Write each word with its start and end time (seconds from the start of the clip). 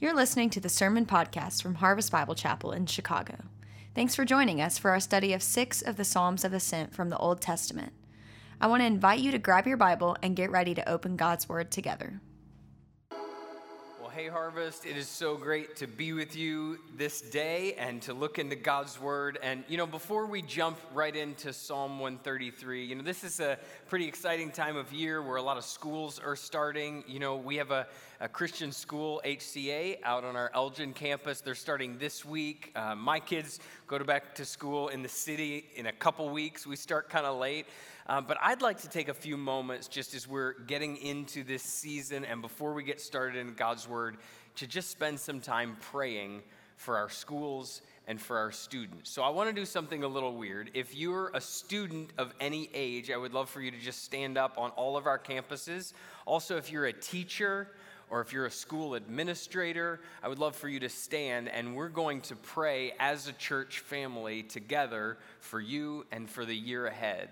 You're 0.00 0.14
listening 0.14 0.50
to 0.50 0.60
the 0.60 0.68
Sermon 0.68 1.06
Podcast 1.06 1.60
from 1.60 1.74
Harvest 1.74 2.12
Bible 2.12 2.36
Chapel 2.36 2.70
in 2.70 2.86
Chicago. 2.86 3.34
Thanks 3.96 4.14
for 4.14 4.24
joining 4.24 4.60
us 4.60 4.78
for 4.78 4.92
our 4.92 5.00
study 5.00 5.32
of 5.32 5.42
six 5.42 5.82
of 5.82 5.96
the 5.96 6.04
Psalms 6.04 6.44
of 6.44 6.52
Ascent 6.52 6.94
from 6.94 7.08
the 7.08 7.18
Old 7.18 7.40
Testament. 7.40 7.92
I 8.60 8.68
want 8.68 8.82
to 8.82 8.86
invite 8.86 9.18
you 9.18 9.32
to 9.32 9.40
grab 9.40 9.66
your 9.66 9.76
Bible 9.76 10.16
and 10.22 10.36
get 10.36 10.52
ready 10.52 10.72
to 10.72 10.88
open 10.88 11.16
God's 11.16 11.48
Word 11.48 11.72
together. 11.72 12.20
Hey, 14.18 14.26
Harvest, 14.26 14.84
it 14.84 14.96
is 14.96 15.06
so 15.06 15.36
great 15.36 15.76
to 15.76 15.86
be 15.86 16.12
with 16.12 16.34
you 16.34 16.80
this 16.96 17.20
day 17.20 17.74
and 17.74 18.02
to 18.02 18.12
look 18.12 18.40
into 18.40 18.56
God's 18.56 19.00
Word. 19.00 19.38
And, 19.44 19.62
you 19.68 19.76
know, 19.76 19.86
before 19.86 20.26
we 20.26 20.42
jump 20.42 20.76
right 20.92 21.14
into 21.14 21.52
Psalm 21.52 22.00
133, 22.00 22.84
you 22.84 22.96
know, 22.96 23.04
this 23.04 23.22
is 23.22 23.38
a 23.38 23.56
pretty 23.86 24.08
exciting 24.08 24.50
time 24.50 24.76
of 24.76 24.92
year 24.92 25.22
where 25.22 25.36
a 25.36 25.42
lot 25.42 25.56
of 25.56 25.62
schools 25.62 26.18
are 26.18 26.34
starting. 26.34 27.04
You 27.06 27.20
know, 27.20 27.36
we 27.36 27.54
have 27.58 27.70
a, 27.70 27.86
a 28.18 28.28
Christian 28.28 28.72
school, 28.72 29.22
HCA, 29.24 29.98
out 30.02 30.24
on 30.24 30.34
our 30.34 30.50
Elgin 30.52 30.94
campus. 30.94 31.40
They're 31.40 31.54
starting 31.54 31.96
this 31.98 32.24
week. 32.24 32.72
Uh, 32.74 32.96
my 32.96 33.20
kids 33.20 33.60
go 33.86 33.98
to 33.98 34.04
back 34.04 34.34
to 34.34 34.44
school 34.44 34.88
in 34.88 35.00
the 35.00 35.08
city 35.08 35.66
in 35.76 35.86
a 35.86 35.92
couple 35.92 36.28
weeks. 36.28 36.66
We 36.66 36.74
start 36.74 37.08
kind 37.08 37.24
of 37.24 37.38
late. 37.38 37.66
Uh, 38.08 38.22
but 38.22 38.38
I'd 38.40 38.62
like 38.62 38.80
to 38.80 38.88
take 38.88 39.08
a 39.08 39.14
few 39.14 39.36
moments 39.36 39.86
just 39.86 40.14
as 40.14 40.26
we're 40.26 40.54
getting 40.60 40.96
into 40.96 41.44
this 41.44 41.62
season 41.62 42.24
and 42.24 42.40
before 42.40 42.72
we 42.72 42.82
get 42.82 43.02
started 43.02 43.36
in 43.36 43.52
God's 43.52 43.86
Word 43.86 44.16
to 44.56 44.66
just 44.66 44.88
spend 44.88 45.20
some 45.20 45.40
time 45.40 45.76
praying 45.92 46.42
for 46.78 46.96
our 46.96 47.10
schools 47.10 47.82
and 48.06 48.18
for 48.18 48.38
our 48.38 48.50
students. 48.50 49.10
So 49.10 49.22
I 49.22 49.28
want 49.28 49.50
to 49.50 49.54
do 49.54 49.66
something 49.66 50.04
a 50.04 50.08
little 50.08 50.34
weird. 50.34 50.70
If 50.72 50.96
you're 50.96 51.30
a 51.34 51.40
student 51.40 52.12
of 52.16 52.32
any 52.40 52.70
age, 52.72 53.10
I 53.10 53.18
would 53.18 53.34
love 53.34 53.50
for 53.50 53.60
you 53.60 53.70
to 53.70 53.78
just 53.78 54.04
stand 54.04 54.38
up 54.38 54.56
on 54.56 54.70
all 54.70 54.96
of 54.96 55.06
our 55.06 55.18
campuses. 55.18 55.92
Also, 56.24 56.56
if 56.56 56.72
you're 56.72 56.86
a 56.86 56.92
teacher, 56.94 57.68
or 58.08 58.22
if 58.22 58.32
you're 58.32 58.46
a 58.46 58.50
school 58.50 58.94
administrator, 58.94 60.00
I 60.22 60.28
would 60.28 60.38
love 60.38 60.56
for 60.56 60.70
you 60.70 60.80
to 60.80 60.88
stand 60.88 61.50
and 61.50 61.76
we're 61.76 61.90
going 61.90 62.22
to 62.22 62.36
pray 62.36 62.94
as 62.98 63.28
a 63.28 63.32
church 63.32 63.80
family 63.80 64.42
together 64.42 65.18
for 65.40 65.60
you 65.60 66.06
and 66.10 66.30
for 66.30 66.46
the 66.46 66.56
year 66.56 66.86
ahead. 66.86 67.28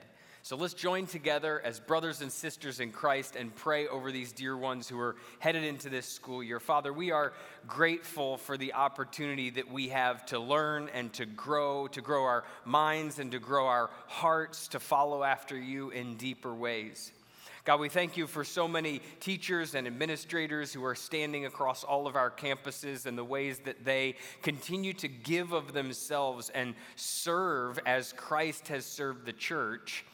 So 0.46 0.54
let's 0.54 0.74
join 0.74 1.06
together 1.06 1.60
as 1.64 1.80
brothers 1.80 2.20
and 2.20 2.30
sisters 2.30 2.78
in 2.78 2.92
Christ 2.92 3.34
and 3.34 3.52
pray 3.52 3.88
over 3.88 4.12
these 4.12 4.30
dear 4.30 4.56
ones 4.56 4.88
who 4.88 4.96
are 5.00 5.16
headed 5.40 5.64
into 5.64 5.88
this 5.88 6.06
school 6.06 6.40
year. 6.40 6.60
Father, 6.60 6.92
we 6.92 7.10
are 7.10 7.32
grateful 7.66 8.36
for 8.36 8.56
the 8.56 8.74
opportunity 8.74 9.50
that 9.50 9.68
we 9.68 9.88
have 9.88 10.24
to 10.26 10.38
learn 10.38 10.88
and 10.94 11.12
to 11.14 11.26
grow, 11.26 11.88
to 11.88 12.00
grow 12.00 12.22
our 12.22 12.44
minds 12.64 13.18
and 13.18 13.32
to 13.32 13.40
grow 13.40 13.66
our 13.66 13.90
hearts, 14.06 14.68
to 14.68 14.78
follow 14.78 15.24
after 15.24 15.58
you 15.58 15.90
in 15.90 16.16
deeper 16.16 16.54
ways. 16.54 17.10
God, 17.64 17.80
we 17.80 17.88
thank 17.88 18.16
you 18.16 18.28
for 18.28 18.44
so 18.44 18.68
many 18.68 19.00
teachers 19.18 19.74
and 19.74 19.84
administrators 19.84 20.72
who 20.72 20.84
are 20.84 20.94
standing 20.94 21.44
across 21.44 21.82
all 21.82 22.06
of 22.06 22.14
our 22.14 22.30
campuses 22.30 23.06
and 23.06 23.18
the 23.18 23.24
ways 23.24 23.58
that 23.64 23.84
they 23.84 24.14
continue 24.42 24.92
to 24.92 25.08
give 25.08 25.50
of 25.50 25.72
themselves 25.72 26.50
and 26.50 26.76
serve 26.94 27.80
as 27.84 28.12
Christ 28.12 28.68
has 28.68 28.86
served 28.86 29.26
the 29.26 29.32
church 29.32 30.04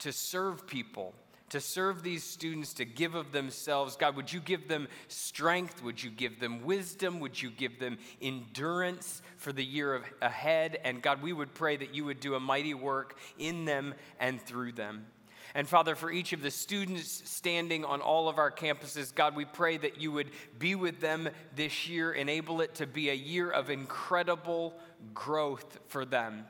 to 0.00 0.12
serve 0.12 0.66
people, 0.66 1.14
to 1.50 1.60
serve 1.60 2.02
these 2.02 2.24
students, 2.24 2.74
to 2.74 2.84
give 2.84 3.14
of 3.14 3.32
themselves. 3.32 3.96
God, 3.96 4.16
would 4.16 4.32
you 4.32 4.40
give 4.40 4.68
them 4.68 4.88
strength? 5.08 5.82
Would 5.82 6.02
you 6.02 6.10
give 6.10 6.40
them 6.40 6.64
wisdom? 6.64 7.20
Would 7.20 7.40
you 7.40 7.50
give 7.50 7.78
them 7.78 7.98
endurance 8.20 9.22
for 9.36 9.52
the 9.52 9.64
year 9.64 10.02
ahead? 10.20 10.78
And 10.84 11.02
God, 11.02 11.22
we 11.22 11.32
would 11.32 11.54
pray 11.54 11.76
that 11.76 11.94
you 11.94 12.04
would 12.04 12.20
do 12.20 12.34
a 12.34 12.40
mighty 12.40 12.74
work 12.74 13.18
in 13.38 13.64
them 13.64 13.94
and 14.18 14.40
through 14.40 14.72
them. 14.72 15.06
And 15.54 15.66
Father, 15.66 15.94
for 15.94 16.10
each 16.10 16.32
of 16.34 16.42
the 16.42 16.50
students 16.50 17.22
standing 17.24 17.84
on 17.84 18.02
all 18.02 18.28
of 18.28 18.36
our 18.36 18.50
campuses, 18.50 19.14
God, 19.14 19.34
we 19.34 19.46
pray 19.46 19.78
that 19.78 19.98
you 19.98 20.12
would 20.12 20.30
be 20.58 20.74
with 20.74 21.00
them 21.00 21.30
this 21.54 21.88
year, 21.88 22.12
enable 22.12 22.60
it 22.60 22.74
to 22.74 22.86
be 22.86 23.08
a 23.08 23.14
year 23.14 23.50
of 23.50 23.70
incredible 23.70 24.74
growth 25.14 25.78
for 25.86 26.04
them 26.04 26.44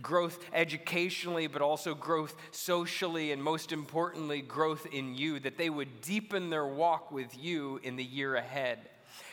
growth 0.00 0.38
educationally, 0.52 1.46
but 1.46 1.62
also 1.62 1.94
growth 1.94 2.34
socially, 2.50 3.32
and 3.32 3.42
most 3.42 3.72
importantly, 3.72 4.40
growth 4.40 4.86
in 4.92 5.14
you, 5.14 5.40
that 5.40 5.58
they 5.58 5.70
would 5.70 6.00
deepen 6.00 6.50
their 6.50 6.66
walk 6.66 7.10
with 7.12 7.36
you 7.38 7.80
in 7.82 7.96
the 7.96 8.04
year 8.04 8.36
ahead. 8.36 8.88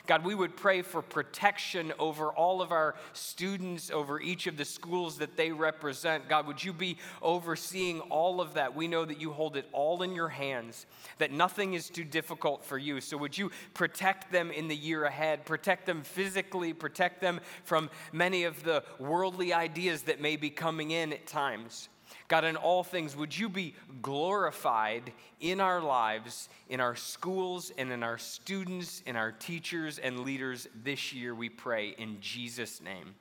God, 0.09 0.25
we 0.25 0.33
would 0.33 0.57
pray 0.57 0.81
for 0.81 1.03
protection 1.03 1.93
over 1.99 2.29
all 2.29 2.63
of 2.63 2.71
our 2.71 2.95
students, 3.13 3.91
over 3.91 4.19
each 4.19 4.47
of 4.47 4.57
the 4.57 4.65
schools 4.65 5.19
that 5.19 5.37
they 5.37 5.51
represent. 5.51 6.27
God, 6.27 6.47
would 6.47 6.63
you 6.63 6.73
be 6.73 6.97
overseeing 7.21 7.99
all 7.99 8.41
of 8.41 8.55
that? 8.55 8.75
We 8.75 8.87
know 8.87 9.05
that 9.05 9.21
you 9.21 9.31
hold 9.31 9.55
it 9.55 9.67
all 9.71 10.01
in 10.01 10.15
your 10.15 10.29
hands, 10.29 10.87
that 11.19 11.31
nothing 11.31 11.75
is 11.75 11.91
too 11.91 12.03
difficult 12.03 12.65
for 12.65 12.79
you. 12.79 13.01
So 13.01 13.17
would 13.17 13.37
you 13.37 13.51
protect 13.75 14.31
them 14.31 14.49
in 14.49 14.67
the 14.67 14.75
year 14.75 15.03
ahead, 15.03 15.45
protect 15.45 15.85
them 15.85 16.01
physically, 16.01 16.73
protect 16.73 17.21
them 17.21 17.39
from 17.63 17.91
many 18.11 18.45
of 18.45 18.63
the 18.63 18.83
worldly 18.97 19.53
ideas 19.53 20.01
that 20.03 20.19
may 20.19 20.37
be 20.37 20.49
coming 20.49 20.89
in 20.89 21.13
at 21.13 21.27
times? 21.27 21.87
God, 22.29 22.45
in 22.45 22.55
all 22.55 22.83
things, 22.83 23.15
would 23.15 23.35
you 23.35 23.49
be 23.49 23.73
glorified 24.03 25.11
in 25.39 25.59
our 25.59 25.81
lives, 25.81 26.47
in 26.69 26.79
our 26.79 26.95
schools, 26.95 27.71
and 27.75 27.91
in 27.91 28.03
our 28.03 28.19
students, 28.19 29.01
in 29.07 29.15
our 29.15 29.31
teachers 29.31 29.97
and 29.97 30.19
leaders 30.19 30.67
this 30.83 31.11
year, 31.11 31.33
we 31.33 31.49
pray 31.49 31.95
in 31.97 32.21
Jesus' 32.21 32.81
name. 32.81 33.15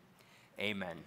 Amen. 0.61 0.99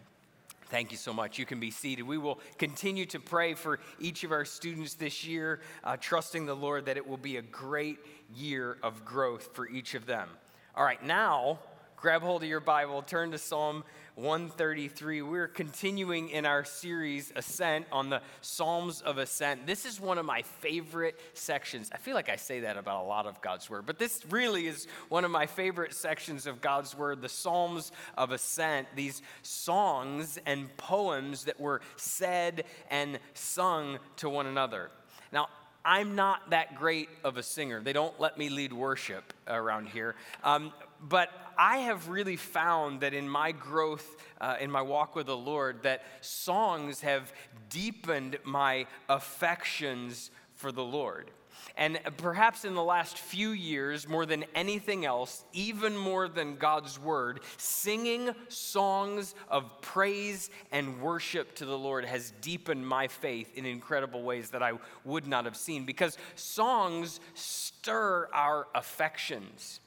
Thank 0.65 0.91
you 0.91 0.97
so 0.97 1.13
much. 1.13 1.37
You 1.37 1.45
can 1.45 1.59
be 1.59 1.69
seated. 1.69 2.01
We 2.07 2.17
will 2.17 2.39
continue 2.57 3.05
to 3.05 3.19
pray 3.19 3.53
for 3.53 3.79
each 3.99 4.23
of 4.23 4.31
our 4.31 4.45
students 4.45 4.95
this 4.95 5.23
year, 5.23 5.59
uh, 5.83 5.95
trusting 5.99 6.47
the 6.47 6.55
Lord 6.55 6.85
that 6.85 6.97
it 6.97 7.07
will 7.07 7.17
be 7.17 7.37
a 7.37 7.41
great 7.43 7.99
year 8.33 8.77
of 8.81 9.05
growth 9.05 9.49
for 9.53 9.67
each 9.67 9.93
of 9.93 10.07
them. 10.07 10.27
All 10.75 10.83
right, 10.83 11.03
now 11.05 11.59
grab 12.01 12.23
hold 12.23 12.41
of 12.41 12.49
your 12.49 12.59
Bible, 12.59 13.03
turn 13.03 13.29
to 13.29 13.37
Psalm 13.37 13.83
133. 14.15 15.21
We're 15.21 15.47
continuing 15.47 16.29
in 16.29 16.45
our 16.45 16.65
series, 16.65 17.31
Ascent, 17.35 17.85
on 17.91 18.09
the 18.09 18.21
Psalms 18.41 19.01
of 19.01 19.17
Ascent. 19.17 19.65
This 19.65 19.85
is 19.85 19.99
one 19.99 20.17
of 20.17 20.25
my 20.25 20.41
favorite 20.41 21.19
sections. 21.33 21.89
I 21.93 21.97
feel 21.97 22.13
like 22.13 22.29
I 22.29 22.35
say 22.35 22.61
that 22.61 22.77
about 22.77 23.03
a 23.03 23.07
lot 23.07 23.25
of 23.25 23.41
God's 23.41 23.69
Word, 23.69 23.85
but 23.85 23.99
this 23.99 24.23
really 24.29 24.67
is 24.67 24.87
one 25.09 25.23
of 25.23 25.31
my 25.31 25.45
favorite 25.45 25.93
sections 25.93 26.45
of 26.45 26.59
God's 26.61 26.95
Word, 26.95 27.21
the 27.21 27.29
Psalms 27.29 27.91
of 28.17 28.31
Ascent, 28.31 28.87
these 28.95 29.21
songs 29.43 30.37
and 30.45 30.75
poems 30.77 31.45
that 31.45 31.59
were 31.59 31.81
said 31.95 32.65
and 32.89 33.17
sung 33.33 33.97
to 34.17 34.29
one 34.29 34.45
another. 34.45 34.91
Now, 35.31 35.47
I'm 35.83 36.15
not 36.15 36.51
that 36.51 36.75
great 36.75 37.09
of 37.23 37.37
a 37.37 37.43
singer. 37.43 37.81
They 37.81 37.93
don't 37.93 38.19
let 38.19 38.37
me 38.37 38.49
lead 38.49 38.71
worship 38.73 39.33
around 39.47 39.89
here. 39.89 40.15
Um, 40.43 40.73
but 41.01 41.29
I 41.57 41.77
have 41.77 42.09
really 42.09 42.35
found 42.35 43.01
that 43.01 43.13
in 43.13 43.27
my 43.27 43.51
growth, 43.51 44.17
uh, 44.39 44.57
in 44.59 44.71
my 44.71 44.81
walk 44.81 45.15
with 45.15 45.27
the 45.27 45.37
Lord, 45.37 45.83
that 45.83 46.03
songs 46.21 47.01
have 47.01 47.33
deepened 47.69 48.37
my 48.43 48.87
affections 49.09 50.31
for 50.55 50.71
the 50.71 50.83
Lord. 50.83 51.31
And 51.77 51.99
perhaps 52.17 52.65
in 52.65 52.73
the 52.73 52.83
last 52.83 53.17
few 53.17 53.49
years, 53.51 54.07
more 54.07 54.25
than 54.25 54.45
anything 54.55 55.05
else, 55.05 55.45
even 55.53 55.95
more 55.95 56.27
than 56.27 56.55
God's 56.55 56.99
word, 56.99 57.41
singing 57.57 58.31
songs 58.49 59.35
of 59.47 59.81
praise 59.81 60.49
and 60.71 61.01
worship 61.01 61.55
to 61.55 61.65
the 61.65 61.77
Lord 61.77 62.05
has 62.05 62.33
deepened 62.41 62.87
my 62.87 63.07
faith 63.07 63.55
in 63.55 63.65
incredible 63.65 64.23
ways 64.23 64.49
that 64.49 64.63
I 64.63 64.73
would 65.05 65.27
not 65.27 65.45
have 65.45 65.55
seen 65.55 65.85
because 65.85 66.17
songs 66.35 67.19
stir 67.35 68.27
our 68.33 68.67
affections 68.75 69.79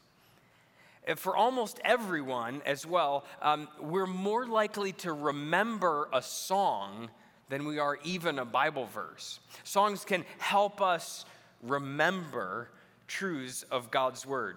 for 1.16 1.36
almost 1.36 1.80
everyone 1.84 2.62
as 2.64 2.86
well, 2.86 3.24
um, 3.42 3.68
we're 3.80 4.06
more 4.06 4.46
likely 4.46 4.92
to 4.92 5.12
remember 5.12 6.08
a 6.12 6.22
song 6.22 7.10
than 7.48 7.66
we 7.66 7.78
are 7.78 7.98
even 8.04 8.38
a 8.38 8.44
Bible 8.44 8.86
verse. 8.86 9.40
Songs 9.64 10.04
can 10.04 10.24
help 10.38 10.80
us 10.80 11.24
remember 11.62 12.70
truths 13.06 13.64
of 13.64 13.90
God's 13.90 14.26
Word 14.26 14.56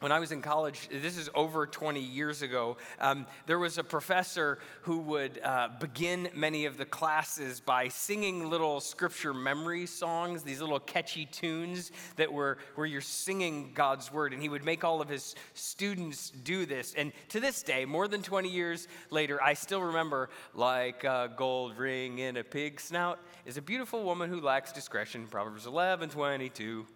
when 0.00 0.12
I 0.12 0.18
was 0.18 0.32
in 0.32 0.40
college, 0.40 0.88
this 0.90 1.18
is 1.18 1.28
over 1.34 1.66
20 1.66 2.00
years 2.00 2.40
ago, 2.40 2.78
um, 3.00 3.26
there 3.44 3.58
was 3.58 3.76
a 3.76 3.84
professor 3.84 4.58
who 4.82 4.98
would 5.00 5.38
uh, 5.44 5.68
begin 5.78 6.30
many 6.34 6.64
of 6.64 6.78
the 6.78 6.86
classes 6.86 7.60
by 7.60 7.88
singing 7.88 8.48
little 8.48 8.80
scripture 8.80 9.34
memory 9.34 9.84
songs, 9.84 10.42
these 10.42 10.62
little 10.62 10.80
catchy 10.80 11.26
tunes 11.26 11.92
that 12.16 12.32
were 12.32 12.56
where 12.76 12.86
you're 12.86 13.02
singing 13.02 13.72
God's 13.74 14.10
word. 14.10 14.32
And 14.32 14.40
he 14.40 14.48
would 14.48 14.64
make 14.64 14.84
all 14.84 15.02
of 15.02 15.08
his 15.08 15.34
students 15.52 16.30
do 16.30 16.64
this. 16.64 16.94
And 16.94 17.12
to 17.28 17.40
this 17.40 17.62
day, 17.62 17.84
more 17.84 18.08
than 18.08 18.22
20 18.22 18.48
years 18.48 18.88
later, 19.10 19.42
I 19.42 19.52
still 19.52 19.82
remember, 19.82 20.30
like 20.54 21.04
a 21.04 21.30
gold 21.36 21.76
ring 21.76 22.20
in 22.20 22.38
a 22.38 22.44
pig's 22.44 22.84
snout 22.84 23.20
is 23.44 23.58
a 23.58 23.62
beautiful 23.62 24.02
woman 24.02 24.30
who 24.30 24.40
lacks 24.40 24.72
discretion, 24.72 25.26
Proverbs 25.26 25.66
11, 25.66 26.08
22. 26.08 26.86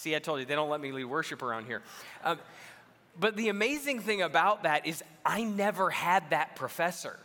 See, 0.00 0.16
I 0.16 0.18
told 0.18 0.40
you, 0.40 0.46
they 0.46 0.54
don't 0.54 0.70
let 0.70 0.80
me 0.80 0.92
lead 0.92 1.04
worship 1.04 1.42
around 1.42 1.66
here. 1.66 1.82
Um, 2.24 2.38
but 3.18 3.36
the 3.36 3.50
amazing 3.50 4.00
thing 4.00 4.22
about 4.22 4.62
that 4.62 4.86
is, 4.86 5.04
I 5.26 5.44
never 5.44 5.90
had 5.90 6.30
that 6.30 6.56
professor. 6.56 7.18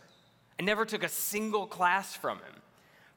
I 0.60 0.62
never 0.62 0.84
took 0.84 1.02
a 1.02 1.08
single 1.08 1.66
class 1.66 2.14
from 2.14 2.36
him. 2.36 2.52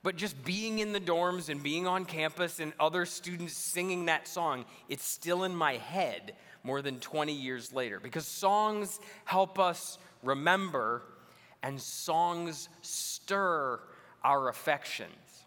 But 0.02 0.16
just 0.16 0.42
being 0.46 0.80
in 0.80 0.94
the 0.94 1.00
dorms 1.02 1.50
and 1.50 1.62
being 1.62 1.88
on 1.88 2.06
campus 2.06 2.62
and 2.62 2.72
other 2.80 3.06
students 3.06 3.52
singing 3.52 4.06
that 4.06 4.30
song, 4.30 4.64
it's 4.88 5.04
still 5.04 5.44
in 5.44 5.54
my 5.54 5.74
head 5.74 6.36
more 6.64 6.82
than 6.82 7.02
20 7.02 7.34
years 7.34 7.74
later 7.74 8.00
because 8.00 8.26
songs 8.26 9.02
help 9.26 9.60
us 9.60 9.98
remember 10.24 11.02
and 11.64 11.82
songs 11.82 12.70
stir 12.82 13.78
our 14.24 14.48
affections. 14.48 15.44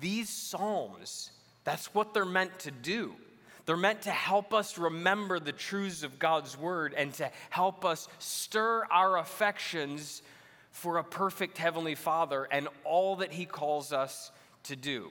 These 0.00 0.30
psalms, 0.30 1.32
that's 1.64 1.94
what 1.94 2.14
they're 2.14 2.24
meant 2.24 2.58
to 2.60 2.70
do. 2.70 3.14
They're 3.66 3.76
meant 3.76 4.02
to 4.02 4.10
help 4.10 4.52
us 4.52 4.78
remember 4.78 5.38
the 5.38 5.52
truths 5.52 6.02
of 6.02 6.18
God's 6.18 6.58
word 6.58 6.94
and 6.96 7.12
to 7.14 7.30
help 7.50 7.84
us 7.84 8.08
stir 8.18 8.84
our 8.90 9.18
affections 9.18 10.22
for 10.72 10.98
a 10.98 11.04
perfect 11.04 11.58
Heavenly 11.58 11.94
Father 11.94 12.48
and 12.50 12.68
all 12.84 13.16
that 13.16 13.32
He 13.32 13.44
calls 13.44 13.92
us 13.92 14.30
to 14.64 14.76
do. 14.76 15.10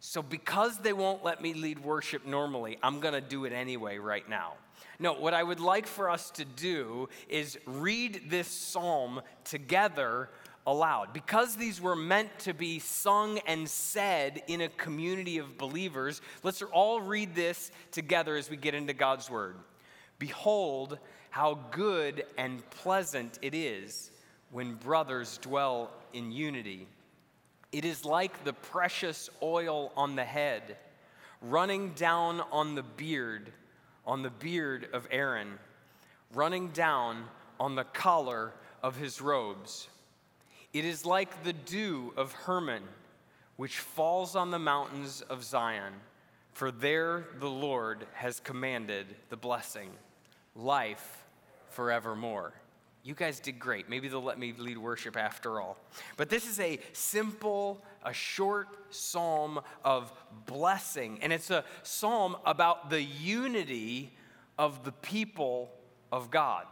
So, 0.00 0.22
because 0.22 0.78
they 0.78 0.92
won't 0.92 1.24
let 1.24 1.40
me 1.40 1.54
lead 1.54 1.78
worship 1.78 2.26
normally, 2.26 2.78
I'm 2.82 3.00
going 3.00 3.14
to 3.14 3.20
do 3.20 3.44
it 3.44 3.52
anyway 3.52 3.98
right 3.98 4.28
now. 4.28 4.54
No, 4.98 5.12
what 5.12 5.34
I 5.34 5.42
would 5.42 5.60
like 5.60 5.86
for 5.86 6.08
us 6.08 6.30
to 6.32 6.44
do 6.44 7.08
is 7.28 7.58
read 7.66 8.30
this 8.30 8.48
psalm 8.48 9.20
together 9.44 10.30
aloud. 10.66 11.12
Because 11.12 11.56
these 11.56 11.80
were 11.80 11.96
meant 11.96 12.38
to 12.40 12.52
be 12.52 12.78
sung 12.78 13.38
and 13.46 13.68
said 13.68 14.42
in 14.48 14.62
a 14.62 14.68
community 14.68 15.38
of 15.38 15.56
believers, 15.56 16.20
let's 16.42 16.62
all 16.62 17.00
read 17.00 17.34
this 17.34 17.70
together 17.92 18.36
as 18.36 18.50
we 18.50 18.56
get 18.56 18.74
into 18.74 18.92
God's 18.92 19.30
word. 19.30 19.56
Behold, 20.18 20.98
how 21.30 21.58
good 21.70 22.24
and 22.38 22.68
pleasant 22.70 23.38
it 23.42 23.54
is 23.54 24.10
when 24.50 24.74
brothers 24.74 25.38
dwell 25.38 25.90
in 26.12 26.32
unity. 26.32 26.88
It 27.72 27.84
is 27.84 28.04
like 28.04 28.44
the 28.44 28.54
precious 28.54 29.28
oil 29.42 29.92
on 29.96 30.16
the 30.16 30.24
head, 30.24 30.76
running 31.42 31.92
down 31.92 32.40
on 32.50 32.74
the 32.74 32.82
beard, 32.82 33.52
on 34.06 34.22
the 34.22 34.30
beard 34.30 34.88
of 34.92 35.06
Aaron, 35.10 35.58
running 36.32 36.68
down 36.68 37.24
on 37.60 37.74
the 37.74 37.84
collar 37.84 38.54
of 38.82 38.96
his 38.96 39.20
robes. 39.20 39.88
It 40.76 40.84
is 40.84 41.06
like 41.06 41.42
the 41.42 41.54
dew 41.54 42.12
of 42.18 42.32
Hermon, 42.32 42.82
which 43.56 43.78
falls 43.78 44.36
on 44.36 44.50
the 44.50 44.58
mountains 44.58 45.22
of 45.22 45.42
Zion, 45.42 45.94
for 46.52 46.70
there 46.70 47.28
the 47.40 47.48
Lord 47.48 48.06
has 48.12 48.40
commanded 48.40 49.06
the 49.30 49.38
blessing, 49.38 49.88
life 50.54 51.24
forevermore. 51.70 52.52
You 53.04 53.14
guys 53.14 53.40
did 53.40 53.58
great. 53.58 53.88
Maybe 53.88 54.08
they'll 54.08 54.22
let 54.22 54.38
me 54.38 54.52
lead 54.58 54.76
worship 54.76 55.16
after 55.16 55.62
all. 55.62 55.78
But 56.18 56.28
this 56.28 56.46
is 56.46 56.60
a 56.60 56.78
simple, 56.92 57.82
a 58.04 58.12
short 58.12 58.68
psalm 58.90 59.60
of 59.82 60.12
blessing. 60.44 61.20
And 61.22 61.32
it's 61.32 61.50
a 61.50 61.64
psalm 61.84 62.36
about 62.44 62.90
the 62.90 63.00
unity 63.00 64.12
of 64.58 64.84
the 64.84 64.92
people 64.92 65.70
of 66.12 66.30
God. 66.30 66.66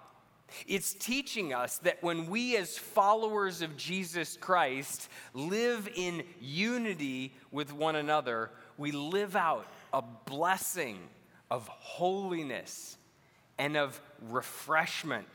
It's 0.67 0.94
teaching 0.94 1.52
us 1.52 1.79
that 1.79 2.02
when 2.02 2.26
we, 2.26 2.56
as 2.56 2.79
followers 2.79 3.62
of 3.62 3.76
Jesus 3.76 4.37
Christ, 4.37 5.08
live 5.32 5.88
in 5.94 6.23
unity 6.41 7.35
with 7.50 7.73
one 7.73 7.96
another, 7.96 8.50
we 8.76 8.93
live 8.93 9.37
out 9.37 9.67
a 9.93 10.02
blessing 10.02 10.99
of 11.50 11.67
holiness 11.69 12.96
and 13.58 13.76
of 13.76 14.00
refreshment 14.31 15.26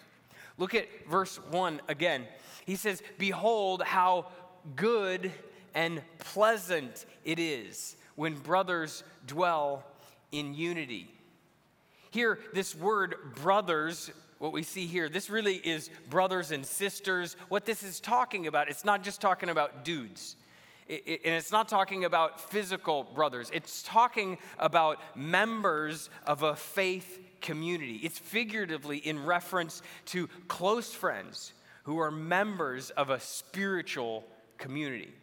Look 0.59 0.75
at 0.75 0.87
verse 1.09 1.39
1 1.51 1.81
again. 1.87 2.27
He 2.65 2.75
says, 2.75 3.01
Behold, 3.17 3.81
how 3.81 4.27
good 4.75 5.31
and 5.73 6.01
pleasant 6.19 7.05
it 7.23 7.39
is 7.39 7.95
when 8.15 8.35
brothers 8.35 9.03
dwell 9.25 9.85
in 10.33 10.53
unity. 10.53 11.09
Here, 12.11 12.39
this 12.53 12.75
word 12.75 13.15
brothers, 13.35 14.11
what 14.39 14.53
we 14.53 14.63
see 14.63 14.85
here, 14.85 15.09
this 15.09 15.29
really 15.29 15.55
is 15.55 15.89
brothers 16.09 16.51
and 16.51 16.65
sisters. 16.65 17.35
What 17.49 17.65
this 17.65 17.83
is 17.83 17.99
talking 17.99 18.47
about, 18.47 18.69
it's 18.69 18.85
not 18.85 19.03
just 19.03 19.21
talking 19.21 19.49
about 19.49 19.83
dudes. 19.83 20.37
It, 20.87 21.03
it, 21.05 21.21
and 21.25 21.35
it's 21.35 21.51
not 21.51 21.67
talking 21.67 22.05
about 22.05 22.39
physical 22.39 23.03
brothers. 23.03 23.51
It's 23.53 23.83
talking 23.83 24.37
about 24.57 24.99
members 25.15 26.09
of 26.25 26.43
a 26.43 26.55
faith 26.55 27.19
community. 27.41 27.97
It's 27.97 28.17
figuratively 28.17 28.97
in 28.97 29.23
reference 29.23 29.81
to 30.05 30.27
close 30.47 30.93
friends 30.93 31.53
who 31.83 31.99
are 31.99 32.09
members 32.09 32.91
of 32.91 33.09
a 33.09 33.19
spiritual 33.19 34.25
community. 34.57 35.13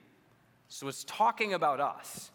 So 0.69 0.89
it's 0.89 1.05
talking 1.05 1.55
about 1.55 1.81
us. 1.81 2.31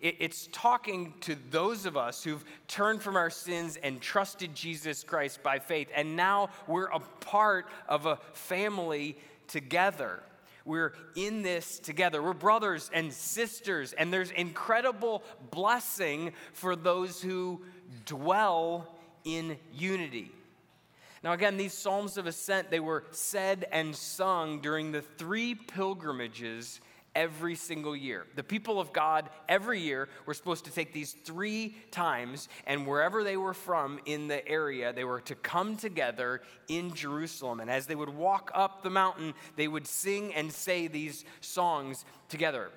It's 0.00 0.48
talking 0.52 1.14
to 1.22 1.36
those 1.50 1.86
of 1.86 1.96
us 1.96 2.22
who've 2.22 2.44
turned 2.68 3.02
from 3.02 3.16
our 3.16 3.30
sins 3.30 3.78
and 3.82 4.00
trusted 4.00 4.54
Jesus 4.54 5.02
Christ 5.02 5.42
by 5.42 5.58
faith. 5.58 5.88
And 5.94 6.16
now 6.16 6.50
we're 6.66 6.88
a 6.88 7.00
part 7.00 7.66
of 7.88 8.04
a 8.04 8.16
family 8.34 9.16
together. 9.48 10.22
We're 10.66 10.94
in 11.14 11.42
this 11.42 11.78
together. 11.78 12.22
We're 12.22 12.34
brothers 12.34 12.90
and 12.92 13.12
sisters. 13.12 13.92
And 13.94 14.12
there's 14.12 14.32
incredible 14.32 15.22
blessing 15.50 16.32
for 16.52 16.76
those 16.76 17.22
who 17.22 17.62
dwell 18.04 18.96
in 19.24 19.56
unity. 19.72 20.30
Now, 21.22 21.32
again, 21.32 21.56
these 21.56 21.72
Psalms 21.72 22.18
of 22.18 22.26
Ascent, 22.26 22.70
they 22.70 22.80
were 22.80 23.04
said 23.12 23.66
and 23.72 23.96
sung 23.96 24.60
during 24.60 24.92
the 24.92 25.02
three 25.02 25.54
pilgrimages 25.54 26.80
every 27.16 27.56
single 27.56 27.96
year. 27.96 28.26
The 28.36 28.44
people 28.44 28.78
of 28.78 28.92
God 28.92 29.30
every 29.48 29.80
year 29.80 30.08
were 30.26 30.34
supposed 30.34 30.66
to 30.66 30.70
take 30.70 30.92
these 30.92 31.12
three 31.24 31.74
times, 31.90 32.48
and 32.66 32.86
wherever 32.86 33.24
they 33.24 33.38
were 33.38 33.54
from 33.54 33.98
in 34.04 34.28
the 34.28 34.46
area, 34.46 34.92
they 34.92 35.02
were 35.02 35.22
to 35.22 35.34
come 35.34 35.76
together 35.76 36.42
in 36.68 36.94
Jerusalem. 36.94 37.58
And 37.60 37.70
as 37.70 37.86
they 37.86 37.96
would 37.96 38.10
walk 38.10 38.52
up 38.54 38.82
the 38.82 38.90
mountain, 38.90 39.32
they 39.56 39.66
would 39.66 39.86
sing 39.86 40.34
and 40.34 40.52
say 40.52 40.86
these 40.86 41.24
songs 41.40 42.04
together. 42.28 42.70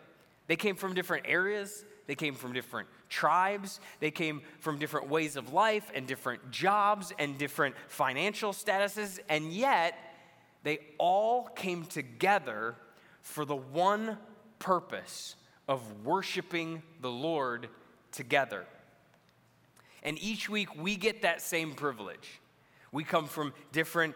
They 0.47 0.56
came 0.56 0.75
from 0.75 0.95
different 0.95 1.25
areas, 1.27 1.86
they 2.07 2.15
came 2.15 2.33
from 2.33 2.53
different 2.53 2.88
tribes, 3.09 3.80
they 4.00 4.09
came 4.09 4.41
from 4.62 4.80
different 4.80 5.09
ways 5.09 5.36
of 5.36 5.53
life 5.53 5.91
and 5.94 6.07
different 6.07 6.50
jobs 6.50 7.13
and 7.19 7.38
different 7.38 7.75
financial 7.88 8.53
statuses, 8.53 9.19
and 9.27 9.51
yet 9.51 9.95
they 10.63 10.80
all 10.97 11.44
came 11.44 11.86
together 11.86 12.75
for 13.21 13.45
the 13.45 13.56
one 13.56 14.18
purpose 14.60 15.36
of 15.68 16.06
worshiping 16.06 16.84
the 17.02 17.12
Lord 17.12 17.70
together. 18.12 18.66
And 20.04 20.22
each 20.22 20.50
week 20.50 20.76
we 20.76 20.96
get 20.96 21.24
that 21.24 21.42
same 21.42 21.74
privilege. 21.74 22.40
We 22.92 23.04
come 23.04 23.28
from 23.28 23.54
different 23.72 24.16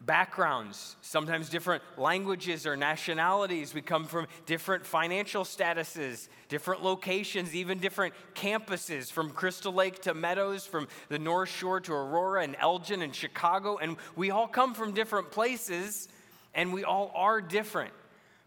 backgrounds, 0.00 0.96
sometimes 1.00 1.48
different 1.48 1.82
languages 1.96 2.66
or 2.66 2.76
nationalities. 2.76 3.74
We 3.74 3.82
come 3.82 4.04
from 4.04 4.26
different 4.44 4.86
financial 4.86 5.42
statuses, 5.42 6.28
different 6.48 6.84
locations, 6.84 7.54
even 7.54 7.78
different 7.78 8.14
campuses, 8.34 9.10
from 9.10 9.30
Crystal 9.30 9.72
Lake 9.72 10.00
to 10.02 10.14
Meadows, 10.14 10.66
from 10.66 10.86
the 11.08 11.18
North 11.18 11.48
Shore 11.48 11.80
to 11.80 11.92
Aurora 11.92 12.42
and 12.42 12.56
Elgin 12.60 13.02
and 13.02 13.14
Chicago. 13.14 13.78
And 13.78 13.96
we 14.14 14.30
all 14.30 14.46
come 14.46 14.74
from 14.74 14.92
different 14.92 15.30
places, 15.30 16.08
and 16.54 16.72
we 16.72 16.84
all 16.84 17.10
are 17.14 17.40
different. 17.40 17.92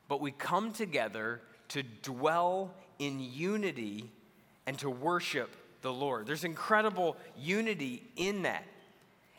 But 0.09 0.19
we 0.19 0.31
come 0.31 0.73
together 0.73 1.39
to 1.69 1.83
dwell 1.83 2.73
in 2.97 3.21
unity 3.21 4.11
and 4.65 4.77
to 4.79 4.89
worship 4.89 5.55
the 5.81 5.93
Lord. 5.93 6.25
There's 6.25 6.43
incredible 6.43 7.15
unity 7.37 8.03
in 8.17 8.41
that. 8.41 8.65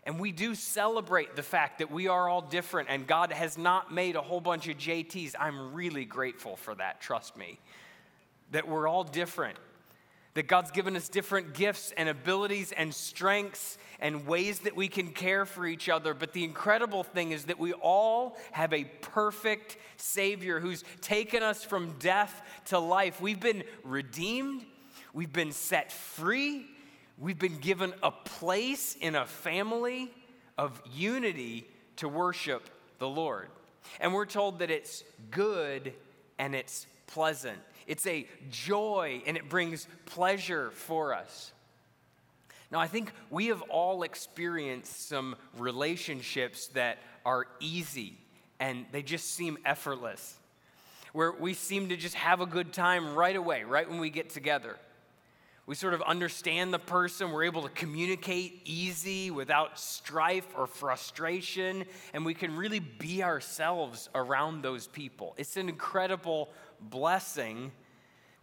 And 0.04 0.18
we 0.18 0.32
do 0.32 0.54
celebrate 0.54 1.36
the 1.36 1.42
fact 1.42 1.80
that 1.80 1.90
we 1.90 2.08
are 2.08 2.28
all 2.28 2.40
different 2.40 2.88
and 2.88 3.06
God 3.06 3.32
has 3.32 3.58
not 3.58 3.92
made 3.92 4.16
a 4.16 4.22
whole 4.22 4.40
bunch 4.40 4.66
of 4.68 4.78
JTs. 4.78 5.34
I'm 5.38 5.74
really 5.74 6.06
grateful 6.06 6.56
for 6.56 6.74
that, 6.76 7.02
trust 7.02 7.36
me. 7.36 7.58
That 8.52 8.66
we're 8.66 8.88
all 8.88 9.04
different. 9.04 9.58
That 10.34 10.46
God's 10.46 10.70
given 10.70 10.96
us 10.96 11.08
different 11.08 11.54
gifts 11.54 11.92
and 11.96 12.08
abilities 12.08 12.72
and 12.72 12.94
strengths 12.94 13.78
and 13.98 14.26
ways 14.26 14.60
that 14.60 14.76
we 14.76 14.86
can 14.86 15.08
care 15.08 15.44
for 15.44 15.66
each 15.66 15.88
other. 15.88 16.14
But 16.14 16.32
the 16.32 16.44
incredible 16.44 17.02
thing 17.02 17.32
is 17.32 17.46
that 17.46 17.58
we 17.58 17.72
all 17.72 18.36
have 18.52 18.72
a 18.72 18.84
perfect 18.84 19.76
Savior 19.96 20.60
who's 20.60 20.84
taken 21.00 21.42
us 21.42 21.64
from 21.64 21.96
death 21.98 22.42
to 22.66 22.78
life. 22.78 23.20
We've 23.20 23.40
been 23.40 23.64
redeemed, 23.82 24.64
we've 25.12 25.32
been 25.32 25.52
set 25.52 25.90
free, 25.90 26.66
We've 27.20 27.38
been 27.38 27.58
given 27.58 27.92
a 28.02 28.10
place 28.10 28.96
in 28.98 29.14
a 29.14 29.26
family 29.26 30.10
of 30.56 30.80
unity 30.90 31.68
to 31.96 32.08
worship 32.08 32.70
the 32.98 33.08
Lord. 33.08 33.48
And 34.00 34.14
we're 34.14 34.24
told 34.24 34.60
that 34.60 34.70
it's 34.70 35.04
good 35.30 35.92
and 36.38 36.54
it's 36.54 36.86
pleasant. 37.06 37.58
It's 37.90 38.06
a 38.06 38.24
joy 38.52 39.20
and 39.26 39.36
it 39.36 39.48
brings 39.48 39.88
pleasure 40.06 40.70
for 40.70 41.12
us. 41.12 41.50
Now, 42.70 42.78
I 42.78 42.86
think 42.86 43.10
we 43.30 43.48
have 43.48 43.62
all 43.62 44.04
experienced 44.04 45.08
some 45.08 45.34
relationships 45.58 46.68
that 46.68 46.98
are 47.26 47.48
easy 47.58 48.16
and 48.60 48.86
they 48.92 49.02
just 49.02 49.34
seem 49.34 49.58
effortless. 49.64 50.38
where 51.12 51.32
we 51.32 51.54
seem 51.54 51.88
to 51.88 51.96
just 51.96 52.14
have 52.14 52.40
a 52.40 52.46
good 52.46 52.72
time 52.72 53.14
right 53.14 53.36
away, 53.36 53.64
right 53.64 53.88
when 53.88 54.00
we 54.00 54.10
get 54.10 54.30
together. 54.30 54.76
We 55.66 55.74
sort 55.74 55.94
of 55.94 56.02
understand 56.02 56.72
the 56.72 56.78
person, 56.80 57.30
we're 57.30 57.44
able 57.44 57.62
to 57.62 57.68
communicate 57.68 58.62
easy 58.64 59.30
without 59.30 59.78
strife 59.78 60.46
or 60.56 60.66
frustration, 60.66 61.84
and 62.12 62.24
we 62.24 62.34
can 62.34 62.56
really 62.56 62.80
be 62.80 63.22
ourselves 63.22 64.08
around 64.14 64.62
those 64.62 64.88
people. 64.88 65.34
It's 65.36 65.56
an 65.56 65.68
incredible 65.68 66.48
blessing 66.88 67.72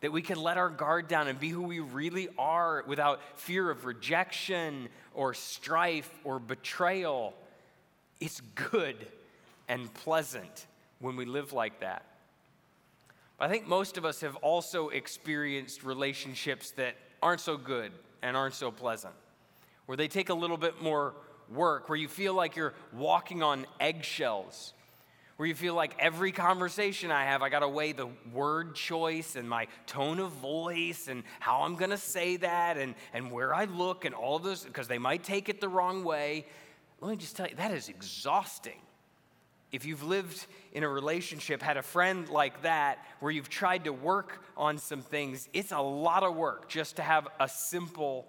that 0.02 0.12
we 0.12 0.22
can 0.22 0.40
let 0.40 0.58
our 0.58 0.70
guard 0.70 1.08
down 1.08 1.28
and 1.28 1.40
be 1.40 1.50
who 1.50 1.64
we 1.64 1.80
really 1.80 2.28
are 2.38 2.84
without 2.86 3.20
fear 3.40 3.70
of 3.72 3.86
rejection 3.86 4.90
or 5.14 5.34
strife 5.34 6.10
or 6.24 6.40
betrayal. 6.40 7.34
It's 8.20 8.42
good 8.54 9.08
and 9.68 9.92
pleasant 9.94 10.68
when 11.00 11.16
we 11.16 11.26
live 11.26 11.52
like 11.54 11.80
that. 11.80 12.06
But 13.38 13.46
I 13.46 13.52
think 13.52 13.68
most 13.68 13.98
of 13.98 14.06
us 14.06 14.22
have 14.22 14.36
also 14.38 14.90
experienced 14.90 15.84
relationships 15.84 16.72
that 16.72 16.96
aren't 17.22 17.42
so 17.42 17.58
good 17.58 17.92
and 18.22 18.38
aren't 18.38 18.56
so 18.56 18.72
pleasant, 18.72 19.14
where 19.86 19.96
they 19.96 20.08
take 20.08 20.30
a 20.30 20.34
little 20.34 20.58
bit 20.58 20.82
more 20.82 21.14
work, 21.50 21.90
where 21.90 21.98
you 21.98 22.08
feel 22.08 22.34
like 22.34 22.56
you're 22.56 22.74
walking 22.94 23.44
on 23.44 23.66
eggshells, 23.80 24.74
where 25.38 25.48
you 25.48 25.54
feel 25.54 25.76
like 25.76 25.96
every 26.00 26.32
conversation 26.32 27.12
I 27.12 27.26
have, 27.26 27.44
I 27.44 27.50
got 27.50 27.60
to 27.60 27.70
weigh 27.70 27.92
the 27.92 28.10
word 28.34 28.74
choice 28.76 29.36
and 29.36 29.48
my 29.48 29.68
tone 29.86 30.20
of 30.20 30.32
voice 30.32 31.08
and 31.08 31.24
how 31.40 31.62
I'm 31.62 31.76
going 31.76 31.92
to 31.92 31.98
say 31.98 32.38
that 32.38 32.78
and, 32.78 32.96
and 33.14 33.32
where 33.32 33.54
I 33.54 33.66
look 33.66 34.04
and 34.04 34.16
all 34.16 34.38
of 34.38 34.44
those, 34.44 34.64
because 34.64 34.88
they 34.88 34.98
might 34.98 35.24
take 35.24 35.48
it 35.48 35.62
the 35.62 35.70
wrong 35.70 36.04
way. 36.04 36.48
Let 37.02 37.12
me 37.12 37.18
just 37.18 37.38
tell 37.38 37.48
you, 37.48 37.56
that 37.56 37.72
is 37.72 37.88
exhausting. 37.88 38.80
If 39.72 39.86
you've 39.86 40.02
lived 40.02 40.48
in 40.72 40.84
a 40.84 40.90
relationship, 40.90 41.62
had 41.62 41.78
a 41.78 41.84
friend 41.84 42.28
like 42.30 42.64
that, 42.64 43.06
where 43.20 43.32
you've 43.32 43.50
tried 43.50 43.84
to 43.84 43.94
work 43.94 44.44
on 44.56 44.80
some 44.80 45.02
things, 45.02 45.50
it's 45.54 45.72
a 45.72 45.80
lot 45.80 46.24
of 46.24 46.36
work 46.36 46.68
just 46.68 46.96
to 46.96 47.04
have 47.04 47.28
a 47.40 47.48
simple 47.48 48.26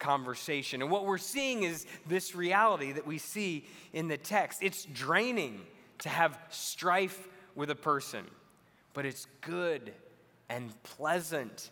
conversation. 0.00 0.82
And 0.82 0.90
what 0.90 1.04
we're 1.04 1.18
seeing 1.18 1.62
is 1.62 1.86
this 2.06 2.34
reality 2.34 2.92
that 2.92 3.06
we 3.06 3.18
see 3.18 3.66
in 3.92 4.08
the 4.08 4.16
text. 4.16 4.60
It's 4.62 4.84
draining 4.86 5.60
to 6.00 6.08
have 6.08 6.38
strife 6.50 7.28
with 7.54 7.70
a 7.70 7.74
person, 7.74 8.24
but 8.94 9.04
it's 9.04 9.26
good 9.40 9.92
and 10.48 10.70
pleasant 10.82 11.70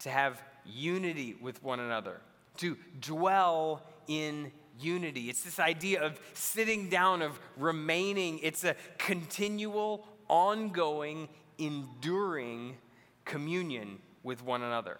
to 0.00 0.10
have 0.10 0.42
unity 0.64 1.36
with 1.40 1.62
one 1.62 1.80
another, 1.80 2.20
to 2.58 2.76
dwell 3.00 3.82
in 4.06 4.52
unity. 4.80 5.28
It's 5.28 5.42
this 5.42 5.58
idea 5.58 6.02
of 6.02 6.20
sitting 6.34 6.88
down, 6.88 7.22
of 7.22 7.38
remaining. 7.56 8.38
It's 8.42 8.64
a 8.64 8.76
continual, 8.98 10.06
ongoing, 10.28 11.28
enduring 11.58 12.76
communion 13.24 13.98
with 14.22 14.42
one 14.44 14.62
another. 14.62 14.98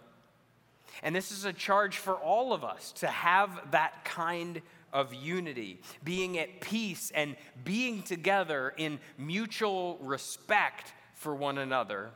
And 1.03 1.15
this 1.15 1.31
is 1.31 1.45
a 1.45 1.53
charge 1.53 1.97
for 1.97 2.15
all 2.15 2.53
of 2.53 2.63
us 2.63 2.91
to 2.93 3.07
have 3.07 3.71
that 3.71 4.03
kind 4.03 4.61
of 4.93 5.13
unity, 5.13 5.81
being 6.03 6.37
at 6.37 6.61
peace 6.61 7.11
and 7.13 7.35
being 7.63 8.01
together 8.01 8.73
in 8.77 8.99
mutual 9.17 9.97
respect 10.01 10.93
for 11.13 11.35
one 11.35 11.57
another 11.57 12.11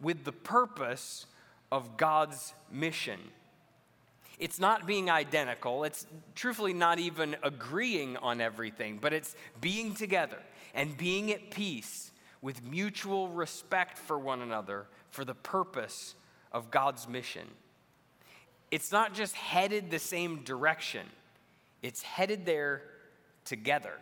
with 0.00 0.24
the 0.24 0.32
purpose 0.32 1.26
of 1.70 1.96
God's 1.96 2.54
mission. 2.70 3.20
It's 4.38 4.58
not 4.58 4.86
being 4.86 5.10
identical, 5.10 5.84
it's 5.84 6.06
truthfully 6.34 6.72
not 6.72 6.98
even 6.98 7.36
agreeing 7.42 8.16
on 8.16 8.40
everything, 8.40 8.98
but 9.00 9.12
it's 9.12 9.36
being 9.60 9.94
together 9.94 10.38
and 10.74 10.96
being 10.96 11.30
at 11.30 11.50
peace 11.50 12.10
with 12.40 12.64
mutual 12.64 13.28
respect 13.28 13.98
for 13.98 14.18
one 14.18 14.40
another 14.40 14.86
for 15.10 15.26
the 15.26 15.34
purpose 15.34 16.14
of 16.52 16.70
God's 16.70 17.06
mission. 17.06 17.46
It's 18.70 18.90
not 18.90 19.12
just 19.12 19.34
headed 19.34 19.90
the 19.90 19.98
same 19.98 20.42
direction 20.42 21.06
it's 21.82 22.02
headed 22.02 22.46
there 22.46 22.82
together. 23.44 23.94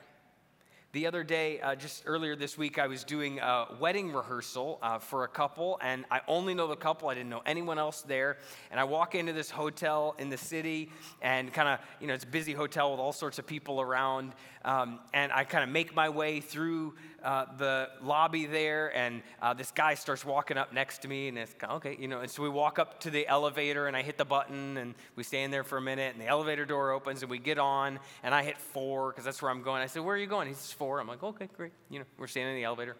The 0.92 1.06
other 1.06 1.22
day, 1.22 1.60
uh, 1.60 1.74
just 1.74 2.04
earlier 2.06 2.34
this 2.34 2.56
week, 2.56 2.78
I 2.78 2.86
was 2.86 3.04
doing 3.04 3.40
a 3.40 3.66
wedding 3.78 4.10
rehearsal 4.10 4.78
uh, 4.80 4.98
for 4.98 5.24
a 5.24 5.28
couple, 5.28 5.78
and 5.82 6.06
I 6.10 6.22
only 6.26 6.54
know 6.54 6.66
the 6.66 6.76
couple. 6.76 7.10
I 7.10 7.14
didn't 7.14 7.28
know 7.28 7.42
anyone 7.44 7.78
else 7.78 8.00
there. 8.00 8.38
And 8.70 8.80
I 8.80 8.84
walk 8.84 9.14
into 9.14 9.34
this 9.34 9.50
hotel 9.50 10.16
in 10.18 10.30
the 10.30 10.38
city, 10.38 10.90
and 11.20 11.52
kind 11.52 11.68
of, 11.68 11.80
you 12.00 12.06
know, 12.06 12.14
it's 12.14 12.24
a 12.24 12.28
busy 12.28 12.54
hotel 12.54 12.90
with 12.90 13.00
all 13.00 13.12
sorts 13.12 13.38
of 13.38 13.46
people 13.46 13.82
around. 13.82 14.32
Um, 14.64 15.00
and 15.12 15.30
I 15.30 15.44
kind 15.44 15.62
of 15.62 15.68
make 15.68 15.94
my 15.94 16.08
way 16.08 16.40
through 16.40 16.94
uh, 17.22 17.44
the 17.58 17.90
lobby 18.02 18.46
there, 18.46 18.94
and 18.96 19.22
uh, 19.42 19.52
this 19.52 19.70
guy 19.70 19.94
starts 19.94 20.24
walking 20.24 20.56
up 20.56 20.72
next 20.72 21.02
to 21.02 21.08
me, 21.08 21.28
and 21.28 21.36
it's 21.36 21.54
okay, 21.62 21.96
you 21.98 22.08
know. 22.08 22.20
And 22.20 22.30
so 22.30 22.42
we 22.42 22.48
walk 22.48 22.78
up 22.78 23.00
to 23.00 23.10
the 23.10 23.26
elevator, 23.26 23.88
and 23.88 23.96
I 23.96 24.02
hit 24.02 24.16
the 24.16 24.24
button, 24.24 24.76
and 24.76 24.94
we 25.16 25.22
stand 25.22 25.52
there 25.52 25.64
for 25.64 25.78
a 25.78 25.82
minute, 25.82 26.14
and 26.14 26.22
the 26.22 26.28
elevator 26.28 26.64
door 26.64 26.92
opens, 26.92 27.22
and 27.22 27.30
we 27.30 27.38
get 27.38 27.58
on, 27.58 27.98
and 28.22 28.34
I 28.34 28.42
hit 28.42 28.56
four 28.56 29.10
because 29.10 29.24
that's 29.24 29.42
where 29.42 29.50
I'm 29.50 29.62
going. 29.62 29.82
I 29.82 29.86
said, 29.86 30.02
"Where 30.02 30.14
are 30.14 30.18
you 30.18 30.26
going?" 30.26 30.48
He 30.48 30.54
says, 30.54 30.72
four. 30.78 31.00
I'm 31.00 31.08
like, 31.08 31.22
"Okay, 31.22 31.48
great." 31.56 31.72
You 31.90 31.98
know, 31.98 32.04
we're 32.18 32.26
standing 32.26 32.54
in 32.54 32.60
the 32.60 32.64
elevator. 32.64 32.96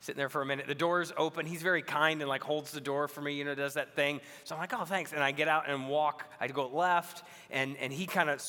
Sitting 0.00 0.18
there 0.18 0.28
for 0.28 0.42
a 0.42 0.46
minute. 0.46 0.66
The 0.66 0.74
door's 0.74 1.12
open. 1.16 1.46
He's 1.46 1.62
very 1.62 1.82
kind 1.82 2.20
and 2.20 2.28
like 2.28 2.42
holds 2.42 2.70
the 2.70 2.80
door 2.80 3.08
for 3.08 3.20
me, 3.20 3.34
you 3.34 3.44
know, 3.44 3.54
does 3.54 3.74
that 3.74 3.96
thing. 3.96 4.20
So 4.44 4.54
I'm 4.54 4.60
like, 4.60 4.72
oh, 4.72 4.84
thanks. 4.84 5.12
And 5.12 5.22
I 5.22 5.32
get 5.32 5.48
out 5.48 5.68
and 5.68 5.88
walk. 5.88 6.30
I 6.40 6.46
go 6.48 6.68
left, 6.68 7.24
and, 7.50 7.76
and 7.78 7.92
he 7.92 8.06
kind 8.06 8.30
of 8.30 8.40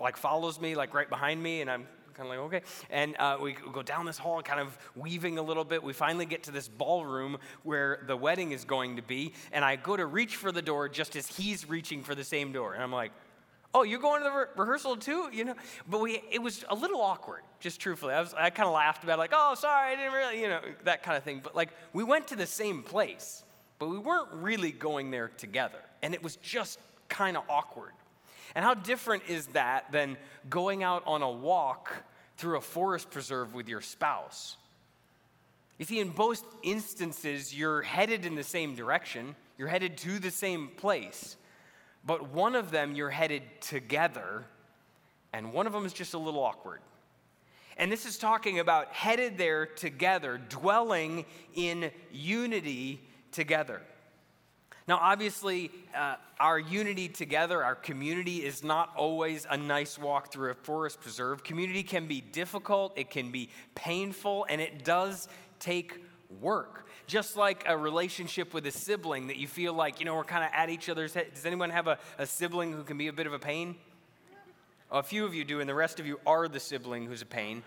like 0.00 0.16
follows 0.16 0.60
me, 0.60 0.74
like 0.74 0.94
right 0.94 1.08
behind 1.08 1.42
me, 1.42 1.60
and 1.60 1.70
I'm 1.70 1.86
kind 2.14 2.28
of 2.28 2.36
like, 2.36 2.38
okay. 2.46 2.62
And 2.88 3.16
uh, 3.18 3.38
we 3.40 3.52
go 3.52 3.82
down 3.82 4.06
this 4.06 4.18
hall, 4.18 4.40
kind 4.42 4.60
of 4.60 4.78
weaving 4.94 5.38
a 5.38 5.42
little 5.42 5.64
bit. 5.64 5.82
We 5.82 5.92
finally 5.92 6.26
get 6.26 6.44
to 6.44 6.50
this 6.50 6.68
ballroom 6.68 7.38
where 7.62 8.04
the 8.06 8.16
wedding 8.16 8.52
is 8.52 8.64
going 8.64 8.96
to 8.96 9.02
be. 9.02 9.32
And 9.52 9.64
I 9.64 9.76
go 9.76 9.96
to 9.96 10.06
reach 10.06 10.36
for 10.36 10.52
the 10.52 10.62
door 10.62 10.88
just 10.88 11.16
as 11.16 11.26
he's 11.26 11.68
reaching 11.68 12.02
for 12.02 12.14
the 12.14 12.24
same 12.24 12.52
door. 12.52 12.74
And 12.74 12.82
I'm 12.82 12.92
like, 12.92 13.12
oh, 13.74 13.82
you're 13.82 14.00
going 14.00 14.22
to 14.22 14.28
the 14.28 14.34
re- 14.34 14.46
rehearsal 14.56 14.96
too? 14.96 15.28
You 15.32 15.44
know, 15.44 15.54
but 15.88 16.00
we, 16.00 16.22
it 16.30 16.42
was 16.42 16.64
a 16.68 16.74
little 16.74 17.00
awkward, 17.00 17.42
just 17.60 17.80
truthfully. 17.80 18.14
I, 18.14 18.20
was, 18.20 18.34
I 18.34 18.50
kind 18.50 18.66
of 18.66 18.74
laughed 18.74 19.04
about 19.04 19.14
it, 19.14 19.18
like, 19.18 19.32
oh, 19.32 19.54
sorry, 19.54 19.92
I 19.92 19.96
didn't 19.96 20.12
really, 20.12 20.40
you 20.40 20.48
know, 20.48 20.60
that 20.84 21.02
kind 21.02 21.16
of 21.16 21.24
thing. 21.24 21.40
But 21.42 21.54
like, 21.54 21.70
we 21.92 22.04
went 22.04 22.28
to 22.28 22.36
the 22.36 22.46
same 22.46 22.82
place, 22.82 23.44
but 23.78 23.88
we 23.88 23.98
weren't 23.98 24.28
really 24.32 24.72
going 24.72 25.10
there 25.10 25.28
together. 25.28 25.78
And 26.02 26.14
it 26.14 26.22
was 26.22 26.36
just 26.36 26.78
kind 27.08 27.36
of 27.36 27.44
awkward. 27.48 27.92
And 28.54 28.64
how 28.64 28.74
different 28.74 29.24
is 29.28 29.46
that 29.48 29.90
than 29.92 30.16
going 30.50 30.82
out 30.82 31.02
on 31.06 31.22
a 31.22 31.30
walk 31.30 31.92
through 32.36 32.58
a 32.58 32.60
forest 32.60 33.10
preserve 33.10 33.54
with 33.54 33.68
your 33.68 33.80
spouse? 33.80 34.56
You 35.78 35.86
see, 35.86 36.00
in 36.00 36.10
both 36.10 36.44
instances, 36.62 37.54
you're 37.54 37.82
headed 37.82 38.26
in 38.26 38.34
the 38.34 38.44
same 38.44 38.74
direction, 38.74 39.34
you're 39.56 39.68
headed 39.68 39.96
to 39.98 40.18
the 40.18 40.30
same 40.30 40.68
place, 40.76 41.36
but 42.04 42.30
one 42.30 42.54
of 42.54 42.70
them 42.70 42.94
you're 42.94 43.10
headed 43.10 43.42
together, 43.60 44.44
and 45.32 45.52
one 45.52 45.66
of 45.66 45.72
them 45.72 45.86
is 45.86 45.92
just 45.92 46.14
a 46.14 46.18
little 46.18 46.42
awkward. 46.42 46.80
And 47.76 47.90
this 47.90 48.04
is 48.04 48.18
talking 48.18 48.58
about 48.58 48.88
headed 48.88 49.38
there 49.38 49.66
together, 49.66 50.40
dwelling 50.48 51.24
in 51.54 51.90
unity 52.10 53.00
together. 53.30 53.80
Now, 54.88 54.98
obviously, 55.00 55.70
uh, 55.96 56.16
our 56.40 56.58
unity 56.58 57.08
together, 57.08 57.62
our 57.62 57.76
community, 57.76 58.44
is 58.44 58.64
not 58.64 58.90
always 58.96 59.46
a 59.48 59.56
nice 59.56 59.96
walk 59.96 60.32
through 60.32 60.50
a 60.50 60.54
forest 60.54 61.00
preserve. 61.00 61.44
Community 61.44 61.84
can 61.84 62.06
be 62.06 62.20
difficult, 62.20 62.92
it 62.96 63.08
can 63.08 63.30
be 63.30 63.48
painful, 63.74 64.44
and 64.48 64.60
it 64.60 64.84
does 64.84 65.28
take 65.60 66.02
work. 66.40 66.88
Just 67.06 67.36
like 67.36 67.64
a 67.66 67.76
relationship 67.76 68.54
with 68.54 68.66
a 68.66 68.70
sibling 68.70 69.26
that 69.26 69.36
you 69.36 69.46
feel 69.46 69.74
like, 69.74 69.98
you 69.98 70.06
know, 70.06 70.14
we're 70.14 70.24
kind 70.24 70.44
of 70.44 70.50
at 70.54 70.70
each 70.70 70.88
other's 70.88 71.14
head. 71.14 71.26
Does 71.34 71.44
anyone 71.46 71.70
have 71.70 71.86
a, 71.86 71.98
a 72.18 72.26
sibling 72.26 72.72
who 72.72 72.84
can 72.84 72.96
be 72.96 73.08
a 73.08 73.12
bit 73.12 73.26
of 73.26 73.32
a 73.32 73.38
pain? 73.38 73.76
A 74.90 75.02
few 75.02 75.24
of 75.24 75.34
you 75.34 75.44
do, 75.44 75.60
and 75.60 75.68
the 75.68 75.74
rest 75.74 76.00
of 76.00 76.06
you 76.06 76.20
are 76.26 76.48
the 76.48 76.60
sibling 76.60 77.06
who's 77.06 77.22
a 77.22 77.26
pain, 77.26 77.62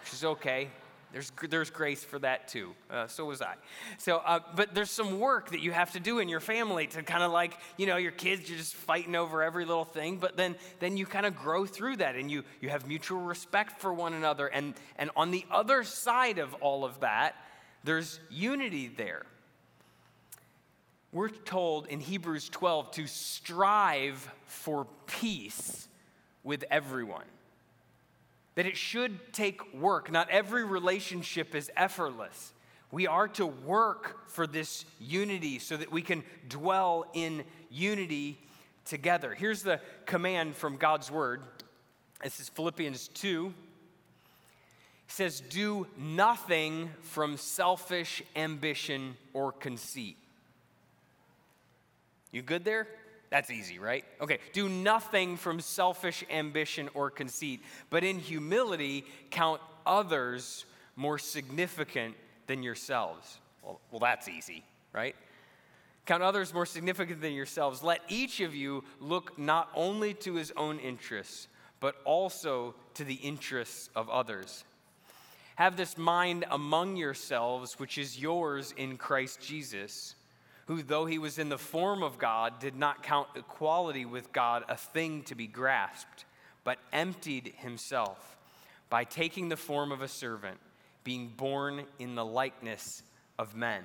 which 0.00 0.12
is 0.12 0.24
okay. 0.24 0.68
There's, 1.12 1.30
there's 1.50 1.70
grace 1.70 2.02
for 2.02 2.18
that 2.20 2.48
too. 2.48 2.74
Uh, 2.90 3.06
so 3.06 3.26
was 3.26 3.42
I. 3.42 3.54
So, 3.98 4.16
uh, 4.18 4.40
but 4.56 4.74
there's 4.74 4.90
some 4.90 5.20
work 5.20 5.50
that 5.50 5.60
you 5.60 5.70
have 5.70 5.92
to 5.92 6.00
do 6.00 6.20
in 6.20 6.28
your 6.28 6.40
family 6.40 6.86
to 6.86 7.02
kind 7.02 7.22
of 7.22 7.30
like, 7.30 7.58
you 7.76 7.86
know, 7.86 7.96
your 7.98 8.12
kids, 8.12 8.48
you're 8.48 8.58
just 8.58 8.74
fighting 8.74 9.14
over 9.14 9.42
every 9.42 9.66
little 9.66 9.84
thing, 9.84 10.16
but 10.16 10.36
then, 10.36 10.56
then 10.80 10.96
you 10.96 11.04
kind 11.04 11.26
of 11.26 11.36
grow 11.36 11.66
through 11.66 11.96
that 11.96 12.16
and 12.16 12.30
you, 12.30 12.44
you 12.60 12.70
have 12.70 12.88
mutual 12.88 13.20
respect 13.20 13.80
for 13.80 13.92
one 13.92 14.14
another. 14.14 14.46
And, 14.46 14.74
and 14.96 15.10
on 15.14 15.30
the 15.32 15.44
other 15.50 15.84
side 15.84 16.38
of 16.38 16.54
all 16.54 16.84
of 16.84 17.00
that, 17.00 17.36
there's 17.84 18.20
unity 18.30 18.88
there. 18.88 19.22
We're 21.12 21.28
told 21.28 21.86
in 21.88 22.00
Hebrews 22.00 22.48
12 22.48 22.90
to 22.92 23.06
strive 23.06 24.30
for 24.46 24.86
peace 25.06 25.88
with 26.42 26.64
everyone 26.70 27.24
that 28.54 28.66
it 28.66 28.76
should 28.76 29.32
take 29.32 29.74
work. 29.74 30.10
Not 30.10 30.28
every 30.30 30.64
relationship 30.64 31.54
is 31.54 31.70
effortless. 31.76 32.52
We 32.90 33.06
are 33.06 33.28
to 33.28 33.46
work 33.46 34.28
for 34.28 34.46
this 34.46 34.84
unity 35.00 35.58
so 35.58 35.76
that 35.76 35.90
we 35.90 36.02
can 36.02 36.22
dwell 36.48 37.06
in 37.14 37.44
unity 37.70 38.38
together. 38.84 39.34
Here's 39.34 39.62
the 39.62 39.80
command 40.04 40.56
from 40.56 40.76
God's 40.76 41.10
word. 41.10 41.42
This 42.22 42.40
is 42.40 42.48
Philippians 42.50 43.08
2. 43.08 43.52
Says, 45.12 45.40
Do 45.40 45.86
nothing 45.98 46.90
from 47.02 47.36
selfish 47.36 48.22
ambition 48.34 49.16
or 49.34 49.52
conceit. 49.52 50.16
You 52.30 52.40
good 52.40 52.64
there? 52.64 52.88
That's 53.30 53.50
easy, 53.50 53.78
right? 53.78 54.04
Okay, 54.20 54.38
do 54.52 54.68
nothing 54.68 55.36
from 55.36 55.60
selfish 55.60 56.24
ambition 56.30 56.88
or 56.94 57.10
conceit, 57.10 57.62
but 57.90 58.04
in 58.04 58.18
humility 58.18 59.04
count 59.30 59.60
others 59.86 60.64
more 60.96 61.18
significant 61.18 62.14
than 62.46 62.62
yourselves. 62.62 63.38
Well, 63.62 63.80
well, 63.90 64.00
that's 64.00 64.28
easy, 64.28 64.64
right? 64.92 65.14
Count 66.04 66.22
others 66.22 66.52
more 66.52 66.66
significant 66.66 67.20
than 67.20 67.32
yourselves. 67.32 67.82
Let 67.82 68.00
each 68.08 68.40
of 68.40 68.54
you 68.54 68.84
look 69.00 69.38
not 69.38 69.70
only 69.74 70.14
to 70.14 70.34
his 70.34 70.52
own 70.56 70.78
interests, 70.78 71.48
but 71.80 71.96
also 72.04 72.74
to 72.94 73.04
the 73.04 73.14
interests 73.14 73.88
of 73.94 74.08
others. 74.08 74.64
Have 75.62 75.76
this 75.76 75.96
mind 75.96 76.44
among 76.50 76.96
yourselves, 76.96 77.78
which 77.78 77.96
is 77.96 78.18
yours 78.18 78.74
in 78.76 78.96
Christ 78.96 79.40
Jesus, 79.40 80.16
who, 80.66 80.82
though 80.82 81.06
he 81.06 81.20
was 81.20 81.38
in 81.38 81.50
the 81.50 81.56
form 81.56 82.02
of 82.02 82.18
God, 82.18 82.58
did 82.58 82.74
not 82.74 83.04
count 83.04 83.28
equality 83.36 84.04
with 84.04 84.32
God 84.32 84.64
a 84.68 84.76
thing 84.76 85.22
to 85.22 85.36
be 85.36 85.46
grasped, 85.46 86.24
but 86.64 86.78
emptied 86.92 87.54
himself 87.58 88.36
by 88.90 89.04
taking 89.04 89.48
the 89.50 89.56
form 89.56 89.92
of 89.92 90.02
a 90.02 90.08
servant, 90.08 90.58
being 91.04 91.28
born 91.28 91.84
in 92.00 92.16
the 92.16 92.24
likeness 92.24 93.04
of 93.38 93.54
men. 93.54 93.84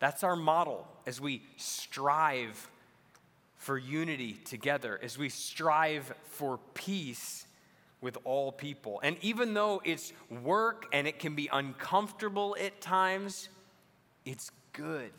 That's 0.00 0.24
our 0.24 0.34
model 0.34 0.84
as 1.06 1.20
we 1.20 1.42
strive 1.56 2.68
for 3.54 3.78
unity 3.78 4.32
together, 4.44 4.98
as 5.00 5.16
we 5.16 5.28
strive 5.28 6.12
for 6.24 6.58
peace 6.74 7.45
with 8.00 8.18
all 8.24 8.52
people. 8.52 9.00
And 9.02 9.16
even 9.22 9.54
though 9.54 9.80
it's 9.84 10.12
work 10.42 10.86
and 10.92 11.06
it 11.06 11.18
can 11.18 11.34
be 11.34 11.48
uncomfortable 11.52 12.56
at 12.60 12.80
times, 12.80 13.48
it's 14.24 14.50
good 14.72 15.12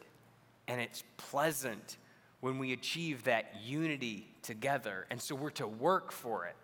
and 0.67 0.79
it's 0.81 1.03
pleasant 1.17 1.97
when 2.39 2.59
we 2.59 2.73
achieve 2.73 3.23
that 3.23 3.53
unity 3.63 4.27
together. 4.41 5.05
And 5.09 5.21
so 5.21 5.35
we're 5.35 5.49
to 5.51 5.67
work 5.67 6.11
for 6.11 6.45
it. 6.45 6.55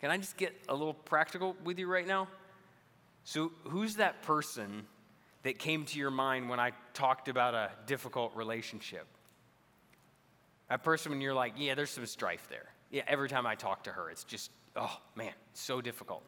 Can 0.00 0.10
I 0.10 0.16
just 0.16 0.36
get 0.36 0.54
a 0.68 0.74
little 0.74 0.94
practical 0.94 1.56
with 1.64 1.78
you 1.78 1.86
right 1.86 2.06
now? 2.06 2.28
So, 3.24 3.52
who's 3.64 3.96
that 3.96 4.22
person 4.22 4.86
that 5.42 5.58
came 5.58 5.84
to 5.84 5.98
your 5.98 6.10
mind 6.10 6.48
when 6.48 6.58
I 6.58 6.72
talked 6.94 7.28
about 7.28 7.54
a 7.54 7.70
difficult 7.86 8.34
relationship? 8.34 9.06
That 10.70 10.82
person 10.82 11.12
when 11.12 11.20
you're 11.20 11.34
like, 11.34 11.54
yeah, 11.56 11.74
there's 11.74 11.90
some 11.90 12.06
strife 12.06 12.46
there. 12.48 12.66
Yeah, 12.90 13.02
every 13.06 13.28
time 13.28 13.46
I 13.46 13.56
talk 13.56 13.84
to 13.84 13.90
her, 13.90 14.08
it's 14.08 14.24
just, 14.24 14.50
oh 14.76 14.98
man, 15.14 15.32
so 15.52 15.80
difficult. 15.80 16.22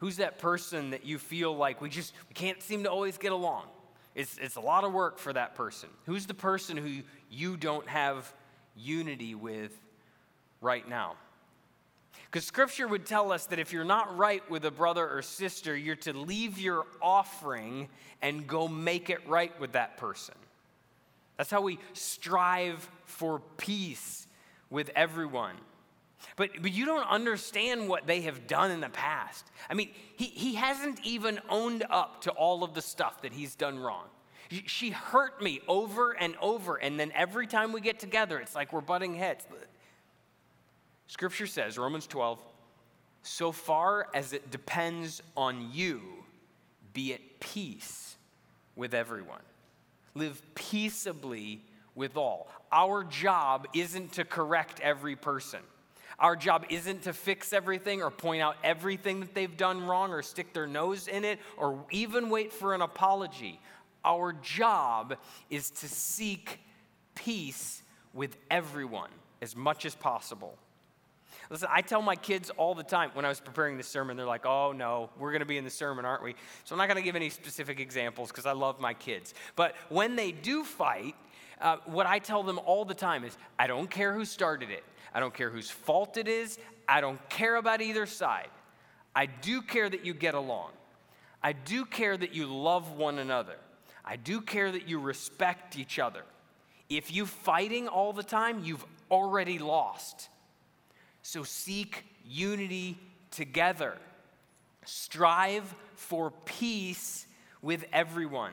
Who's 0.00 0.16
that 0.16 0.38
person 0.38 0.90
that 0.90 1.04
you 1.04 1.18
feel 1.18 1.56
like 1.56 1.80
we 1.80 1.88
just 1.88 2.12
we 2.28 2.34
can't 2.34 2.62
seem 2.62 2.84
to 2.84 2.90
always 2.90 3.18
get 3.18 3.32
along? 3.32 3.64
It's, 4.14 4.38
it's 4.38 4.56
a 4.56 4.60
lot 4.60 4.84
of 4.84 4.94
work 4.94 5.18
for 5.18 5.32
that 5.32 5.54
person. 5.54 5.90
Who's 6.06 6.24
the 6.24 6.34
person 6.34 6.78
who 6.78 7.02
you 7.30 7.56
don't 7.58 7.86
have 7.86 8.32
unity 8.74 9.34
with 9.34 9.78
right 10.62 10.88
now? 10.88 11.16
Because 12.24 12.46
scripture 12.46 12.88
would 12.88 13.04
tell 13.04 13.30
us 13.30 13.46
that 13.46 13.58
if 13.58 13.74
you're 13.74 13.84
not 13.84 14.16
right 14.16 14.48
with 14.50 14.64
a 14.64 14.70
brother 14.70 15.06
or 15.08 15.20
sister, 15.20 15.76
you're 15.76 15.96
to 15.96 16.14
leave 16.14 16.58
your 16.58 16.86
offering 17.02 17.88
and 18.22 18.46
go 18.46 18.66
make 18.68 19.10
it 19.10 19.26
right 19.28 19.58
with 19.60 19.72
that 19.72 19.98
person. 19.98 20.34
That's 21.36 21.50
how 21.50 21.60
we 21.60 21.78
strive 21.92 22.88
for 23.04 23.40
peace 23.58 24.26
with 24.70 24.90
everyone. 24.96 25.56
But, 26.36 26.50
but 26.60 26.72
you 26.72 26.84
don't 26.84 27.06
understand 27.08 27.88
what 27.88 28.06
they 28.06 28.22
have 28.22 28.46
done 28.46 28.70
in 28.70 28.80
the 28.80 28.88
past. 28.88 29.46
I 29.70 29.74
mean, 29.74 29.90
he, 30.16 30.26
he 30.26 30.54
hasn't 30.54 31.00
even 31.04 31.40
owned 31.48 31.84
up 31.88 32.22
to 32.22 32.30
all 32.32 32.64
of 32.64 32.74
the 32.74 32.82
stuff 32.82 33.22
that 33.22 33.32
he's 33.32 33.54
done 33.54 33.78
wrong. 33.78 34.04
She 34.66 34.90
hurt 34.90 35.42
me 35.42 35.60
over 35.66 36.12
and 36.12 36.36
over, 36.40 36.76
and 36.76 37.00
then 37.00 37.10
every 37.14 37.46
time 37.46 37.72
we 37.72 37.80
get 37.80 37.98
together, 37.98 38.38
it's 38.38 38.54
like 38.54 38.72
we're 38.72 38.80
butting 38.80 39.14
heads. 39.14 39.44
Scripture 41.08 41.46
says, 41.46 41.78
Romans 41.78 42.06
12, 42.06 42.40
so 43.22 43.50
far 43.50 44.08
as 44.14 44.32
it 44.32 44.50
depends 44.50 45.20
on 45.36 45.70
you, 45.72 46.00
be 46.92 47.12
at 47.12 47.40
peace 47.40 48.16
with 48.76 48.94
everyone. 48.94 49.40
Live 50.14 50.40
peaceably 50.54 51.62
with 51.96 52.16
all. 52.16 52.48
Our 52.70 53.02
job 53.02 53.66
isn't 53.74 54.12
to 54.12 54.24
correct 54.24 54.80
every 54.80 55.16
person. 55.16 55.60
Our 56.18 56.34
job 56.34 56.64
isn't 56.70 57.02
to 57.02 57.12
fix 57.12 57.52
everything 57.52 58.02
or 58.02 58.10
point 58.10 58.40
out 58.40 58.56
everything 58.64 59.20
that 59.20 59.34
they've 59.34 59.54
done 59.54 59.86
wrong 59.86 60.12
or 60.12 60.22
stick 60.22 60.54
their 60.54 60.66
nose 60.66 61.08
in 61.08 61.24
it 61.24 61.38
or 61.56 61.84
even 61.90 62.30
wait 62.30 62.52
for 62.52 62.74
an 62.74 62.80
apology. 62.80 63.60
Our 64.04 64.32
job 64.32 65.16
is 65.50 65.70
to 65.70 65.88
seek 65.88 66.60
peace 67.14 67.82
with 68.14 68.36
everyone 68.50 69.10
as 69.42 69.54
much 69.54 69.84
as 69.84 69.94
possible. 69.94 70.56
Listen, 71.50 71.68
I 71.70 71.82
tell 71.82 72.02
my 72.02 72.16
kids 72.16 72.50
all 72.56 72.74
the 72.74 72.82
time 72.82 73.10
when 73.14 73.24
I 73.24 73.28
was 73.28 73.40
preparing 73.40 73.76
this 73.76 73.86
sermon, 73.86 74.16
they're 74.16 74.26
like, 74.26 74.46
oh 74.46 74.72
no, 74.72 75.10
we're 75.18 75.30
going 75.30 75.40
to 75.40 75.46
be 75.46 75.58
in 75.58 75.64
the 75.64 75.70
sermon, 75.70 76.04
aren't 76.04 76.22
we? 76.22 76.34
So 76.64 76.74
I'm 76.74 76.78
not 76.78 76.88
going 76.88 76.96
to 76.96 77.02
give 77.02 77.14
any 77.14 77.30
specific 77.30 77.78
examples 77.78 78.30
because 78.30 78.46
I 78.46 78.52
love 78.52 78.80
my 78.80 78.94
kids. 78.94 79.34
But 79.54 79.74
when 79.88 80.16
they 80.16 80.32
do 80.32 80.64
fight, 80.64 81.14
uh, 81.60 81.76
what 81.86 82.06
I 82.06 82.18
tell 82.18 82.42
them 82.42 82.58
all 82.64 82.84
the 82.84 82.94
time 82.94 83.24
is 83.24 83.36
I 83.58 83.66
don't 83.66 83.90
care 83.90 84.12
who 84.12 84.24
started 84.24 84.70
it, 84.70 84.84
I 85.16 85.18
don't 85.18 85.32
care 85.32 85.48
whose 85.48 85.70
fault 85.70 86.18
it 86.18 86.28
is, 86.28 86.58
I 86.86 87.00
don't 87.00 87.26
care 87.30 87.56
about 87.56 87.80
either 87.80 88.04
side. 88.04 88.50
I 89.14 89.24
do 89.24 89.62
care 89.62 89.88
that 89.88 90.04
you 90.04 90.12
get 90.12 90.34
along. 90.34 90.72
I 91.42 91.54
do 91.54 91.86
care 91.86 92.18
that 92.18 92.34
you 92.34 92.44
love 92.44 92.92
one 92.98 93.18
another. 93.18 93.56
I 94.04 94.16
do 94.16 94.42
care 94.42 94.70
that 94.70 94.86
you 94.86 94.98
respect 94.98 95.78
each 95.78 95.98
other. 95.98 96.20
If 96.90 97.10
you're 97.10 97.24
fighting 97.24 97.88
all 97.88 98.12
the 98.12 98.22
time, 98.22 98.62
you've 98.62 98.84
already 99.10 99.58
lost. 99.58 100.28
So 101.22 101.44
seek 101.44 102.04
unity 102.22 102.98
together. 103.30 103.96
Strive 104.84 105.74
for 105.94 106.30
peace 106.44 107.26
with 107.62 107.86
everyone 107.90 108.52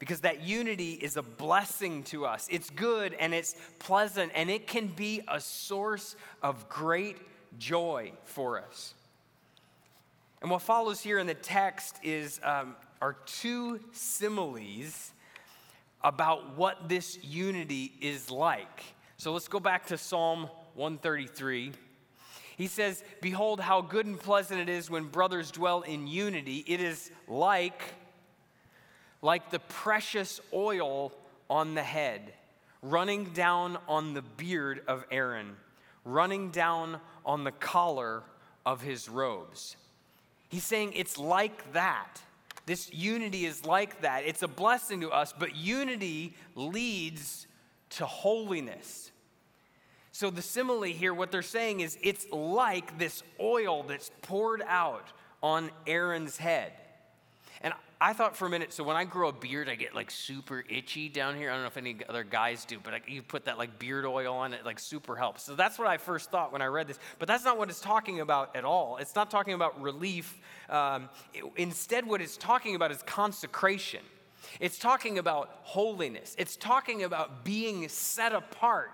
because 0.00 0.22
that 0.22 0.42
unity 0.42 0.94
is 0.94 1.16
a 1.16 1.22
blessing 1.22 2.02
to 2.04 2.26
us. 2.26 2.48
It's 2.50 2.70
good 2.70 3.14
and 3.20 3.32
it's 3.32 3.54
pleasant 3.78 4.32
and 4.34 4.50
it 4.50 4.66
can 4.66 4.88
be 4.88 5.20
a 5.28 5.38
source 5.38 6.16
of 6.42 6.68
great 6.68 7.18
joy 7.58 8.12
for 8.24 8.60
us. 8.60 8.94
And 10.42 10.50
what 10.50 10.62
follows 10.62 11.00
here 11.00 11.18
in 11.18 11.26
the 11.26 11.34
text 11.34 11.96
is 12.02 12.40
um, 12.42 12.74
are 13.00 13.12
two 13.26 13.78
similes 13.92 15.12
about 16.02 16.56
what 16.56 16.88
this 16.88 17.22
unity 17.22 17.92
is 18.00 18.30
like. 18.30 18.82
So 19.18 19.34
let's 19.34 19.48
go 19.48 19.60
back 19.60 19.86
to 19.88 19.98
Psalm 19.98 20.48
133. 20.74 21.72
He 22.56 22.66
says, 22.66 23.04
Behold, 23.20 23.60
how 23.60 23.82
good 23.82 24.06
and 24.06 24.18
pleasant 24.18 24.60
it 24.60 24.70
is 24.70 24.90
when 24.90 25.04
brothers 25.04 25.50
dwell 25.50 25.82
in 25.82 26.06
unity. 26.06 26.64
It 26.66 26.80
is 26.80 27.10
like, 27.28 27.82
like 29.22 29.50
the 29.50 29.58
precious 29.58 30.40
oil 30.52 31.12
on 31.48 31.74
the 31.74 31.82
head, 31.82 32.32
running 32.82 33.24
down 33.24 33.78
on 33.88 34.14
the 34.14 34.22
beard 34.22 34.82
of 34.86 35.04
Aaron, 35.10 35.56
running 36.04 36.50
down 36.50 37.00
on 37.24 37.44
the 37.44 37.52
collar 37.52 38.22
of 38.64 38.80
his 38.80 39.08
robes. 39.08 39.76
He's 40.48 40.64
saying 40.64 40.92
it's 40.94 41.18
like 41.18 41.72
that. 41.72 42.20
This 42.66 42.92
unity 42.92 43.46
is 43.46 43.64
like 43.64 44.02
that. 44.02 44.24
It's 44.24 44.42
a 44.42 44.48
blessing 44.48 45.00
to 45.00 45.10
us, 45.10 45.34
but 45.36 45.56
unity 45.56 46.34
leads 46.54 47.46
to 47.90 48.06
holiness. 48.06 49.10
So, 50.12 50.30
the 50.30 50.42
simile 50.42 50.82
here, 50.82 51.14
what 51.14 51.30
they're 51.30 51.42
saying 51.42 51.80
is 51.80 51.96
it's 52.02 52.26
like 52.30 52.98
this 52.98 53.22
oil 53.40 53.84
that's 53.84 54.10
poured 54.22 54.62
out 54.66 55.08
on 55.42 55.70
Aaron's 55.86 56.36
head. 56.36 56.72
I 58.02 58.14
thought 58.14 58.34
for 58.34 58.46
a 58.46 58.50
minute, 58.50 58.72
so 58.72 58.82
when 58.82 58.96
I 58.96 59.04
grow 59.04 59.28
a 59.28 59.32
beard, 59.32 59.68
I 59.68 59.74
get 59.74 59.94
like 59.94 60.10
super 60.10 60.64
itchy 60.70 61.10
down 61.10 61.36
here. 61.36 61.50
I 61.50 61.52
don't 61.52 61.62
know 61.62 61.66
if 61.66 61.76
any 61.76 61.96
other 62.08 62.24
guys 62.24 62.64
do, 62.64 62.78
but 62.82 62.94
I, 62.94 63.00
you 63.06 63.20
put 63.20 63.44
that 63.44 63.58
like 63.58 63.78
beard 63.78 64.06
oil 64.06 64.34
on 64.34 64.54
it, 64.54 64.64
like 64.64 64.78
super 64.78 65.16
helps. 65.16 65.42
So 65.42 65.54
that's 65.54 65.78
what 65.78 65.86
I 65.86 65.98
first 65.98 66.30
thought 66.30 66.50
when 66.50 66.62
I 66.62 66.66
read 66.66 66.88
this. 66.88 66.98
But 67.18 67.28
that's 67.28 67.44
not 67.44 67.58
what 67.58 67.68
it's 67.68 67.80
talking 67.80 68.20
about 68.20 68.56
at 68.56 68.64
all. 68.64 68.96
It's 68.96 69.14
not 69.14 69.30
talking 69.30 69.52
about 69.52 69.78
relief. 69.82 70.40
Um, 70.70 71.10
it, 71.34 71.44
instead, 71.56 72.06
what 72.06 72.22
it's 72.22 72.38
talking 72.38 72.74
about 72.74 72.90
is 72.90 73.02
consecration. 73.02 74.00
It's 74.60 74.78
talking 74.78 75.18
about 75.18 75.58
holiness. 75.62 76.34
It's 76.38 76.56
talking 76.56 77.02
about 77.02 77.44
being 77.44 77.86
set 77.90 78.32
apart 78.32 78.92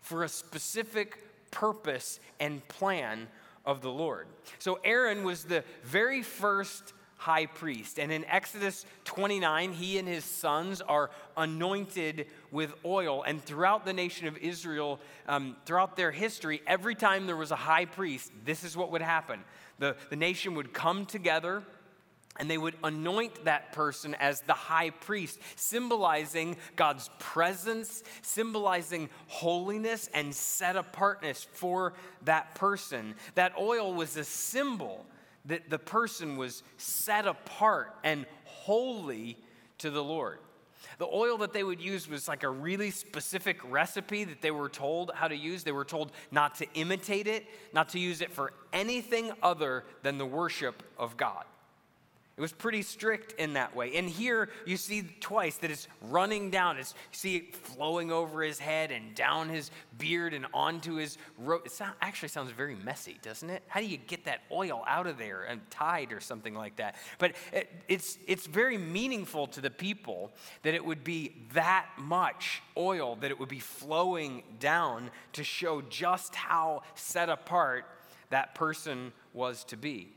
for 0.00 0.24
a 0.24 0.28
specific 0.28 1.50
purpose 1.52 2.18
and 2.40 2.66
plan 2.66 3.28
of 3.64 3.82
the 3.82 3.90
Lord. 3.90 4.26
So 4.58 4.80
Aaron 4.82 5.22
was 5.22 5.44
the 5.44 5.62
very 5.84 6.22
first 6.22 6.92
high 7.22 7.46
priest. 7.46 8.00
And 8.00 8.10
in 8.10 8.24
Exodus 8.24 8.84
29, 9.04 9.72
he 9.72 9.98
and 9.98 10.08
his 10.08 10.24
sons 10.24 10.80
are 10.80 11.10
anointed 11.36 12.26
with 12.50 12.74
oil. 12.84 13.22
And 13.22 13.40
throughout 13.40 13.84
the 13.84 13.92
nation 13.92 14.26
of 14.26 14.36
Israel, 14.38 14.98
um, 15.28 15.56
throughout 15.64 15.96
their 15.96 16.10
history, 16.10 16.62
every 16.66 16.96
time 16.96 17.26
there 17.26 17.36
was 17.36 17.52
a 17.52 17.56
high 17.56 17.84
priest, 17.84 18.32
this 18.44 18.64
is 18.64 18.76
what 18.76 18.90
would 18.90 19.02
happen 19.02 19.44
the, 19.78 19.96
the 20.10 20.16
nation 20.16 20.54
would 20.54 20.72
come 20.72 21.06
together 21.06 21.62
and 22.38 22.50
they 22.50 22.58
would 22.58 22.76
anoint 22.82 23.44
that 23.44 23.72
person 23.72 24.14
as 24.14 24.40
the 24.42 24.52
high 24.54 24.90
priest, 24.90 25.38
symbolizing 25.56 26.56
God's 26.76 27.10
presence, 27.18 28.02
symbolizing 28.22 29.10
holiness 29.26 30.08
and 30.14 30.34
set 30.34 30.76
apartness 30.76 31.46
for 31.52 31.92
that 32.24 32.54
person. 32.54 33.14
That 33.34 33.52
oil 33.58 33.92
was 33.92 34.16
a 34.16 34.24
symbol 34.24 35.04
that 35.46 35.70
the 35.70 35.78
person 35.78 36.36
was 36.36 36.62
set 36.76 37.26
apart 37.26 37.94
and 38.04 38.26
holy 38.44 39.36
to 39.78 39.90
the 39.90 40.02
Lord. 40.02 40.38
The 40.98 41.06
oil 41.06 41.38
that 41.38 41.52
they 41.52 41.64
would 41.64 41.80
use 41.80 42.08
was 42.08 42.28
like 42.28 42.42
a 42.42 42.50
really 42.50 42.90
specific 42.90 43.58
recipe 43.70 44.24
that 44.24 44.42
they 44.42 44.50
were 44.50 44.68
told 44.68 45.10
how 45.14 45.28
to 45.28 45.36
use. 45.36 45.64
They 45.64 45.72
were 45.72 45.84
told 45.84 46.12
not 46.30 46.56
to 46.56 46.66
imitate 46.74 47.26
it, 47.26 47.46
not 47.72 47.88
to 47.90 47.98
use 47.98 48.20
it 48.20 48.32
for 48.32 48.52
anything 48.72 49.32
other 49.42 49.84
than 50.02 50.18
the 50.18 50.26
worship 50.26 50.82
of 50.98 51.16
God. 51.16 51.44
It 52.34 52.40
was 52.40 52.52
pretty 52.52 52.80
strict 52.80 53.38
in 53.38 53.52
that 53.54 53.76
way. 53.76 53.94
And 53.94 54.08
here 54.08 54.48
you 54.64 54.78
see 54.78 55.02
twice 55.20 55.58
that 55.58 55.70
it's 55.70 55.86
running 56.00 56.50
down. 56.50 56.78
It's, 56.78 56.94
you 57.12 57.16
see 57.16 57.36
it 57.36 57.54
flowing 57.54 58.10
over 58.10 58.42
his 58.42 58.58
head 58.58 58.90
and 58.90 59.14
down 59.14 59.50
his 59.50 59.70
beard 59.98 60.32
and 60.32 60.46
onto 60.54 60.94
his 60.94 61.18
robe. 61.36 61.62
It 61.66 61.72
sound, 61.72 61.92
actually 62.00 62.30
sounds 62.30 62.50
very 62.50 62.74
messy, 62.74 63.18
doesn't 63.20 63.50
it? 63.50 63.62
How 63.68 63.80
do 63.80 63.86
you 63.86 63.98
get 63.98 64.24
that 64.24 64.40
oil 64.50 64.82
out 64.86 65.06
of 65.06 65.18
there 65.18 65.42
and 65.42 65.60
Tide 65.70 66.10
or 66.10 66.20
something 66.20 66.54
like 66.54 66.76
that? 66.76 66.96
But 67.18 67.34
it, 67.52 67.70
it's, 67.86 68.16
it's 68.26 68.46
very 68.46 68.78
meaningful 68.78 69.46
to 69.48 69.60
the 69.60 69.70
people 69.70 70.32
that 70.62 70.72
it 70.72 70.82
would 70.82 71.04
be 71.04 71.36
that 71.52 71.86
much 71.98 72.62
oil, 72.78 73.16
that 73.16 73.30
it 73.30 73.38
would 73.38 73.50
be 73.50 73.60
flowing 73.60 74.42
down 74.58 75.10
to 75.34 75.44
show 75.44 75.82
just 75.82 76.34
how 76.34 76.82
set 76.94 77.28
apart 77.28 77.84
that 78.30 78.54
person 78.54 79.12
was 79.34 79.64
to 79.64 79.76
be. 79.76 80.14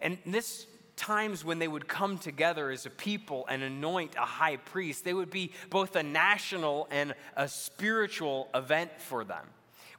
And 0.00 0.18
this 0.26 0.66
times 0.98 1.44
when 1.44 1.58
they 1.58 1.68
would 1.68 1.88
come 1.88 2.18
together 2.18 2.70
as 2.70 2.84
a 2.84 2.90
people 2.90 3.46
and 3.48 3.62
anoint 3.62 4.14
a 4.16 4.26
high 4.26 4.56
priest, 4.56 5.04
they 5.04 5.14
would 5.14 5.30
be 5.30 5.52
both 5.70 5.96
a 5.96 6.02
national 6.02 6.88
and 6.90 7.14
a 7.36 7.48
spiritual 7.48 8.48
event 8.54 8.90
for 9.00 9.24
them. 9.24 9.46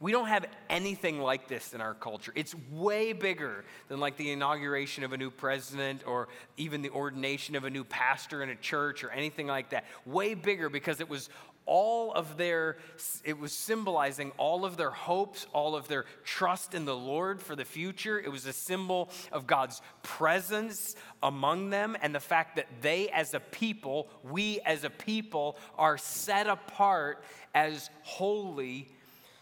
We 0.02 0.14
don't 0.14 0.28
have 0.28 0.46
anything 0.70 1.20
like 1.20 1.50
this 1.50 1.74
in 1.74 1.82
our 1.82 1.94
culture. 1.94 2.32
It's 2.34 2.56
way 2.72 3.12
bigger 3.12 3.66
than 3.90 4.00
like 4.00 4.16
the 4.16 4.32
inauguration 4.32 5.04
of 5.04 5.12
a 5.12 5.18
new 5.18 5.30
president 5.30 6.08
or 6.08 6.30
even 6.56 6.82
the 6.82 6.90
ordination 6.92 7.58
of 7.58 7.66
a 7.66 7.70
new 7.70 7.84
pastor 7.84 8.42
in 8.42 8.50
a 8.50 8.56
church 8.56 9.04
or 9.04 9.10
anything 9.10 9.48
like 9.48 9.72
that. 9.72 9.84
Way 10.06 10.36
bigger 10.36 10.70
because 10.70 11.02
it 11.02 11.10
was 11.10 11.30
all 11.70 12.12
of 12.12 12.36
their, 12.36 12.78
it 13.24 13.38
was 13.38 13.54
symbolizing 13.54 14.32
all 14.38 14.66
of 14.66 14.76
their 14.76 14.90
hopes, 14.90 15.46
all 15.54 15.76
of 15.76 15.88
their 15.88 16.06
trust 16.24 16.74
in 16.74 16.84
the 16.86 16.96
Lord 16.96 17.40
for 17.40 17.56
the 17.56 17.64
future. 17.64 18.20
It 18.20 18.32
was 18.32 18.48
a 18.48 18.54
symbol 18.54 19.12
of 19.32 19.46
God's 19.46 19.80
presence 20.02 20.96
among 21.22 21.70
them 21.70 21.96
and 22.02 22.14
the 22.14 22.20
fact 22.20 22.56
that 22.56 22.66
they 22.82 23.10
as 23.10 23.36
a 23.36 23.40
people, 23.40 24.10
we 24.24 24.60
as 24.62 24.84
a 24.84 24.90
people, 24.90 25.58
are 25.78 26.00
set 26.00 26.48
apart 26.48 27.24
as 27.54 27.92
holy 28.02 28.90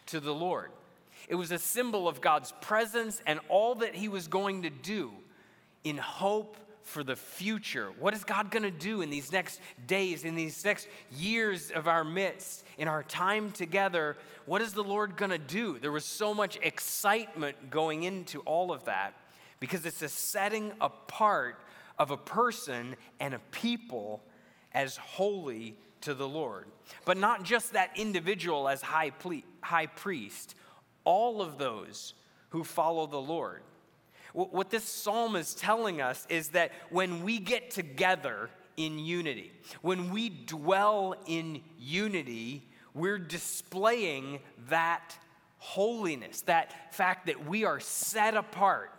to 0.07 0.19
the 0.19 0.33
Lord. 0.33 0.71
It 1.29 1.35
was 1.35 1.51
a 1.51 1.59
symbol 1.59 2.09
of 2.09 2.19
God's 2.19 2.51
presence 2.59 3.21
and 3.25 3.39
all 3.47 3.75
that 3.75 3.95
He 3.95 4.09
was 4.09 4.27
going 4.27 4.63
to 4.63 4.69
do 4.69 5.13
in 5.85 5.97
hope 5.97 6.57
for 6.87 7.03
the 7.03 7.17
future. 7.17 7.91
What 7.99 8.13
is 8.13 8.23
God 8.23 8.49
going 8.49 8.63
to 8.63 8.71
do 8.71 9.01
in 9.01 9.09
these 9.09 9.29
next 9.29 9.59
days, 9.87 10.23
in 10.23 10.35
these 10.35 10.63
next 10.63 10.87
years 11.11 11.69
of 11.69 11.85
our 11.85 12.05
midst, 12.05 12.63
in 12.77 12.87
our 12.87 13.03
time 13.03 13.51
together? 13.51 14.15
What 14.45 14.61
is 14.61 14.71
the 14.71 14.85
Lord 14.85 15.17
going 15.17 15.31
to 15.31 15.37
do? 15.37 15.79
There 15.79 15.91
was 15.91 16.05
so 16.05 16.33
much 16.33 16.57
excitement 16.61 17.69
going 17.69 18.03
into 18.03 18.39
all 18.41 18.71
of 18.71 18.85
that 18.85 19.13
because 19.59 19.85
it's 19.85 20.01
a 20.01 20.07
setting 20.07 20.71
apart 20.79 21.59
of 21.99 22.11
a 22.11 22.17
person 22.17 22.95
and 23.19 23.33
a 23.33 23.39
people 23.51 24.23
as 24.71 24.95
holy 24.95 25.75
to 26.01 26.13
the 26.13 26.27
Lord. 26.27 26.67
But 27.03 27.17
not 27.17 27.43
just 27.43 27.73
that 27.73 27.91
individual 27.97 28.69
as 28.69 28.81
high, 28.81 29.09
ple- 29.09 29.41
high 29.61 29.87
priest, 29.87 30.55
all 31.03 31.41
of 31.41 31.57
those 31.57 32.13
who 32.49 32.63
follow 32.63 33.07
the 33.07 33.19
Lord. 33.19 33.61
What 34.37 34.69
this 34.69 34.83
psalm 34.83 35.35
is 35.35 35.55
telling 35.55 35.99
us 35.99 36.27
is 36.29 36.49
that 36.49 36.71
when 36.91 37.23
we 37.23 37.39
get 37.39 37.71
together 37.71 38.51
in 38.75 38.99
unity, 38.99 39.51
when 39.81 40.11
we 40.11 40.29
dwell 40.29 41.15
in 41.25 41.63
unity, 41.79 42.61
we're 42.93 43.17
displaying 43.17 44.37
that 44.69 45.17
holiness, 45.57 46.41
that 46.41 46.93
fact 46.93 47.25
that 47.25 47.47
we 47.47 47.65
are 47.65 47.79
set 47.79 48.35
apart 48.35 48.91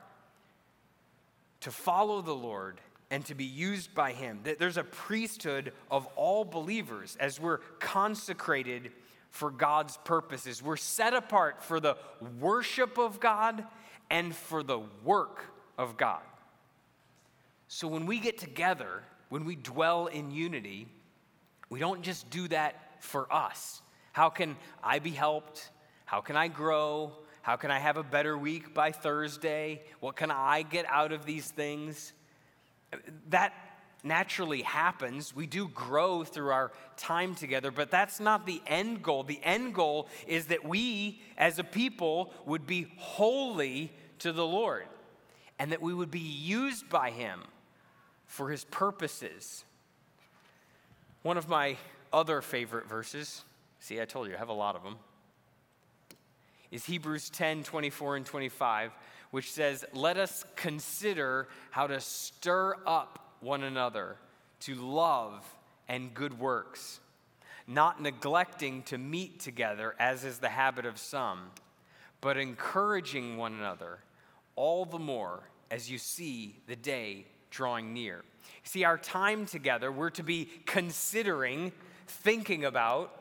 to 1.61 1.70
follow 1.70 2.20
the 2.20 2.35
Lord 2.35 2.81
and 3.12 3.24
to 3.27 3.37
be 3.37 3.44
used 3.44 3.94
by 3.94 4.14
Him. 4.14 4.40
That 4.42 4.59
there's 4.59 4.77
a 4.77 4.83
priesthood 4.83 5.72
of 5.88 6.09
all 6.16 6.44
believers 6.44 7.16
as 7.20 7.38
we're 7.38 7.59
consecrated 7.79 8.90
for 9.31 9.53
God's 9.53 9.98
purposes. 9.98 10.61
We're 10.61 10.77
set 10.77 11.14
apart 11.14 11.62
for 11.62 11.79
the 11.79 11.96
worship 12.40 12.98
of 12.98 13.20
God 13.20 13.64
and 14.11 14.35
for 14.35 14.62
the 14.62 14.81
work 15.05 15.44
of 15.77 15.97
God. 15.97 16.23
So 17.68 17.87
when 17.87 18.07
we 18.07 18.18
get 18.18 18.38
together, 18.38 19.03
when 19.29 19.44
we 19.44 19.57
dwell 19.57 20.07
in 20.07 20.31
unity, 20.31 20.88
we 21.68 21.79
don't 21.79 22.03
just 22.03 22.31
do 22.31 22.49
that 22.49 22.97
for 23.01 23.33
us. 23.33 23.83
How 24.12 24.31
can 24.31 24.57
I 24.83 24.99
be 24.99 25.11
helped? 25.11 25.71
How 26.07 26.21
can 26.21 26.37
I 26.37 26.49
grow? 26.49 27.12
How 27.42 27.57
can 27.57 27.71
I 27.71 27.79
have 27.79 27.97
a 27.97 28.03
better 28.03 28.37
week 28.37 28.75
by 28.75 28.92
Thursday? 28.92 29.83
What 30.01 30.16
can 30.16 30.31
I 30.31 30.62
get 30.62 30.87
out 30.87 31.12
of 31.12 31.25
these 31.25 31.51
things? 31.51 32.12
That 33.29 33.53
naturally 34.02 34.62
happens. 34.62 35.34
We 35.34 35.46
do 35.46 35.68
grow 35.68 36.24
through 36.24 36.50
our 36.50 36.72
time 36.96 37.34
together, 37.34 37.70
but 37.70 37.90
that's 37.90 38.20
not 38.20 38.46
the 38.46 38.62
end 38.66 39.02
goal. 39.02 39.22
The 39.22 39.40
end 39.42 39.74
goal 39.74 40.08
is 40.26 40.46
that 40.46 40.64
we, 40.64 41.20
as 41.37 41.58
a 41.58 41.64
people, 41.64 42.32
would 42.46 42.66
be 42.66 42.92
holy 42.96 43.92
to 44.20 44.32
the 44.32 44.46
Lord 44.46 44.87
and 45.58 45.72
that 45.72 45.82
we 45.82 45.92
would 45.92 46.11
be 46.11 46.20
used 46.20 46.88
by 46.88 47.11
Him 47.11 47.40
for 48.26 48.50
His 48.50 48.64
purposes. 48.64 49.64
One 51.22 51.37
of 51.37 51.48
my 51.48 51.76
other 52.12 52.40
favorite 52.40 52.87
verses, 52.88 53.44
see, 53.80 54.00
I 54.00 54.04
told 54.04 54.28
you, 54.28 54.34
I 54.34 54.38
have 54.38 54.48
a 54.48 54.52
lot 54.52 54.76
of 54.76 54.84
them, 54.84 54.96
is 56.70 56.84
Hebrews 56.84 57.30
10 57.30 57.64
24 57.64 58.16
and 58.16 58.26
25, 58.26 58.92
which 59.30 59.50
says, 59.50 59.84
Let 59.92 60.16
us 60.16 60.44
consider 60.54 61.48
how 61.70 61.87
to 61.87 62.00
stir 62.00 62.76
up 62.87 63.27
one 63.40 63.62
another 63.62 64.16
to 64.61 64.74
love 64.74 65.44
and 65.88 66.14
good 66.14 66.38
works, 66.38 67.01
not 67.66 68.03
neglecting 68.03 68.83
to 68.85 68.98
meet 68.98 69.40
together, 69.40 69.94
as 69.98 70.24
is 70.24 70.38
the 70.38 70.48
habit 70.48 70.87
of 70.87 70.98
some, 70.98 71.51
but 72.20 72.37
encouraging 72.37 73.37
one 73.37 73.55
another, 73.55 73.98
all 74.57 74.85
the 74.85 74.98
more 74.98 75.40
as 75.70 75.90
you 75.90 75.98
see 75.98 76.57
the 76.66 76.77
day 76.77 77.27
drawing 77.51 77.92
near. 77.92 78.24
See, 78.64 78.85
our 78.85 78.98
time 78.98 79.46
together, 79.46 79.90
we're 79.92 80.11
to 80.11 80.22
be 80.22 80.48
considering, 80.66 81.72
thinking 82.07 82.64
about, 82.64 83.14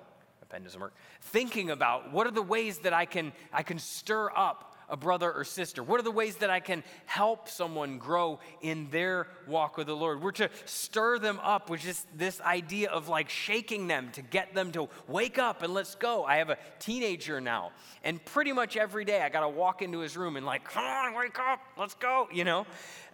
pen 0.50 0.64
doesn't 0.64 0.80
work, 0.80 0.94
thinking 1.22 1.72
about 1.72 2.12
what 2.12 2.26
are 2.26 2.32
the 2.32 2.42
ways 2.42 2.80
that 2.80 2.94
I 2.94 3.06
can, 3.06 3.34
I 3.52 3.64
can 3.64 3.80
stir 3.80 4.30
up 4.36 4.77
a 4.90 4.98
brother 4.98 5.32
or 5.32 5.44
sister? 5.44 5.84
What 5.84 6.00
are 6.00 6.04
the 6.04 6.12
ways 6.12 6.38
that 6.38 6.50
I 6.50 6.60
can 6.60 6.84
help 7.06 7.50
someone 7.50 7.98
grow 7.98 8.40
in 8.62 8.90
their 8.90 9.28
walk 9.48 9.78
with 9.78 9.88
the 9.88 9.96
Lord? 9.96 10.22
We're 10.22 10.32
to 10.34 10.50
stir 10.66 11.20
them 11.20 11.40
up, 11.44 11.70
which 11.70 11.86
is 11.86 12.06
this 12.16 12.40
idea 12.42 12.90
of 12.90 13.10
like 13.10 13.30
shaking 13.30 13.88
them 13.88 14.10
to 14.14 14.22
get 14.22 14.54
them 14.54 14.72
to 14.72 14.90
wake 15.08 15.38
up 15.38 15.64
and 15.64 15.74
let's 15.74 15.96
go. 15.96 16.24
I 16.24 16.38
have 16.38 16.50
a 16.50 16.58
teenager 16.80 17.42
now, 17.42 17.72
and 18.04 18.24
pretty 18.24 18.54
much 18.54 18.78
every 18.78 19.06
day 19.06 19.22
I 19.22 19.30
got 19.30 19.42
to 19.42 19.50
walk 19.50 19.82
into 19.82 20.00
his 20.00 20.16
room 20.16 20.38
and 20.38 20.46
like, 20.46 20.64
come 20.64 20.86
on, 20.86 21.14
wake 21.14 21.40
up, 21.40 21.60
let's 21.78 21.96
go, 21.96 22.28
you 22.32 22.44
know? 22.44 22.66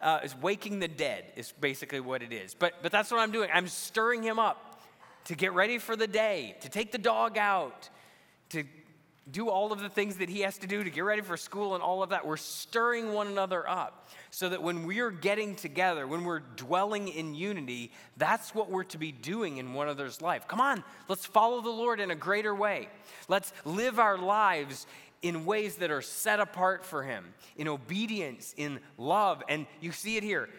Uh, 0.02 0.20
it's 0.24 0.38
waking 0.38 0.80
the 0.80 0.88
dead 0.88 1.26
is 1.36 1.54
basically 1.60 2.02
what 2.02 2.22
it 2.22 2.34
is. 2.34 2.54
But, 2.54 2.74
but 2.82 2.92
that's 2.92 3.10
what 3.10 3.20
I'm 3.20 3.32
doing. 3.32 3.50
I'm 3.54 3.68
stirring 3.68 4.22
him 4.22 4.38
up 4.38 4.82
to 5.26 5.36
get 5.36 5.54
ready 5.54 5.78
for 5.78 5.96
the 5.96 6.08
day, 6.08 6.56
to 6.62 6.70
take 6.70 6.92
the 6.92 6.98
dog 6.98 7.38
out, 7.38 7.90
to 8.50 8.64
do 9.32 9.50
all 9.50 9.72
of 9.72 9.80
the 9.80 9.88
things 9.88 10.18
that 10.18 10.28
he 10.28 10.42
has 10.42 10.58
to 10.58 10.68
do 10.68 10.84
to 10.84 10.90
get 10.90 11.02
ready 11.02 11.22
for 11.22 11.38
school 11.38 11.76
and 11.76 11.84
all 11.84 12.04
of 12.04 12.10
that. 12.10 12.28
We're 12.28 12.36
stirring 12.36 13.14
one 13.14 13.28
another 13.28 13.68
up 13.70 14.10
so 14.32 14.50
that 14.50 14.62
when 14.62 14.86
we're 14.86 15.12
getting 15.12 15.56
together, 15.56 16.06
when 16.06 16.26
we're 16.26 16.42
dwelling 16.42 17.08
in 17.08 17.34
unity, 17.34 17.92
that's 18.18 18.54
what 18.54 18.70
we're 18.70 18.84
to 18.84 18.98
be 18.98 19.14
doing 19.14 19.58
in 19.58 19.74
one 19.74 19.88
another's 19.88 20.22
life. 20.22 20.48
Come 20.48 20.60
on, 20.60 20.84
let's 21.08 21.26
follow 21.26 21.62
the 21.62 21.70
Lord 21.70 22.02
in 22.02 22.12
a 22.12 22.16
greater 22.16 22.54
way. 22.54 22.90
Let's 23.30 23.54
live 23.64 23.98
our 23.98 24.18
lives 24.18 24.88
in 25.22 25.46
ways 25.46 25.78
that 25.78 25.90
are 25.90 26.02
set 26.02 26.42
apart 26.42 26.84
for 26.84 27.02
him, 27.04 27.34
in 27.56 27.70
obedience, 27.70 28.54
in 28.58 28.82
love. 28.98 29.42
And 29.48 29.68
you 29.80 29.94
see 29.94 30.18
it 30.18 30.24
here. 30.24 30.50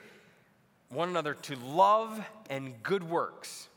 one 0.95 1.09
another 1.09 1.35
to 1.35 1.57
love 1.57 2.25
and 2.49 2.83
good 2.83 3.03
works, 3.03 3.69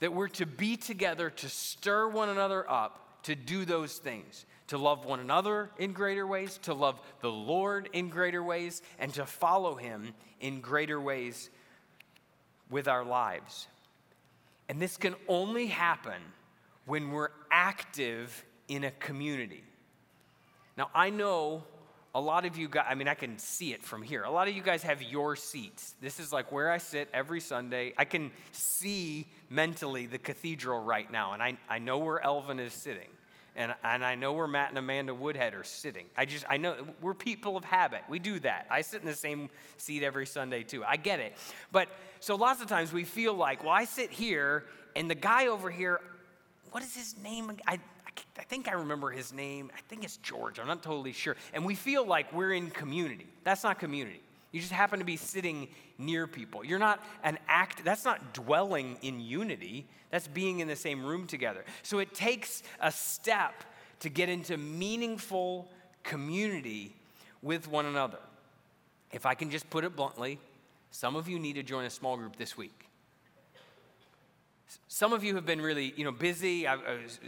that 0.00 0.12
we're 0.12 0.28
to 0.28 0.44
be 0.44 0.76
together 0.76 1.30
to 1.30 1.48
stir 1.48 2.08
one 2.08 2.28
another 2.28 2.68
up 2.70 3.00
to 3.24 3.34
do 3.34 3.64
those 3.64 3.98
things, 3.98 4.46
to 4.68 4.78
love 4.78 5.04
one 5.04 5.20
another 5.20 5.70
in 5.78 5.92
greater 5.92 6.26
ways, 6.26 6.58
to 6.62 6.74
love 6.74 7.00
the 7.20 7.30
Lord 7.30 7.88
in 7.92 8.08
greater 8.08 8.42
ways, 8.42 8.82
and 8.98 9.12
to 9.14 9.26
follow 9.26 9.74
him 9.74 10.14
in 10.40 10.60
greater 10.60 11.00
ways 11.00 11.50
with 12.70 12.88
our 12.88 13.04
lives. 13.04 13.66
And 14.68 14.80
this 14.80 14.96
can 14.96 15.14
only 15.28 15.66
happen 15.66 16.20
when 16.86 17.10
we're 17.10 17.30
active 17.50 18.44
in 18.68 18.84
a 18.84 18.90
community. 18.92 19.64
Now, 20.76 20.90
I 20.94 21.10
know 21.10 21.64
a 22.14 22.20
lot 22.20 22.44
of 22.44 22.56
you 22.56 22.68
guys, 22.68 22.86
I 22.88 22.94
mean, 22.94 23.08
I 23.08 23.14
can 23.14 23.38
see 23.38 23.72
it 23.72 23.82
from 23.82 24.00
here. 24.00 24.22
A 24.22 24.30
lot 24.30 24.46
of 24.46 24.54
you 24.54 24.62
guys 24.62 24.84
have 24.84 25.02
your 25.02 25.34
seats. 25.34 25.94
This 26.00 26.20
is 26.20 26.32
like 26.32 26.52
where 26.52 26.70
I 26.70 26.78
sit 26.78 27.08
every 27.12 27.40
Sunday. 27.40 27.92
I 27.98 28.04
can 28.04 28.30
see 28.52 29.26
mentally 29.50 30.06
the 30.06 30.18
cathedral 30.18 30.80
right 30.80 31.10
now, 31.10 31.32
and 31.32 31.42
I, 31.42 31.58
I 31.68 31.80
know 31.80 31.98
where 31.98 32.22
Elvin 32.22 32.60
is 32.60 32.72
sitting. 32.72 33.08
And, 33.56 33.72
and 33.84 34.04
I 34.04 34.16
know 34.16 34.32
where 34.32 34.48
Matt 34.48 34.70
and 34.70 34.78
Amanda 34.78 35.14
Woodhead 35.14 35.54
are 35.54 35.62
sitting. 35.62 36.06
I 36.16 36.24
just, 36.24 36.44
I 36.48 36.56
know 36.56 36.74
we're 37.00 37.14
people 37.14 37.56
of 37.56 37.64
habit. 37.64 38.02
We 38.08 38.18
do 38.18 38.40
that. 38.40 38.66
I 38.68 38.80
sit 38.80 39.00
in 39.00 39.06
the 39.06 39.14
same 39.14 39.48
seat 39.76 40.02
every 40.02 40.26
Sunday 40.26 40.64
too. 40.64 40.82
I 40.84 40.96
get 40.96 41.20
it. 41.20 41.36
But 41.70 41.88
so 42.18 42.34
lots 42.34 42.60
of 42.60 42.66
times 42.66 42.92
we 42.92 43.04
feel 43.04 43.32
like, 43.32 43.62
well, 43.62 43.72
I 43.72 43.84
sit 43.84 44.10
here 44.10 44.64
and 44.96 45.08
the 45.08 45.14
guy 45.14 45.46
over 45.46 45.70
here, 45.70 46.00
what 46.72 46.82
is 46.82 46.96
his 46.96 47.14
name? 47.22 47.52
I, 47.64 47.78
I 48.38 48.42
think 48.42 48.68
I 48.68 48.72
remember 48.72 49.10
his 49.10 49.32
name. 49.32 49.70
I 49.76 49.80
think 49.88 50.04
it's 50.04 50.16
George. 50.18 50.58
I'm 50.58 50.66
not 50.66 50.82
totally 50.82 51.12
sure. 51.12 51.36
And 51.52 51.64
we 51.64 51.74
feel 51.74 52.06
like 52.06 52.32
we're 52.32 52.52
in 52.52 52.70
community. 52.70 53.26
That's 53.44 53.62
not 53.62 53.78
community. 53.78 54.20
You 54.50 54.60
just 54.60 54.72
happen 54.72 54.98
to 54.98 55.04
be 55.04 55.16
sitting 55.16 55.68
near 55.98 56.26
people. 56.26 56.64
You're 56.64 56.78
not 56.78 57.02
an 57.22 57.38
act, 57.48 57.84
that's 57.84 58.04
not 58.04 58.34
dwelling 58.34 58.98
in 59.02 59.20
unity. 59.20 59.86
That's 60.10 60.28
being 60.28 60.60
in 60.60 60.68
the 60.68 60.76
same 60.76 61.04
room 61.04 61.26
together. 61.26 61.64
So 61.82 61.98
it 61.98 62.14
takes 62.14 62.62
a 62.80 62.92
step 62.92 63.64
to 64.00 64.08
get 64.08 64.28
into 64.28 64.56
meaningful 64.56 65.68
community 66.04 66.94
with 67.42 67.68
one 67.68 67.86
another. 67.86 68.18
If 69.10 69.26
I 69.26 69.34
can 69.34 69.50
just 69.50 69.68
put 69.70 69.84
it 69.84 69.96
bluntly, 69.96 70.38
some 70.90 71.16
of 71.16 71.28
you 71.28 71.38
need 71.38 71.54
to 71.54 71.62
join 71.62 71.84
a 71.84 71.90
small 71.90 72.16
group 72.16 72.36
this 72.36 72.56
week. 72.56 72.88
Some 74.86 75.12
of 75.12 75.24
you 75.24 75.34
have 75.34 75.46
been 75.46 75.60
really, 75.60 75.94
you 75.96 76.04
know, 76.04 76.12
busy. 76.12 76.66
I, 76.66 76.74
I 76.74 77.02
was, 77.02 77.18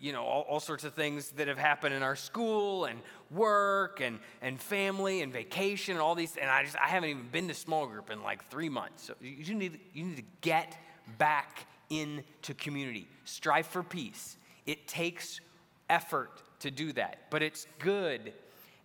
you 0.00 0.12
know, 0.12 0.22
all, 0.22 0.42
all, 0.42 0.60
sorts 0.60 0.84
of 0.84 0.94
things 0.94 1.30
that 1.32 1.48
have 1.48 1.58
happened 1.58 1.94
in 1.94 2.02
our 2.02 2.16
school 2.16 2.84
and 2.84 3.00
work 3.30 4.00
and, 4.00 4.18
and 4.42 4.60
family 4.60 5.22
and 5.22 5.32
vacation 5.32 5.92
and 5.92 6.02
all 6.02 6.14
these. 6.14 6.36
And 6.36 6.50
I 6.50 6.62
just, 6.62 6.76
I 6.76 6.88
haven't 6.88 7.10
even 7.10 7.28
been 7.30 7.48
to 7.48 7.54
small 7.54 7.86
group 7.86 8.10
in 8.10 8.22
like 8.22 8.44
three 8.50 8.68
months. 8.68 9.04
So 9.04 9.14
you 9.20 9.54
need, 9.54 9.80
you 9.92 10.04
need 10.04 10.16
to 10.16 10.24
get 10.40 10.76
back 11.18 11.66
into 11.90 12.54
community. 12.58 13.08
Strive 13.24 13.66
for 13.66 13.82
peace. 13.82 14.36
It 14.66 14.86
takes 14.88 15.40
effort 15.88 16.42
to 16.60 16.70
do 16.70 16.92
that, 16.92 17.30
but 17.30 17.42
it's 17.42 17.66
good 17.78 18.32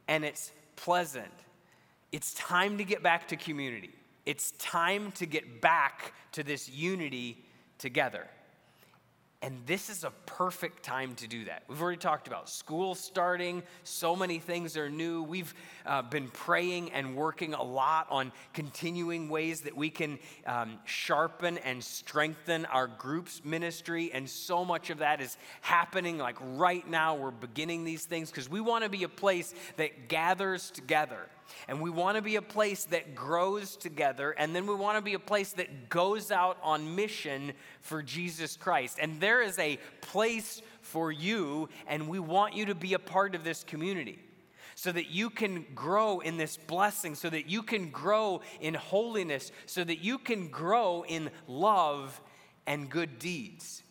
and 0.07 0.25
it's 0.25 0.51
pleasant. 0.75 1.31
It's 2.11 2.33
time 2.33 2.77
to 2.77 2.83
get 2.83 3.03
back 3.03 3.27
to 3.29 3.35
community. 3.35 3.93
It's 4.25 4.51
time 4.51 5.11
to 5.13 5.25
get 5.25 5.61
back 5.61 6.13
to 6.33 6.43
this 6.43 6.69
unity 6.69 7.43
together. 7.77 8.27
And 9.41 9.65
this 9.65 9.89
is 9.89 10.03
a 10.03 10.11
perfect 10.25 10.83
time 10.83 11.15
to 11.15 11.27
do 11.27 11.45
that. 11.45 11.63
We've 11.69 11.81
already 11.81 11.97
talked 11.97 12.27
about 12.27 12.49
school 12.49 12.93
starting, 12.93 13.63
so 13.85 14.13
many 14.13 14.37
things 14.37 14.75
are 14.75 14.89
new. 14.89 15.23
We've 15.23 15.53
uh, 15.85 16.01
been 16.01 16.27
praying 16.27 16.91
and 16.91 17.15
working 17.15 17.53
a 17.53 17.63
lot 17.63 18.07
on 18.09 18.33
continuing 18.53 19.29
ways 19.29 19.61
that 19.61 19.77
we 19.77 19.91
can 19.91 20.19
um, 20.45 20.77
sharpen 20.83 21.57
and 21.59 21.81
strengthen 21.81 22.65
our 22.65 22.87
groups 22.87 23.41
ministry. 23.45 24.11
And 24.13 24.29
so 24.29 24.65
much 24.65 24.89
of 24.89 24.97
that 24.97 25.21
is 25.21 25.37
happening 25.61 26.17
like 26.17 26.35
right 26.41 26.85
now. 26.85 27.15
We're 27.15 27.31
beginning 27.31 27.85
these 27.85 28.03
things 28.03 28.29
because 28.29 28.49
we 28.49 28.59
want 28.59 28.83
to 28.83 28.89
be 28.89 29.03
a 29.03 29.09
place 29.09 29.53
that 29.77 30.09
gathers 30.09 30.69
together 30.69 31.29
and 31.67 31.81
we 31.81 31.89
want 31.89 32.15
to 32.17 32.21
be 32.21 32.35
a 32.35 32.41
place 32.41 32.85
that 32.85 33.15
grows 33.15 33.75
together. 33.75 34.31
And 34.31 34.55
then 34.55 34.67
we 34.67 34.75
want 34.75 34.97
to 34.97 35.01
be 35.01 35.13
a 35.13 35.19
place 35.19 35.53
that 35.53 35.89
goes 35.89 36.31
out 36.31 36.57
on 36.63 36.95
mission 36.95 37.53
for 37.81 38.01
Jesus 38.01 38.57
Christ. 38.57 38.97
And 39.01 39.19
there 39.19 39.41
is 39.41 39.57
a 39.59 39.79
place 40.01 40.61
for 40.81 41.11
you, 41.11 41.69
and 41.87 42.07
we 42.07 42.19
want 42.19 42.55
you 42.55 42.65
to 42.65 42.75
be 42.75 42.93
a 42.93 42.99
part 42.99 43.35
of 43.35 43.43
this 43.43 43.63
community 43.63 44.19
so 44.75 44.91
that 44.91 45.09
you 45.09 45.29
can 45.29 45.65
grow 45.75 46.19
in 46.19 46.37
this 46.37 46.55
blessing, 46.55 47.13
so 47.13 47.29
that 47.29 47.49
you 47.49 47.61
can 47.61 47.89
grow 47.89 48.39
in 48.61 48.73
holiness, 48.73 49.51
so 49.65 49.83
that 49.83 49.99
you 49.99 50.17
can 50.17 50.47
grow 50.47 51.03
in 51.05 51.29
love 51.47 52.21
and 52.65 52.89
good 52.89 53.19
deeds. 53.19 53.83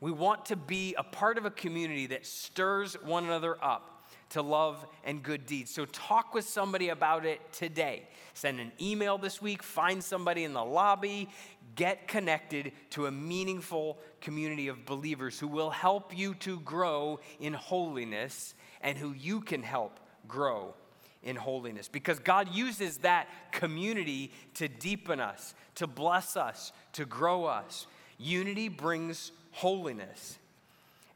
We 0.00 0.12
want 0.12 0.46
to 0.46 0.56
be 0.56 0.94
a 0.98 1.02
part 1.02 1.38
of 1.38 1.46
a 1.46 1.50
community 1.50 2.08
that 2.08 2.26
stirs 2.26 2.92
one 3.02 3.24
another 3.24 3.56
up 3.64 3.93
to 4.30 4.42
love 4.42 4.86
and 5.04 5.22
good 5.22 5.46
deeds. 5.46 5.70
So 5.70 5.84
talk 5.86 6.34
with 6.34 6.44
somebody 6.44 6.88
about 6.88 7.24
it 7.24 7.40
today. 7.52 8.08
Send 8.34 8.60
an 8.60 8.72
email 8.80 9.18
this 9.18 9.40
week, 9.40 9.62
find 9.62 10.02
somebody 10.02 10.44
in 10.44 10.52
the 10.52 10.64
lobby, 10.64 11.28
get 11.76 12.08
connected 12.08 12.72
to 12.90 13.06
a 13.06 13.10
meaningful 13.10 13.98
community 14.20 14.68
of 14.68 14.84
believers 14.84 15.38
who 15.38 15.48
will 15.48 15.70
help 15.70 16.16
you 16.16 16.34
to 16.34 16.60
grow 16.60 17.20
in 17.40 17.52
holiness 17.52 18.54
and 18.80 18.98
who 18.98 19.12
you 19.12 19.40
can 19.40 19.62
help 19.62 20.00
grow 20.26 20.74
in 21.22 21.36
holiness 21.36 21.88
because 21.88 22.18
God 22.18 22.54
uses 22.54 22.98
that 22.98 23.28
community 23.50 24.32
to 24.54 24.68
deepen 24.68 25.20
us, 25.20 25.54
to 25.76 25.86
bless 25.86 26.36
us, 26.36 26.72
to 26.92 27.04
grow 27.04 27.44
us. 27.44 27.86
Unity 28.18 28.68
brings 28.68 29.32
holiness 29.50 30.38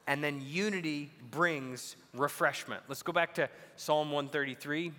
and 0.09 0.25
then 0.25 0.41
unity 0.41 1.11
brings 1.31 1.95
refreshment. 2.15 2.83
Let's 2.89 3.03
go 3.03 3.13
back 3.13 3.35
to 3.35 3.49
Psalm 3.77 4.11
133 4.11 4.91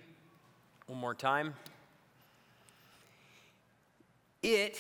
one 0.86 1.00
more 1.00 1.16
time. 1.16 1.56
It, 4.44 4.80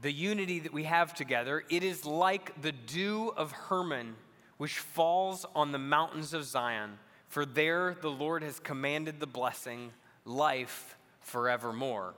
the 0.00 0.12
unity 0.12 0.60
that 0.60 0.72
we 0.72 0.84
have 0.84 1.12
together, 1.12 1.64
it 1.68 1.82
is 1.82 2.06
like 2.06 2.62
the 2.62 2.70
dew 2.70 3.34
of 3.36 3.50
Hermon, 3.50 4.14
which 4.58 4.78
falls 4.78 5.44
on 5.56 5.72
the 5.72 5.78
mountains 5.78 6.34
of 6.34 6.44
Zion. 6.44 6.98
For 7.26 7.44
there 7.44 7.96
the 8.00 8.10
Lord 8.10 8.44
has 8.44 8.60
commanded 8.60 9.18
the 9.18 9.26
blessing, 9.26 9.90
life 10.24 10.96
forevermore. 11.20 12.14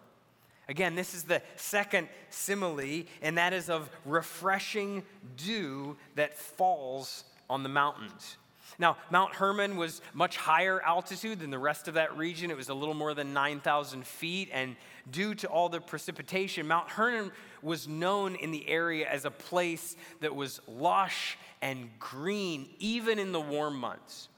Again, 0.68 0.94
this 0.94 1.14
is 1.14 1.22
the 1.22 1.40
second 1.56 2.08
simile, 2.28 3.04
and 3.22 3.38
that 3.38 3.54
is 3.54 3.70
of 3.70 3.88
refreshing 4.04 5.04
dew 5.36 5.96
that 6.16 6.36
falls 6.36 7.24
on 7.48 7.62
the 7.62 7.68
mountains. 7.68 8.36
Now, 8.78 8.98
Mount 9.10 9.34
Hermon 9.34 9.76
was 9.76 10.02
much 10.12 10.36
higher 10.36 10.82
altitude 10.82 11.40
than 11.40 11.50
the 11.50 11.58
rest 11.58 11.88
of 11.88 11.94
that 11.94 12.16
region. 12.16 12.50
It 12.50 12.56
was 12.56 12.68
a 12.68 12.74
little 12.74 12.94
more 12.94 13.14
than 13.14 13.32
9,000 13.32 14.06
feet. 14.06 14.50
And 14.52 14.76
due 15.10 15.34
to 15.36 15.46
all 15.46 15.68
the 15.68 15.80
precipitation, 15.80 16.68
Mount 16.68 16.90
Hermon 16.90 17.32
was 17.62 17.88
known 17.88 18.34
in 18.34 18.50
the 18.50 18.68
area 18.68 19.08
as 19.08 19.24
a 19.24 19.30
place 19.30 19.96
that 20.20 20.34
was 20.34 20.60
lush 20.66 21.38
and 21.62 21.88
green, 21.98 22.68
even 22.78 23.18
in 23.18 23.32
the 23.32 23.40
warm 23.40 23.78
months. 23.78 24.28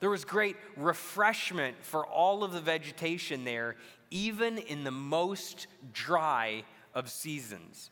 There 0.00 0.10
was 0.10 0.24
great 0.24 0.56
refreshment 0.76 1.76
for 1.82 2.06
all 2.06 2.44
of 2.44 2.52
the 2.52 2.60
vegetation 2.60 3.44
there, 3.44 3.76
even 4.10 4.58
in 4.58 4.84
the 4.84 4.90
most 4.90 5.66
dry 5.92 6.64
of 6.94 7.10
seasons. 7.10 7.90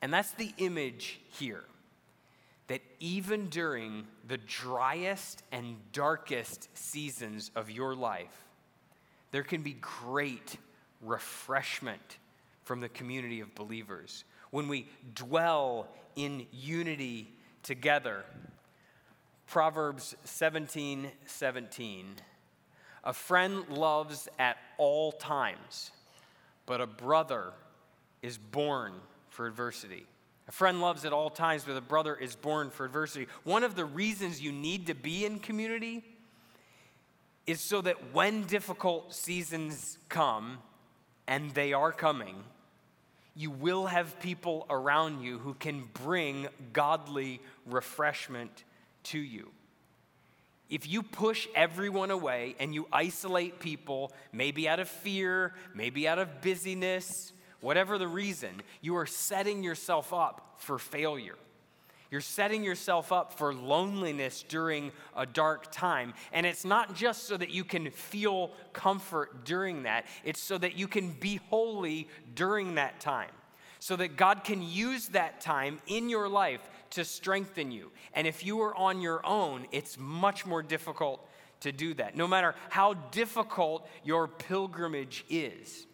And 0.00 0.12
that's 0.12 0.32
the 0.32 0.52
image 0.58 1.20
here 1.38 1.64
that 2.68 2.80
even 3.00 3.48
during 3.48 4.06
the 4.26 4.38
driest 4.38 5.42
and 5.52 5.76
darkest 5.92 6.68
seasons 6.76 7.50
of 7.54 7.70
your 7.70 7.94
life, 7.94 8.46
there 9.32 9.42
can 9.42 9.62
be 9.62 9.76
great 9.80 10.56
refreshment 11.02 12.18
from 12.62 12.80
the 12.80 12.88
community 12.88 13.40
of 13.40 13.54
believers. 13.54 14.24
When 14.50 14.68
we 14.68 14.88
dwell 15.14 15.88
in 16.16 16.46
unity 16.52 17.28
together. 17.62 18.24
Proverbs 19.46 20.14
17 20.24 21.10
17. 21.26 22.06
A 23.06 23.12
friend 23.12 23.68
loves 23.68 24.28
at 24.38 24.56
all 24.78 25.12
times, 25.12 25.90
but 26.64 26.80
a 26.80 26.86
brother 26.86 27.52
is 28.22 28.38
born 28.38 28.94
for 29.28 29.46
adversity. 29.46 30.06
A 30.48 30.52
friend 30.52 30.80
loves 30.80 31.04
at 31.04 31.12
all 31.12 31.30
times, 31.30 31.64
but 31.64 31.76
a 31.76 31.80
brother 31.80 32.14
is 32.14 32.36
born 32.36 32.70
for 32.70 32.84
adversity. 32.84 33.28
One 33.44 33.64
of 33.64 33.76
the 33.76 33.84
reasons 33.84 34.42
you 34.42 34.52
need 34.52 34.86
to 34.88 34.94
be 34.94 35.24
in 35.24 35.38
community 35.38 36.04
is 37.46 37.60
so 37.60 37.80
that 37.82 38.12
when 38.12 38.44
difficult 38.44 39.14
seasons 39.14 39.98
come, 40.08 40.58
and 41.26 41.50
they 41.52 41.72
are 41.72 41.92
coming, 41.92 42.36
you 43.34 43.50
will 43.50 43.86
have 43.86 44.20
people 44.20 44.66
around 44.70 45.22
you 45.22 45.38
who 45.38 45.54
can 45.54 45.88
bring 46.04 46.48
godly 46.72 47.40
refreshment 47.66 48.64
to 49.04 49.18
you. 49.18 49.50
If 50.70 50.88
you 50.88 51.02
push 51.02 51.46
everyone 51.54 52.10
away 52.10 52.56
and 52.58 52.74
you 52.74 52.86
isolate 52.92 53.60
people, 53.60 54.12
maybe 54.32 54.68
out 54.68 54.80
of 54.80 54.88
fear, 54.88 55.52
maybe 55.74 56.08
out 56.08 56.18
of 56.18 56.40
busyness, 56.40 57.32
whatever 57.64 57.96
the 57.96 58.06
reason, 58.06 58.60
you 58.82 58.96
are 58.96 59.06
setting 59.06 59.62
yourself 59.62 60.12
up 60.12 60.54
for 60.58 60.78
failure. 60.78 61.36
You're 62.10 62.20
setting 62.20 62.62
yourself 62.62 63.10
up 63.10 63.32
for 63.32 63.52
loneliness 63.52 64.44
during 64.46 64.92
a 65.16 65.26
dark 65.26 65.72
time. 65.72 66.12
And 66.32 66.46
it's 66.46 66.64
not 66.64 66.94
just 66.94 67.24
so 67.24 67.36
that 67.36 67.50
you 67.50 67.64
can 67.64 67.90
feel 67.90 68.52
comfort 68.72 69.44
during 69.44 69.84
that, 69.84 70.06
it's 70.22 70.40
so 70.40 70.58
that 70.58 70.76
you 70.76 70.86
can 70.86 71.10
be 71.10 71.40
holy 71.48 72.06
during 72.34 72.76
that 72.76 73.00
time. 73.00 73.30
So 73.80 73.96
that 73.96 74.16
God 74.16 74.44
can 74.44 74.62
use 74.62 75.08
that 75.08 75.40
time 75.40 75.80
in 75.86 76.08
your 76.08 76.28
life 76.28 76.60
to 76.90 77.04
strengthen 77.04 77.70
you. 77.70 77.90
And 78.12 78.26
if 78.26 78.44
you 78.44 78.60
are 78.60 78.74
on 78.76 79.00
your 79.00 79.24
own, 79.26 79.66
it's 79.72 79.98
much 79.98 80.46
more 80.46 80.62
difficult 80.62 81.26
to 81.60 81.72
do 81.72 81.94
that. 81.94 82.16
No 82.16 82.28
matter 82.28 82.54
how 82.68 82.94
difficult 82.94 83.88
your 84.04 84.28
pilgrimage 84.28 85.24
is, 85.28 85.86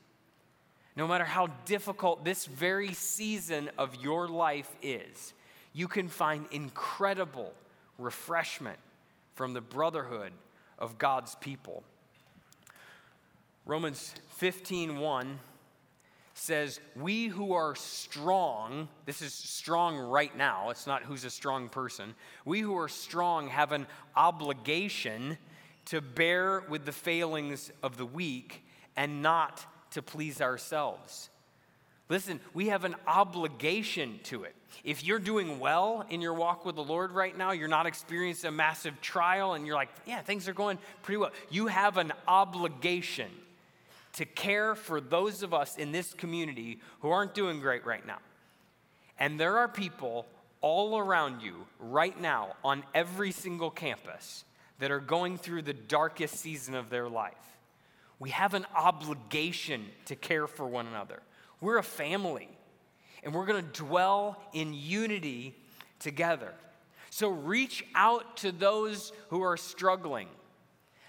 no 0.97 1.07
matter 1.07 1.25
how 1.25 1.49
difficult 1.65 2.25
this 2.25 2.47
very 2.47 2.93
season 2.93 3.71
of 3.79 3.95
your 3.97 4.29
life 4.29 4.75
is, 4.83 5.35
you 5.73 5.89
can 5.89 6.09
find 6.09 6.47
incredible 6.51 7.53
refreshment 7.99 8.79
from 9.35 9.53
the 9.53 9.61
brotherhood 9.61 10.33
of 10.79 10.99
God's 10.99 11.35
people. 11.37 11.85
Romans 13.67 14.15
15:1 14.31 15.39
says, 16.35 16.81
"We 16.97 17.27
who 17.27 17.53
are 17.53 17.75
strong, 17.75 18.89
this 19.05 19.21
is 19.21 19.35
strong 19.35 19.99
right 19.99 20.35
now, 20.35 20.71
it's 20.71 20.87
not 20.87 21.03
who's 21.03 21.25
a 21.25 21.31
strong 21.31 21.69
person. 21.69 22.15
We 22.45 22.61
who 22.61 22.77
are 22.79 22.89
strong 22.89 23.49
have 23.49 23.73
an 23.73 23.87
obligation 24.17 25.39
to 25.87 26.01
bear 26.01 26.61
with 26.63 26.87
the 26.87 26.93
failings 26.93 27.71
of 27.83 27.97
the 27.97 28.07
weak 28.07 28.65
and 28.97 29.23
not 29.23 29.67
to 29.91 30.03
please 30.03 30.41
ourselves." 30.41 31.31
Listen, 32.09 32.41
we 32.55 32.69
have 32.69 32.85
an 32.85 32.97
obligation 33.07 34.19
to 34.25 34.43
it. 34.43 34.57
If 34.83 35.05
you're 35.05 35.21
doing 35.21 35.61
well 35.61 36.05
in 36.11 36.21
your 36.21 36.35
walk 36.35 36.65
with 36.65 36.75
the 36.75 36.83
Lord 36.83 37.13
right 37.13 37.37
now, 37.37 37.53
you're 37.53 37.69
not 37.69 37.87
experiencing 37.87 38.49
a 38.49 38.53
massive 38.53 39.01
trial, 39.01 39.55
and 39.55 39.65
you're 39.65 39.77
like, 39.77 39.91
yeah, 40.07 40.21
things 40.21 40.49
are 40.49 40.53
going 40.53 40.79
pretty 41.03 41.19
well. 41.19 41.31
You 41.51 41.69
have 41.69 41.99
an 41.99 42.13
obligation 42.27 43.31
to 44.15 44.25
care 44.25 44.75
for 44.75 45.01
those 45.01 45.45
of 45.45 45.55
us 45.55 45.77
in 45.77 45.93
this 45.93 46.13
community 46.13 46.81
who 46.99 47.11
aren't 47.11 47.33
doing 47.33 47.61
great 47.61 47.87
right 47.87 48.05
now. 48.05 48.19
And 49.17 49.39
there 49.39 49.59
are 49.59 49.69
people 49.69 50.27
all 50.61 50.99
around 50.99 51.43
you 51.43 51.67
right 51.79 52.21
now 52.21 52.57
on 52.65 52.83
every 52.93 53.31
single 53.31 53.71
campus 53.71 54.45
that 54.81 54.91
are 54.91 54.99
going 54.99 55.39
through 55.39 55.63
the 55.63 55.75
darkest 55.75 56.41
season 56.41 56.75
of 56.75 56.91
their 56.91 57.09
life. 57.09 57.35
We 58.21 58.31
have 58.31 58.55
an 58.55 58.67
obligation 58.77 59.87
to 60.05 60.15
care 60.15 60.47
for 60.47 60.67
one 60.67 60.87
another. 60.87 61.21
We're 61.61 61.79
a 61.79 61.83
family, 61.83 62.49
and 63.25 63.35
we're 63.35 63.47
going 63.47 63.65
to 63.65 63.83
dwell 63.83 64.41
in 64.53 64.73
unity 64.75 65.57
together. 65.99 66.53
So 67.09 67.29
reach 67.29 67.85
out 67.95 68.37
to 68.39 68.53
those 68.53 69.13
who 69.31 69.43
are 69.43 69.57
struggling. 69.57 70.29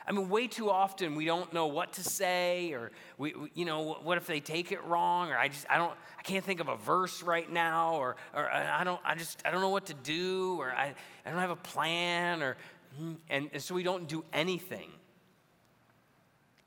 I 0.08 0.14
mean, 0.14 0.30
way 0.30 0.48
too 0.48 0.72
often 0.72 1.16
we 1.16 1.26
don't 1.26 1.54
know 1.54 1.68
what 1.68 1.94
to 1.94 2.04
say, 2.04 2.72
or 2.72 2.92
we, 3.18 3.34
we, 3.34 3.52
you 3.54 3.66
know, 3.66 4.00
what 4.02 4.18
if 4.18 4.26
they 4.26 4.40
take 4.40 4.72
it 4.72 4.84
wrong, 4.86 5.32
or 5.32 5.38
I 5.38 5.48
just, 5.50 5.66
I 5.70 5.78
don't, 5.78 5.94
I 6.18 6.24
can't 6.24 6.44
think 6.44 6.60
of 6.60 6.70
a 6.70 6.76
verse 6.78 7.22
right 7.22 7.50
now, 7.50 7.96
or, 7.96 8.16
or 8.34 8.52
I 8.52 8.84
don't, 8.84 9.00
I 9.06 9.16
just, 9.16 9.42
I 9.46 9.52
don't 9.52 9.62
know 9.62 9.70
what 9.70 9.86
to 9.88 9.94
do, 9.94 10.58
or 10.60 10.72
I, 10.72 10.96
I 11.26 11.30
don't 11.30 11.40
have 11.40 11.52
a 11.52 11.56
plan, 11.56 12.42
or, 12.42 12.58
hmm, 12.98 13.14
and, 13.30 13.50
and 13.54 13.62
so 13.62 13.76
we 13.76 13.84
don't 13.84 14.08
do 14.08 14.24
anything. 14.34 14.90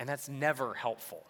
And 0.05 0.09
that's 0.11 0.29
never 0.29 0.75
helpful. 0.75 1.25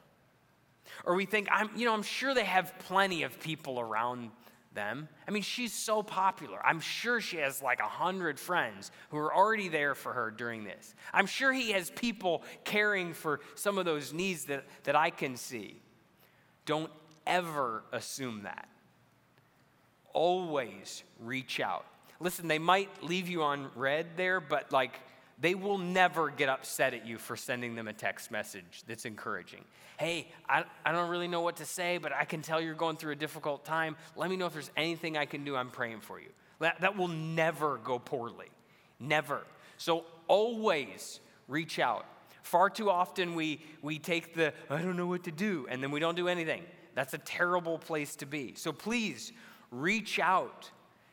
Or 1.04 1.14
we 1.14 1.26
think, 1.26 1.46
I'm, 1.52 1.70
you 1.76 1.84
know, 1.84 1.94
I'm 1.94 2.02
sure 2.02 2.34
they 2.34 2.42
have 2.42 2.76
plenty 2.80 3.22
of 3.22 3.38
people 3.38 3.78
around 3.78 4.32
them. 4.74 5.08
I 5.28 5.30
mean, 5.30 5.44
she's 5.44 5.72
so 5.72 6.02
popular. 6.02 6.58
I'm 6.66 6.80
sure 6.80 7.20
she 7.20 7.36
has 7.36 7.62
like 7.62 7.78
a 7.78 7.86
hundred 7.86 8.36
friends 8.36 8.90
who 9.10 9.18
are 9.18 9.32
already 9.32 9.68
there 9.68 9.94
for 9.94 10.12
her 10.12 10.32
during 10.32 10.64
this. 10.64 10.96
I'm 11.12 11.26
sure 11.26 11.52
he 11.52 11.70
has 11.70 11.90
people 11.90 12.42
caring 12.64 13.14
for 13.14 13.38
some 13.54 13.78
of 13.78 13.84
those 13.84 14.12
needs 14.12 14.46
that, 14.46 14.64
that 14.82 14.96
I 14.96 15.10
can 15.10 15.36
see. 15.36 15.80
Don't 16.66 16.90
ever 17.28 17.84
assume 17.92 18.42
that. 18.42 18.68
Always 20.12 21.04
reach 21.20 21.60
out. 21.60 21.86
Listen, 22.18 22.48
they 22.48 22.58
might 22.58 23.04
leave 23.04 23.28
you 23.28 23.44
on 23.44 23.70
read 23.76 24.16
there, 24.16 24.40
but 24.40 24.72
like 24.72 24.98
they 25.38 25.54
will 25.54 25.78
never 25.78 26.30
get 26.30 26.48
upset 26.48 26.94
at 26.94 27.06
you 27.06 27.18
for 27.18 27.36
sending 27.36 27.74
them 27.74 27.88
a 27.88 27.92
text 27.92 28.30
message 28.30 28.82
that's 28.86 29.04
encouraging. 29.04 29.64
Hey, 29.98 30.28
I, 30.48 30.64
I 30.84 30.92
don't 30.92 31.10
really 31.10 31.28
know 31.28 31.40
what 31.40 31.56
to 31.56 31.64
say, 31.64 31.98
but 31.98 32.12
I 32.12 32.24
can 32.24 32.42
tell 32.42 32.60
you're 32.60 32.74
going 32.74 32.96
through 32.96 33.12
a 33.12 33.16
difficult 33.16 33.64
time. 33.64 33.96
Let 34.16 34.30
me 34.30 34.36
know 34.36 34.46
if 34.46 34.52
there's 34.52 34.70
anything 34.76 35.16
I 35.16 35.26
can 35.26 35.44
do. 35.44 35.56
I'm 35.56 35.70
praying 35.70 36.00
for 36.00 36.20
you. 36.20 36.28
That, 36.60 36.80
that 36.80 36.96
will 36.96 37.08
never 37.08 37.78
go 37.78 37.98
poorly. 37.98 38.48
Never. 39.00 39.42
So 39.76 40.04
always 40.28 41.20
reach 41.48 41.78
out. 41.78 42.06
Far 42.42 42.70
too 42.70 42.90
often 42.90 43.34
we, 43.34 43.60
we 43.82 43.98
take 43.98 44.34
the, 44.34 44.52
I 44.70 44.82
don't 44.82 44.96
know 44.96 45.06
what 45.06 45.24
to 45.24 45.32
do, 45.32 45.66
and 45.68 45.82
then 45.82 45.90
we 45.90 45.98
don't 45.98 46.14
do 46.14 46.28
anything. 46.28 46.62
That's 46.94 47.14
a 47.14 47.18
terrible 47.18 47.78
place 47.78 48.14
to 48.16 48.26
be. 48.26 48.54
So 48.54 48.72
please 48.72 49.32
reach 49.70 50.20
out. 50.20 50.70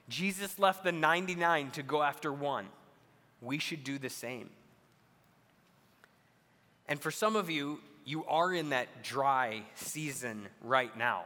Jesus 0.10 0.60
left 0.60 0.84
the 0.84 0.91
99 0.91 1.71
to 1.71 1.84
go 1.84 2.03
after 2.03 2.31
one 2.31 2.67
we 3.41 3.58
should 3.58 3.84
do 3.84 3.97
the 3.97 4.10
same. 4.10 4.49
And 6.88 6.99
for 6.99 7.12
some 7.12 7.36
of 7.36 7.49
you, 7.49 7.80
you 8.06 8.25
are 8.25 8.54
in 8.54 8.69
that 8.69 9.04
dry 9.04 9.63
season 9.75 10.47
right 10.62 10.95
now. 10.97 11.23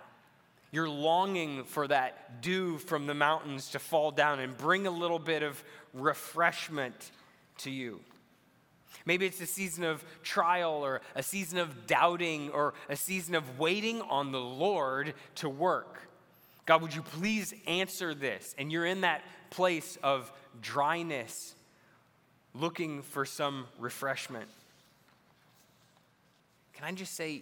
You're 0.72 0.90
longing 0.90 1.64
for 1.64 1.88
that 1.88 2.42
dew 2.42 2.78
from 2.78 3.08
the 3.08 3.14
mountains 3.14 3.72
to 3.72 3.80
fall 3.80 4.12
down 4.12 4.40
and 4.40 4.58
bring 4.58 4.88
a 4.88 4.92
little 4.92 5.20
bit 5.20 5.42
of 5.42 5.64
refreshment 5.94 7.12
to 7.60 7.72
you. 7.72 8.00
Maybe 9.06 9.26
it's 9.26 9.40
a 9.42 9.46
season 9.46 9.84
of 9.84 10.04
trial 10.24 10.84
or 10.84 11.02
a 11.16 11.24
season 11.24 11.60
of 11.60 11.88
doubting 11.88 12.50
or 12.50 12.74
a 12.90 12.96
season 12.96 13.36
of 13.36 13.60
waiting 13.60 14.02
on 14.02 14.32
the 14.32 14.40
Lord 14.40 15.14
to 15.36 15.50
work. 15.50 16.08
God, 16.66 16.82
would 16.82 16.94
you 16.94 17.04
please 17.04 17.54
answer 17.68 18.14
this? 18.14 18.54
And 18.58 18.72
you're 18.72 18.86
in 18.86 19.02
that 19.02 19.24
place 19.52 19.98
of 20.04 20.32
dryness 20.62 21.55
looking 22.60 23.02
for 23.02 23.26
some 23.26 23.66
refreshment, 23.80 24.50
can 26.74 26.86
I 26.86 26.92
just 26.92 27.14
say, 27.16 27.42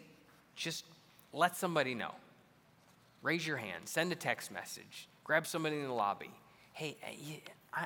just 0.55 0.85
let 1.31 1.55
somebody 1.55 1.95
know? 1.95 2.11
Raise 3.21 3.45
your 3.45 3.57
hand, 3.57 3.83
send 3.85 4.11
a 4.11 4.15
text 4.15 4.51
message, 4.51 5.07
grab 5.23 5.47
somebody 5.47 5.77
in 5.77 5.87
the 5.87 5.93
lobby. 5.93 6.29
Hey, 6.73 6.97
uh, 7.03 7.79
I, 7.81 7.85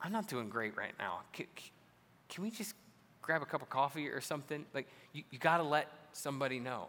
I'm 0.00 0.12
not 0.12 0.28
doing 0.28 0.48
great 0.48 0.76
right 0.76 0.92
now. 0.98 1.20
Can, 1.32 1.46
can 2.28 2.44
we 2.44 2.50
just 2.50 2.74
grab 3.22 3.42
a 3.42 3.46
cup 3.46 3.62
of 3.62 3.70
coffee 3.70 4.08
or 4.08 4.20
something? 4.20 4.64
Like, 4.74 4.86
you, 5.12 5.22
you 5.30 5.38
got 5.38 5.58
to 5.58 5.62
let 5.62 5.88
somebody 6.12 6.60
know. 6.60 6.88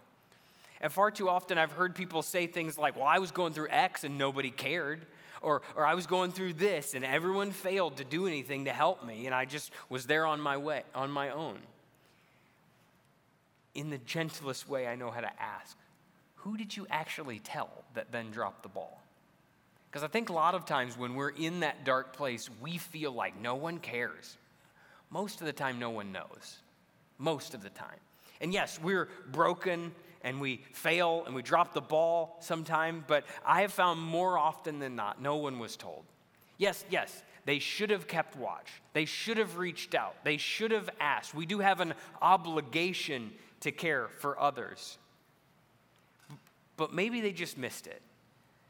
And 0.81 0.91
far 0.91 1.09
too 1.09 1.29
often, 1.29 1.57
I've 1.57 1.71
heard 1.71 1.95
people 1.95 2.21
say 2.21 2.45
things 2.45 2.77
like, 2.77 2.95
Well, 2.95 3.05
I 3.05 3.19
was 3.19 3.31
going 3.31 3.53
through 3.53 3.69
X 3.69 4.03
and 4.03 4.17
nobody 4.17 4.51
cared. 4.51 5.05
Or, 5.41 5.61
or 5.75 5.85
I 5.85 5.93
was 5.93 6.07
going 6.07 6.31
through 6.31 6.53
this 6.53 6.93
and 6.93 7.05
everyone 7.05 7.51
failed 7.51 7.97
to 7.97 8.03
do 8.03 8.27
anything 8.27 8.65
to 8.65 8.73
help 8.73 9.05
me 9.05 9.25
and 9.25 9.35
I 9.35 9.45
just 9.45 9.71
was 9.89 10.05
there 10.05 10.25
on 10.25 10.39
my 10.41 10.57
way, 10.57 10.83
on 10.95 11.11
my 11.11 11.29
own. 11.29 11.57
In 13.75 13.89
the 13.89 13.99
gentlest 13.99 14.67
way 14.67 14.87
I 14.87 14.95
know 14.95 15.11
how 15.11 15.21
to 15.21 15.41
ask, 15.41 15.77
who 16.35 16.57
did 16.57 16.75
you 16.75 16.87
actually 16.89 17.39
tell 17.39 17.69
that 17.93 18.11
then 18.11 18.31
dropped 18.31 18.63
the 18.63 18.69
ball? 18.69 19.01
Because 19.89 20.03
I 20.03 20.07
think 20.07 20.29
a 20.29 20.33
lot 20.33 20.55
of 20.55 20.65
times 20.65 20.97
when 20.97 21.15
we're 21.15 21.29
in 21.29 21.61
that 21.61 21.83
dark 21.83 22.13
place, 22.13 22.49
we 22.61 22.77
feel 22.77 23.11
like 23.11 23.39
no 23.39 23.55
one 23.55 23.79
cares. 23.79 24.37
Most 25.09 25.39
of 25.39 25.47
the 25.47 25.53
time, 25.53 25.79
no 25.79 25.89
one 25.89 26.11
knows. 26.11 26.57
Most 27.17 27.53
of 27.53 27.63
the 27.63 27.69
time. 27.69 27.99
And 28.41 28.53
yes, 28.53 28.79
we're 28.81 29.09
broken 29.31 29.93
and 30.23 30.41
we 30.41 30.61
fail 30.71 31.23
and 31.25 31.35
we 31.35 31.41
drop 31.41 31.73
the 31.73 31.81
ball 31.81 32.37
sometime, 32.39 33.03
but 33.07 33.25
I 33.45 33.61
have 33.61 33.71
found 33.71 34.01
more 34.01 34.37
often 34.37 34.79
than 34.79 34.95
not, 34.95 35.21
no 35.21 35.37
one 35.37 35.59
was 35.59 35.75
told. 35.75 36.03
Yes, 36.57 36.83
yes, 36.89 37.23
they 37.45 37.59
should 37.59 37.89
have 37.91 38.07
kept 38.07 38.35
watch. 38.35 38.81
They 38.93 39.05
should 39.05 39.37
have 39.37 39.57
reached 39.57 39.95
out. 39.95 40.15
They 40.23 40.37
should 40.37 40.71
have 40.71 40.89
asked. 40.99 41.33
We 41.33 41.45
do 41.45 41.59
have 41.59 41.79
an 41.79 41.93
obligation 42.21 43.31
to 43.61 43.71
care 43.71 44.09
for 44.19 44.39
others. 44.39 44.97
But 46.75 46.93
maybe 46.93 47.21
they 47.21 47.31
just 47.31 47.57
missed 47.57 47.87
it. 47.87 48.01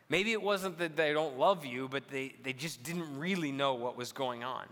Maybe 0.10 0.32
it 0.32 0.42
wasn't 0.42 0.78
that 0.80 0.96
they 0.96 1.12
don't 1.12 1.38
love 1.38 1.66
you, 1.66 1.90
but 1.90 2.08
they, 2.10 2.34
they 2.44 2.54
just 2.54 2.84
didn't 2.84 3.20
really 3.20 3.52
know 3.52 3.74
what 3.74 3.98
was 3.98 4.12
going 4.12 4.44
on. 4.44 4.66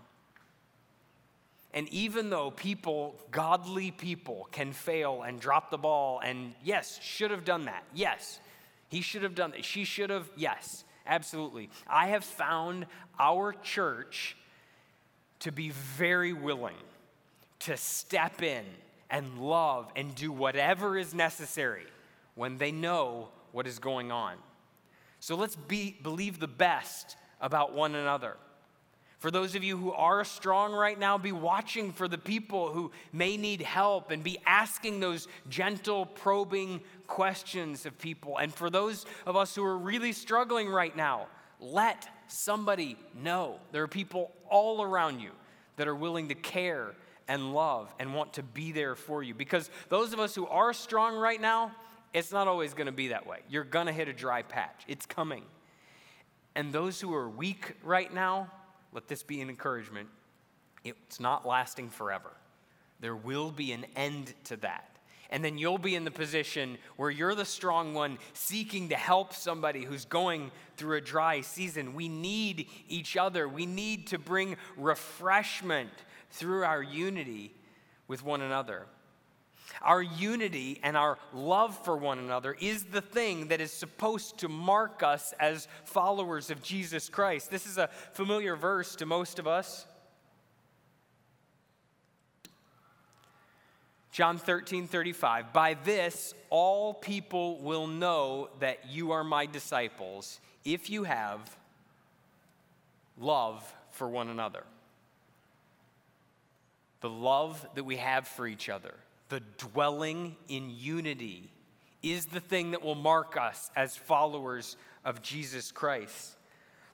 And 1.76 1.90
even 1.90 2.30
though 2.30 2.52
people, 2.52 3.20
godly 3.32 3.92
people, 3.92 4.48
can 4.52 4.72
fail 4.72 5.24
and 5.24 5.40
drop 5.40 5.70
the 5.70 5.78
ball, 5.78 6.22
and 6.24 6.56
yes, 6.64 7.00
should 7.04 7.32
have 7.32 7.44
done 7.44 7.66
that. 7.66 7.84
Yes, 7.94 8.40
he 8.88 9.02
should 9.02 9.24
have 9.24 9.36
done 9.36 9.52
that. 9.52 9.66
She 9.66 9.84
should 9.84 10.10
have. 10.10 10.32
Yes, 10.38 10.86
absolutely. 11.06 11.70
I 11.86 12.08
have 12.08 12.24
found 12.24 12.88
our 13.20 13.52
church 13.52 14.38
to 15.40 15.52
be 15.52 15.70
very 15.70 16.32
willing 16.32 16.78
to 17.60 17.76
step 17.76 18.42
in 18.42 18.64
and 19.10 19.38
love 19.40 19.92
and 19.98 20.16
do 20.16 20.32
whatever 20.32 20.98
is 20.98 21.14
necessary 21.14 21.86
when 22.36 22.58
they 22.58 22.72
know 22.72 23.28
what 23.52 23.68
is 23.68 23.80
going 23.80 24.14
on. 24.14 24.36
So 25.20 25.36
let's 25.36 25.56
be, 25.56 25.98
believe 26.02 26.40
the 26.40 26.48
best 26.48 27.18
about 27.42 27.74
one 27.74 27.96
another. 27.96 28.38
For 29.20 29.32
those 29.32 29.56
of 29.56 29.64
you 29.64 29.78
who 29.78 29.92
are 29.92 30.24
strong 30.24 30.74
right 30.74 31.00
now, 31.00 31.18
be 31.18 31.32
watching 31.32 31.94
for 31.94 32.08
the 32.08 32.18
people 32.18 32.72
who 32.72 32.92
may 33.14 33.38
need 33.38 33.62
help 33.62 34.12
and 34.12 34.24
be 34.24 34.38
asking 34.46 35.00
those 35.00 35.28
gentle, 35.50 36.06
probing 36.06 36.82
questions 37.08 37.86
of 37.86 37.98
people. 37.98 38.38
And 38.38 38.54
for 38.54 38.70
those 38.70 39.06
of 39.26 39.36
us 39.36 39.56
who 39.56 39.64
are 39.64 39.78
really 39.78 40.12
struggling 40.12 40.68
right 40.68 40.96
now, 40.96 41.28
let 41.60 42.08
somebody 42.28 42.98
know. 43.24 43.60
There 43.72 43.84
are 43.84 43.88
people 43.88 44.32
all 44.50 44.82
around 44.82 45.22
you 45.22 45.32
that 45.78 45.88
are 45.88 45.96
willing 45.96 46.30
to 46.30 46.36
care 46.36 46.94
and 47.28 47.54
love 47.54 47.94
and 48.00 48.14
want 48.14 48.34
to 48.34 48.44
be 48.44 48.72
there 48.72 48.96
for 48.96 49.24
you. 49.24 49.34
Because 49.34 49.70
those 49.90 50.14
of 50.14 50.20
us 50.20 50.36
who 50.36 50.48
are 50.48 50.74
strong 50.74 51.16
right 51.16 51.40
now, 51.40 51.72
it's 52.14 52.32
not 52.32 52.48
always 52.48 52.74
going 52.74 52.86
to 52.86 52.92
be 52.92 53.10
that 53.10 53.26
way. 53.26 53.40
You're 53.50 53.64
going 53.64 53.88
to 53.88 53.94
hit 53.94 54.08
a 54.08 54.14
dry 54.14 54.42
patch, 54.42 54.84
it's 54.88 55.06
coming. 55.06 55.44
And 56.56 56.72
those 56.72 57.02
who 57.02 57.14
are 57.14 57.30
weak 57.30 57.74
right 57.84 58.14
now, 58.14 58.50
let 58.96 59.08
this 59.10 59.22
be 59.22 59.42
an 59.42 59.50
encouragement. 59.50 60.08
It's 60.86 61.20
not 61.20 61.46
lasting 61.46 61.90
forever. 61.90 62.32
There 63.02 63.16
will 63.16 63.52
be 63.52 63.74
an 63.74 63.86
end 63.96 64.34
to 64.46 64.56
that. 64.58 64.90
And 65.30 65.44
then 65.44 65.58
you'll 65.58 65.78
be 65.78 65.96
in 65.96 66.06
the 66.06 66.12
position 66.12 66.78
where 66.96 67.10
you're 67.10 67.36
the 67.36 67.46
strong 67.46 67.94
one 67.94 68.20
seeking 68.34 68.90
to 68.90 68.96
help 68.96 69.34
somebody 69.34 69.84
who's 69.84 70.06
going 70.06 70.50
through 70.78 70.98
a 70.98 71.02
dry 71.02 71.42
season. 71.42 71.94
We 71.94 72.08
need 72.08 72.70
each 72.88 73.18
other. 73.18 73.50
We 73.50 73.66
need 73.66 74.08
to 74.08 74.18
bring 74.18 74.56
refreshment 74.78 75.90
through 76.32 76.64
our 76.64 76.82
unity 76.82 77.54
with 78.08 78.24
one 78.24 78.42
another. 78.42 78.86
Our 79.82 80.02
unity 80.02 80.80
and 80.84 80.96
our 80.98 81.18
love 81.34 81.78
for 81.84 81.96
one 81.98 82.20
another 82.20 82.56
is 82.60 82.86
the 82.86 83.02
thing 83.02 83.48
that 83.50 83.62
is 83.62 83.72
supposed 83.72 84.40
to 84.40 84.48
mark 84.48 85.04
us 85.04 85.34
as 85.40 85.68
followers 85.84 86.50
of 86.50 86.62
Jesus 86.62 87.10
Christ. 87.10 87.52
This 87.52 87.66
is 87.66 87.78
a 87.78 87.90
familiar 88.14 88.56
verse 88.56 88.96
to 88.98 89.06
most 89.06 89.40
of 89.40 89.48
us. 89.48 89.86
John 94.12 94.38
13, 94.38 94.88
35. 94.88 95.52
By 95.52 95.74
this, 95.74 96.34
all 96.50 96.94
people 96.94 97.60
will 97.60 97.86
know 97.86 98.50
that 98.60 98.90
you 98.90 99.12
are 99.12 99.26
my 99.26 99.46
disciples 99.46 100.40
if 100.64 100.90
you 100.90 101.04
have 101.04 101.58
love 103.20 103.76
for 103.92 104.08
one 104.08 104.30
another. 104.30 104.64
The 107.02 107.10
love 107.10 107.68
that 107.76 107.84
we 107.84 107.98
have 107.98 108.26
for 108.28 108.48
each 108.48 108.70
other 108.70 108.96
the 109.30 109.42
dwelling 109.58 110.36
in 110.48 110.70
unity 110.70 111.52
is 112.04 112.28
the 112.28 112.40
thing 112.40 112.72
that 112.72 112.84
will 112.84 112.96
mark 112.96 113.38
us 113.38 113.72
as 113.76 113.96
followers 113.96 114.78
of 115.04 115.22
Jesus 115.22 115.72
Christ. 115.72 116.36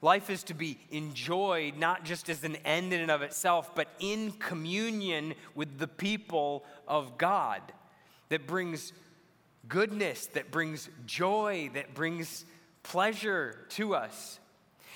Life 0.01 0.29
is 0.29 0.43
to 0.43 0.53
be 0.53 0.79
enjoyed 0.89 1.77
not 1.77 2.03
just 2.03 2.29
as 2.29 2.43
an 2.43 2.55
end 2.57 2.91
in 2.93 3.01
and 3.01 3.11
of 3.11 3.21
itself, 3.21 3.75
but 3.75 3.87
in 3.99 4.31
communion 4.31 5.35
with 5.53 5.77
the 5.77 5.87
people 5.87 6.65
of 6.87 7.17
God 7.17 7.61
that 8.29 8.47
brings 8.47 8.93
goodness, 9.67 10.25
that 10.27 10.49
brings 10.49 10.89
joy, 11.05 11.69
that 11.73 11.93
brings 11.93 12.45
pleasure 12.81 13.65
to 13.69 13.93
us. 13.93 14.39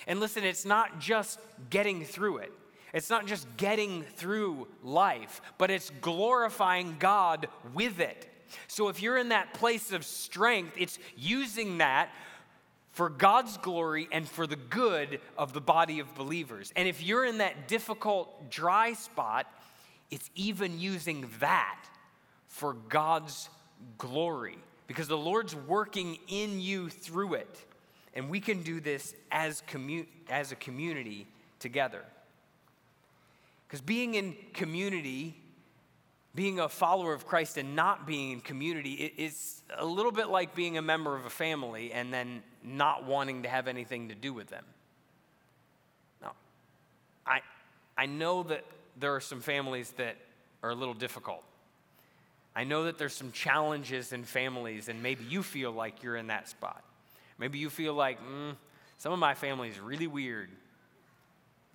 And 0.08 0.20
listen, 0.20 0.44
it's 0.44 0.66
not 0.66 1.00
just 1.00 1.40
getting 1.70 2.04
through 2.04 2.38
it. 2.38 2.54
It's 2.96 3.10
not 3.10 3.28
just 3.28 3.46
getting 3.58 4.04
through 4.04 4.70
life, 4.82 5.42
but 5.58 5.70
it's 5.70 5.92
glorifying 6.00 6.96
God 6.98 7.50
with 7.74 8.00
it. 8.00 8.32
So 8.68 8.88
if 8.88 9.02
you're 9.02 9.18
in 9.18 9.30
that 9.30 9.54
place 9.54 9.92
of 9.92 10.06
strength, 10.06 10.76
it's 10.78 10.98
using 11.18 11.80
that 11.80 12.10
for 12.92 13.10
God's 13.10 13.58
glory 13.58 14.08
and 14.14 14.26
for 14.26 14.48
the 14.48 14.56
good 14.56 15.20
of 15.38 15.52
the 15.52 15.60
body 15.60 16.00
of 16.00 16.16
believers. 16.16 16.72
And 16.78 16.88
if 16.88 17.04
you're 17.04 17.26
in 17.26 17.40
that 17.40 17.68
difficult, 17.68 18.50
dry 18.50 18.94
spot, 18.94 19.46
it's 20.10 20.30
even 20.34 20.80
using 20.80 21.30
that 21.42 21.84
for 22.48 22.76
God's 22.88 23.50
glory 23.98 24.58
because 24.88 25.10
the 25.10 25.18
Lord's 25.18 25.54
working 25.54 26.18
in 26.30 26.62
you 26.62 26.88
through 26.88 27.34
it. 27.34 27.66
And 28.14 28.30
we 28.30 28.40
can 28.40 28.64
do 28.64 28.80
this 28.80 29.14
as, 29.34 29.62
commu- 29.70 30.08
as 30.30 30.54
a 30.54 30.56
community 30.56 31.28
together. 31.60 32.06
Because 33.68 33.82
being 33.82 34.16
in 34.16 34.36
community, 34.54 35.36
being 36.34 36.60
a 36.60 36.70
follower 36.70 37.14
of 37.14 37.26
Christ 37.26 37.58
and 37.58 37.76
not 37.76 38.06
being 38.06 38.32
in 38.32 38.42
community 38.42 38.92
is 39.18 39.62
a 39.78 39.86
little 39.86 40.12
bit 40.12 40.30
like 40.30 40.54
being 40.54 40.78
a 40.78 40.82
member 40.82 41.16
of 41.16 41.26
a 41.26 41.30
family 41.30 41.92
and 41.92 42.14
then 42.14 42.44
not 42.64 43.06
wanting 43.06 43.44
to 43.44 43.50
have 43.50 43.68
anything 43.68 44.10
to 44.10 44.16
do 44.16 44.34
with 44.34 44.48
them. 44.48 44.66
Now, 46.22 46.34
I, 47.26 47.42
I 47.98 48.06
know 48.06 48.44
that 48.44 48.64
there 48.98 49.16
are 49.16 49.22
some 49.22 49.42
families 49.42 49.92
that 49.98 50.18
are 50.62 50.72
a 50.72 50.76
little 50.76 50.94
difficult. 50.94 51.44
I 52.56 52.64
know 52.64 52.86
that 52.86 52.98
there's 52.98 53.14
some 53.14 53.32
challenges 53.32 54.14
in 54.14 54.24
families, 54.24 54.88
and 54.88 55.04
maybe 55.04 55.26
you 55.26 55.44
feel 55.44 55.72
like 55.72 56.04
you're 56.04 56.16
in 56.16 56.28
that 56.28 56.48
spot. 56.48 56.84
Maybe 57.38 57.60
you 57.60 57.70
feel 57.70 57.94
like, 57.94 58.18
mm, 58.20 58.56
some 58.98 59.12
of 59.12 59.20
my 59.20 59.34
family 59.34 59.68
is 59.68 59.80
really 59.80 60.08
weird. 60.08 60.50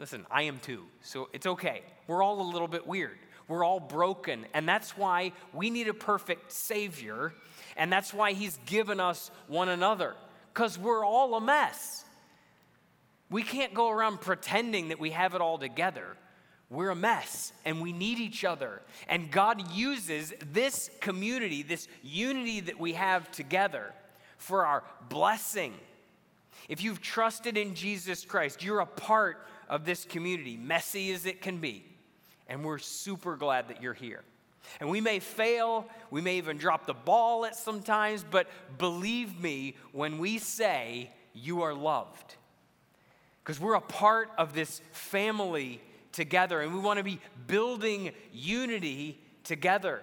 Listen, 0.00 0.24
I 0.30 0.42
am 0.44 0.58
too, 0.60 0.84
so 1.02 1.28
it's 1.34 1.46
okay. 1.46 1.82
We're 2.06 2.22
all 2.22 2.40
a 2.40 2.50
little 2.50 2.68
bit 2.68 2.86
weird. 2.86 3.18
We're 3.48 3.62
all 3.62 3.80
broken, 3.80 4.46
and 4.54 4.66
that's 4.66 4.96
why 4.96 5.32
we 5.52 5.68
need 5.68 5.88
a 5.88 5.94
perfect 5.94 6.52
Savior, 6.52 7.34
and 7.76 7.92
that's 7.92 8.14
why 8.14 8.32
He's 8.32 8.58
given 8.64 8.98
us 8.98 9.30
one 9.46 9.68
another, 9.68 10.14
because 10.54 10.78
we're 10.78 11.04
all 11.04 11.34
a 11.34 11.40
mess. 11.40 12.06
We 13.28 13.42
can't 13.42 13.74
go 13.74 13.90
around 13.90 14.22
pretending 14.22 14.88
that 14.88 14.98
we 14.98 15.10
have 15.10 15.34
it 15.34 15.42
all 15.42 15.58
together. 15.58 16.16
We're 16.70 16.90
a 16.90 16.96
mess 16.96 17.52
and 17.64 17.82
we 17.82 17.92
need 17.92 18.18
each 18.18 18.44
other. 18.44 18.80
And 19.08 19.30
God 19.30 19.72
uses 19.72 20.32
this 20.52 20.90
community, 21.00 21.62
this 21.62 21.88
unity 22.02 22.60
that 22.60 22.80
we 22.80 22.94
have 22.94 23.30
together, 23.30 23.92
for 24.38 24.66
our 24.66 24.82
blessing. 25.08 25.74
If 26.68 26.82
you've 26.82 27.00
trusted 27.00 27.56
in 27.56 27.74
Jesus 27.74 28.24
Christ, 28.24 28.64
you're 28.64 28.80
a 28.80 28.86
part 28.86 29.46
of 29.70 29.86
this 29.86 30.04
community, 30.04 30.56
messy 30.56 31.12
as 31.12 31.24
it 31.24 31.40
can 31.40 31.58
be. 31.58 31.84
And 32.48 32.64
we're 32.64 32.78
super 32.78 33.36
glad 33.36 33.68
that 33.68 33.80
you're 33.80 33.94
here. 33.94 34.22
And 34.80 34.90
we 34.90 35.00
may 35.00 35.20
fail, 35.20 35.86
we 36.10 36.20
may 36.20 36.36
even 36.36 36.58
drop 36.58 36.84
the 36.84 36.92
ball 36.92 37.46
at 37.46 37.56
some 37.56 37.80
times, 37.80 38.24
but 38.28 38.48
believe 38.76 39.40
me 39.40 39.76
when 39.92 40.18
we 40.18 40.38
say 40.38 41.10
you 41.32 41.62
are 41.62 41.72
loved. 41.72 42.34
Because 43.42 43.58
we're 43.58 43.74
a 43.74 43.80
part 43.80 44.30
of 44.36 44.52
this 44.52 44.82
family 44.92 45.80
together 46.12 46.60
and 46.60 46.74
we 46.74 46.80
want 46.80 46.98
to 46.98 47.04
be 47.04 47.20
building 47.46 48.12
unity 48.32 49.18
together. 49.44 50.02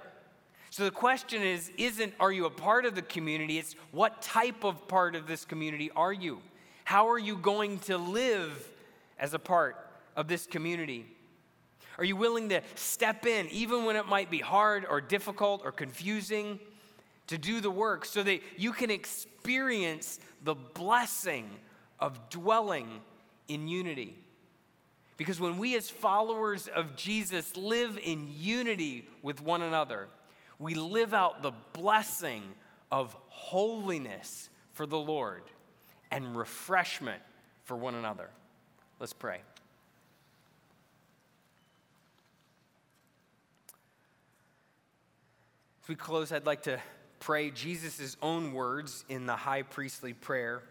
So 0.69 0.85
the 0.85 0.91
question 0.91 1.43
is 1.43 1.71
isn't 1.77 2.13
are 2.19 2.31
you 2.31 2.45
a 2.45 2.49
part 2.49 2.85
of 2.85 2.95
the 2.95 3.01
community? 3.01 3.57
It's 3.57 3.75
what 3.91 4.21
type 4.21 4.63
of 4.63 4.87
part 4.87 5.15
of 5.15 5.27
this 5.27 5.45
community 5.45 5.91
are 5.95 6.13
you? 6.13 6.39
How 6.83 7.09
are 7.09 7.19
you 7.19 7.37
going 7.37 7.79
to 7.79 7.97
live 7.97 8.71
as 9.19 9.33
a 9.33 9.39
part 9.39 9.89
of 10.15 10.27
this 10.27 10.45
community? 10.45 11.05
Are 11.97 12.03
you 12.03 12.15
willing 12.15 12.49
to 12.49 12.61
step 12.75 13.25
in, 13.25 13.47
even 13.49 13.85
when 13.85 13.95
it 13.95 14.07
might 14.07 14.29
be 14.29 14.39
hard 14.39 14.85
or 14.87 15.01
difficult 15.01 15.61
or 15.63 15.71
confusing, 15.71 16.59
to 17.27 17.37
do 17.37 17.59
the 17.59 17.71
work 17.71 18.05
so 18.05 18.23
that 18.23 18.41
you 18.55 18.71
can 18.71 18.91
experience 18.91 20.19
the 20.43 20.55
blessing 20.55 21.49
of 21.99 22.29
dwelling 22.29 23.01
in 23.47 23.67
unity? 23.67 24.15
Because 25.17 25.39
when 25.39 25.57
we, 25.57 25.75
as 25.75 25.89
followers 25.89 26.67
of 26.67 26.95
Jesus, 26.95 27.57
live 27.57 27.99
in 28.03 28.27
unity 28.37 29.07
with 29.23 29.41
one 29.41 29.63
another, 29.63 30.07
we 30.59 30.75
live 30.75 31.13
out 31.15 31.41
the 31.41 31.53
blessing 31.73 32.43
of 32.91 33.15
holiness 33.29 34.49
for 34.73 34.85
the 34.85 34.97
Lord 34.97 35.43
and 36.11 36.37
refreshment 36.37 37.21
for 37.63 37.75
one 37.75 37.95
another. 37.95 38.29
Let's 38.99 39.13
pray. 39.13 39.41
As 45.83 45.89
we 45.89 45.95
close, 45.95 46.31
I'd 46.31 46.47
like 46.47 46.63
to 46.63 46.79
pray 47.19 47.51
Jesus' 47.51 48.17
own 48.21 48.53
words 48.53 49.05
in 49.07 49.27
the 49.27 49.35
high 49.35 49.61
priestly 49.61 50.13
prayer. 50.13 50.63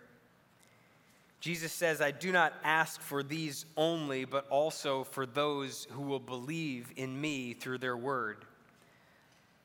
Jesus 1.38 1.72
says, 1.72 2.00
I 2.00 2.10
do 2.10 2.32
not 2.32 2.52
ask 2.64 3.00
for 3.00 3.22
these 3.22 3.64
only, 3.76 4.24
but 4.24 4.48
also 4.48 5.04
for 5.04 5.24
those 5.24 5.86
who 5.92 6.02
will 6.02 6.18
believe 6.18 6.90
in 6.96 7.20
me 7.20 7.52
through 7.52 7.78
their 7.78 7.96
word, 7.96 8.44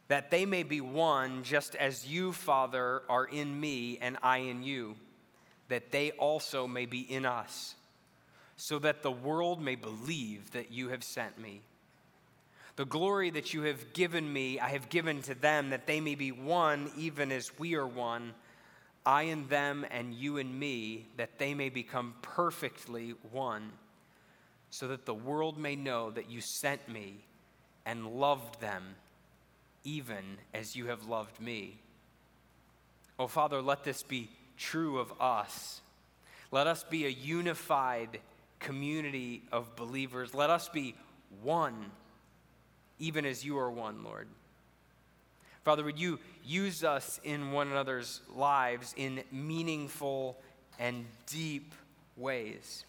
that 0.07 0.30
they 0.30 0.45
may 0.45 0.62
be 0.62 0.82
one, 0.82 1.41
just 1.41 1.74
as 1.76 2.07
you, 2.07 2.32
Father, 2.32 3.01
are 3.09 3.26
in 3.26 3.59
me 3.59 3.97
and 3.99 4.18
I 4.22 4.38
in 4.38 4.62
you, 4.62 4.95
that 5.70 5.91
they 5.91 6.12
also 6.12 6.68
may 6.68 6.86
be 6.86 6.99
in 6.99 7.26
us 7.26 7.74
so 8.62 8.78
that 8.78 9.01
the 9.01 9.09
world 9.09 9.59
may 9.59 9.74
believe 9.74 10.51
that 10.51 10.72
you 10.72 10.89
have 10.89 11.03
sent 11.03 11.39
me. 11.39 11.62
The 12.76 12.86
glory 12.86 13.32
that 13.32 13.55
you 13.55 13.64
have 13.64 13.91
given 13.93 14.32
me, 14.32 14.59
I 14.59 14.70
have 14.70 14.88
given 14.88 15.24
to 15.24 15.34
them, 15.34 15.72
that 15.72 15.88
they 15.88 15.99
may 15.99 16.14
be 16.14 16.32
one, 16.32 16.91
even 16.95 17.32
as 17.32 17.57
we 17.57 17.74
are 17.74 17.88
one. 17.88 18.36
I 19.03 19.24
and 19.24 19.49
them, 19.49 19.84
and 19.89 20.14
you 20.14 20.38
and 20.38 20.59
me, 20.59 21.07
that 21.18 21.39
they 21.39 21.55
may 21.55 21.70
become 21.70 22.14
perfectly 22.22 23.16
one, 23.32 23.72
so 24.70 24.89
that 24.89 25.07
the 25.07 25.16
world 25.16 25.57
may 25.57 25.76
know 25.76 26.12
that 26.12 26.30
you 26.30 26.39
sent 26.39 26.88
me 26.88 27.16
and 27.84 28.05
loved 28.05 28.62
them, 28.62 28.84
even 29.84 30.38
as 30.53 30.76
you 30.76 30.86
have 30.86 31.07
loved 31.07 31.41
me. 31.41 31.80
Oh, 33.18 33.26
Father, 33.26 33.59
let 33.59 33.84
this 33.84 34.03
be 34.03 34.30
true 34.55 34.99
of 34.99 35.20
us. 35.20 35.82
Let 36.51 36.68
us 36.68 36.84
be 36.84 37.07
a 37.07 37.09
unified 37.09 38.20
community 38.62 39.43
of 39.51 39.76
believers. 39.76 40.34
Let 40.34 40.49
us 40.49 40.70
be 40.70 40.95
one, 41.43 41.91
even 42.99 43.26
as 43.26 43.43
you 43.43 43.57
are 43.59 43.70
one, 43.70 44.03
Lord. 44.03 44.28
Father, 45.64 45.84
would 45.84 45.99
you 45.99 46.18
use 46.45 46.84
us 46.84 47.20
in 47.24 47.51
one 47.51 47.68
another's 47.68 48.22
lives 48.34 48.95
in 48.97 49.24
meaningful 49.32 50.38
and 50.80 51.05
deep 51.28 51.74
ways? 52.18 52.86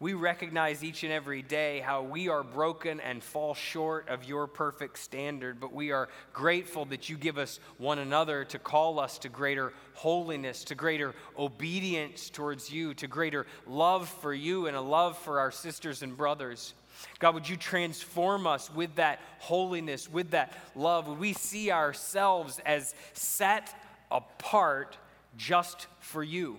We 0.00 0.14
recognize 0.14 0.84
each 0.84 1.02
and 1.02 1.12
every 1.12 1.42
day 1.42 1.80
how 1.80 2.02
we 2.02 2.28
are 2.28 2.44
broken 2.44 3.00
and 3.00 3.20
fall 3.20 3.54
short 3.54 4.08
of 4.08 4.22
your 4.22 4.46
perfect 4.46 4.96
standard, 5.00 5.58
but 5.58 5.72
we 5.72 5.90
are 5.90 6.08
grateful 6.32 6.84
that 6.86 7.08
you 7.08 7.16
give 7.16 7.36
us 7.36 7.58
one 7.78 7.98
another 7.98 8.44
to 8.44 8.60
call 8.60 9.00
us 9.00 9.18
to 9.18 9.28
greater 9.28 9.72
holiness, 9.94 10.62
to 10.64 10.76
greater 10.76 11.16
obedience 11.36 12.30
towards 12.30 12.70
you, 12.70 12.94
to 12.94 13.08
greater 13.08 13.44
love 13.66 14.08
for 14.08 14.32
you 14.32 14.68
and 14.68 14.76
a 14.76 14.80
love 14.80 15.18
for 15.18 15.40
our 15.40 15.50
sisters 15.50 16.04
and 16.04 16.16
brothers. 16.16 16.74
God, 17.18 17.34
would 17.34 17.48
you 17.48 17.56
transform 17.56 18.46
us 18.46 18.72
with 18.72 18.94
that 18.96 19.18
holiness, 19.40 20.08
with 20.08 20.30
that 20.30 20.52
love? 20.76 21.08
Would 21.08 21.18
we 21.18 21.32
see 21.32 21.72
ourselves 21.72 22.60
as 22.64 22.94
set 23.14 23.74
apart 24.12 24.96
just 25.36 25.88
for 25.98 26.22
you? 26.22 26.58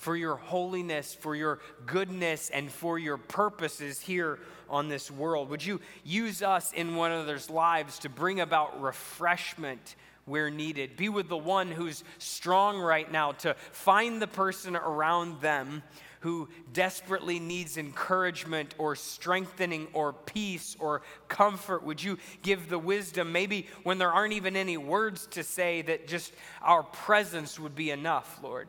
For 0.00 0.16
your 0.16 0.36
holiness, 0.36 1.12
for 1.12 1.36
your 1.36 1.58
goodness, 1.84 2.48
and 2.48 2.72
for 2.72 2.98
your 2.98 3.18
purposes 3.18 4.00
here 4.00 4.38
on 4.70 4.88
this 4.88 5.10
world. 5.10 5.50
Would 5.50 5.62
you 5.62 5.78
use 6.04 6.42
us 6.42 6.72
in 6.72 6.96
one 6.96 7.12
another's 7.12 7.50
lives 7.50 7.98
to 7.98 8.08
bring 8.08 8.40
about 8.40 8.80
refreshment 8.80 9.96
where 10.24 10.48
needed? 10.48 10.96
Be 10.96 11.10
with 11.10 11.28
the 11.28 11.36
one 11.36 11.70
who's 11.70 12.02
strong 12.16 12.80
right 12.80 13.12
now 13.12 13.32
to 13.32 13.52
find 13.72 14.22
the 14.22 14.26
person 14.26 14.74
around 14.74 15.42
them 15.42 15.82
who 16.20 16.48
desperately 16.72 17.38
needs 17.38 17.76
encouragement 17.76 18.74
or 18.78 18.96
strengthening 18.96 19.86
or 19.92 20.14
peace 20.14 20.78
or 20.80 21.02
comfort? 21.28 21.82
Would 21.82 22.02
you 22.02 22.16
give 22.40 22.70
the 22.70 22.78
wisdom, 22.78 23.32
maybe 23.32 23.66
when 23.82 23.98
there 23.98 24.12
aren't 24.12 24.32
even 24.32 24.56
any 24.56 24.78
words 24.78 25.26
to 25.32 25.42
say, 25.42 25.82
that 25.82 26.08
just 26.08 26.32
our 26.62 26.84
presence 26.84 27.60
would 27.60 27.74
be 27.74 27.90
enough, 27.90 28.40
Lord? 28.42 28.66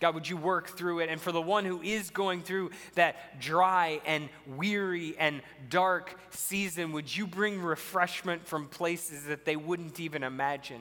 God, 0.00 0.14
would 0.14 0.28
you 0.28 0.38
work 0.38 0.70
through 0.70 1.00
it? 1.00 1.10
And 1.10 1.20
for 1.20 1.30
the 1.30 1.42
one 1.42 1.66
who 1.66 1.82
is 1.82 2.08
going 2.08 2.42
through 2.42 2.70
that 2.94 3.38
dry 3.38 4.00
and 4.06 4.30
weary 4.46 5.14
and 5.18 5.42
dark 5.68 6.18
season, 6.30 6.92
would 6.92 7.14
you 7.14 7.26
bring 7.26 7.60
refreshment 7.60 8.46
from 8.46 8.66
places 8.66 9.24
that 9.24 9.44
they 9.44 9.56
wouldn't 9.56 10.00
even 10.00 10.22
imagine? 10.22 10.80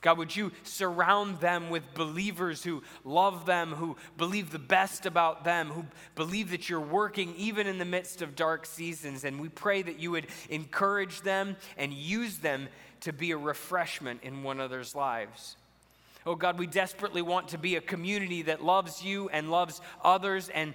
God, 0.00 0.18
would 0.18 0.34
you 0.34 0.52
surround 0.62 1.40
them 1.40 1.70
with 1.70 1.94
believers 1.94 2.62
who 2.62 2.82
love 3.04 3.46
them, 3.46 3.72
who 3.72 3.96
believe 4.16 4.50
the 4.50 4.58
best 4.58 5.06
about 5.06 5.44
them, 5.44 5.68
who 5.68 5.84
believe 6.14 6.50
that 6.50 6.68
you're 6.68 6.80
working 6.80 7.34
even 7.36 7.66
in 7.66 7.78
the 7.78 7.84
midst 7.84 8.22
of 8.22 8.36
dark 8.36 8.64
seasons? 8.64 9.24
And 9.24 9.40
we 9.40 9.48
pray 9.48 9.82
that 9.82 9.98
you 9.98 10.12
would 10.12 10.28
encourage 10.50 11.22
them 11.22 11.56
and 11.76 11.92
use 11.92 12.38
them 12.38 12.68
to 13.00 13.12
be 13.12 13.32
a 13.32 13.36
refreshment 13.36 14.22
in 14.22 14.42
one 14.42 14.58
another's 14.58 14.94
lives. 14.94 15.56
Oh 16.28 16.34
God, 16.34 16.58
we 16.58 16.66
desperately 16.66 17.22
want 17.22 17.48
to 17.48 17.58
be 17.58 17.76
a 17.76 17.80
community 17.80 18.42
that 18.42 18.62
loves 18.62 19.02
you 19.02 19.30
and 19.30 19.50
loves 19.50 19.80
others 20.04 20.50
and 20.50 20.74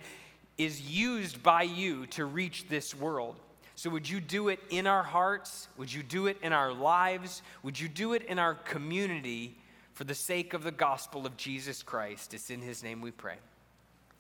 is 0.57 0.81
used 0.81 1.43
by 1.43 1.61
you 1.61 2.07
to 2.07 2.25
reach 2.25 2.67
this 2.69 2.95
world. 2.95 3.35
So, 3.75 3.91
would 3.91 4.09
you 4.09 4.19
do 4.19 4.49
it 4.49 4.59
in 4.71 4.87
our 4.87 5.03
hearts? 5.03 5.67
Would 5.77 5.93
you 5.93 6.01
do 6.01 6.25
it 6.25 6.37
in 6.41 6.53
our 6.53 6.73
lives? 6.73 7.43
Would 7.61 7.79
you 7.79 7.87
do 7.87 8.13
it 8.13 8.23
in 8.23 8.39
our 8.39 8.55
community 8.55 9.55
for 9.93 10.05
the 10.05 10.15
sake 10.15 10.55
of 10.55 10.63
the 10.63 10.71
gospel 10.71 11.23
of 11.23 11.37
Jesus 11.37 11.83
Christ? 11.83 12.33
It's 12.33 12.49
in 12.49 12.59
his 12.59 12.81
name 12.81 12.99
we 12.99 13.11
pray. 13.11 13.35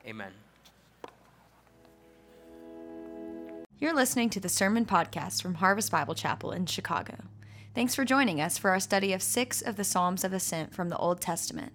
Amen. 0.05 0.33
You're 3.79 3.95
listening 3.95 4.29
to 4.29 4.39
the 4.39 4.49
Sermon 4.49 4.85
Podcast 4.85 5.41
from 5.41 5.55
Harvest 5.55 5.91
Bible 5.91 6.13
Chapel 6.13 6.51
in 6.51 6.67
Chicago. 6.67 7.15
Thanks 7.75 7.95
for 7.95 8.05
joining 8.05 8.39
us 8.39 8.59
for 8.59 8.69
our 8.69 8.79
study 8.79 9.13
of 9.13 9.23
six 9.23 9.59
of 9.59 9.77
the 9.77 9.83
Psalms 9.83 10.23
of 10.23 10.31
Ascent 10.31 10.75
from 10.75 10.89
the 10.89 10.97
Old 10.97 11.19
Testament. 11.19 11.73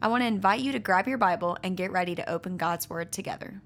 I 0.00 0.06
want 0.06 0.22
to 0.22 0.28
invite 0.28 0.60
you 0.60 0.70
to 0.70 0.78
grab 0.78 1.08
your 1.08 1.18
Bible 1.18 1.58
and 1.60 1.76
get 1.76 1.90
ready 1.90 2.14
to 2.14 2.30
open 2.30 2.56
God's 2.56 2.88
Word 2.88 3.10
together. 3.10 3.60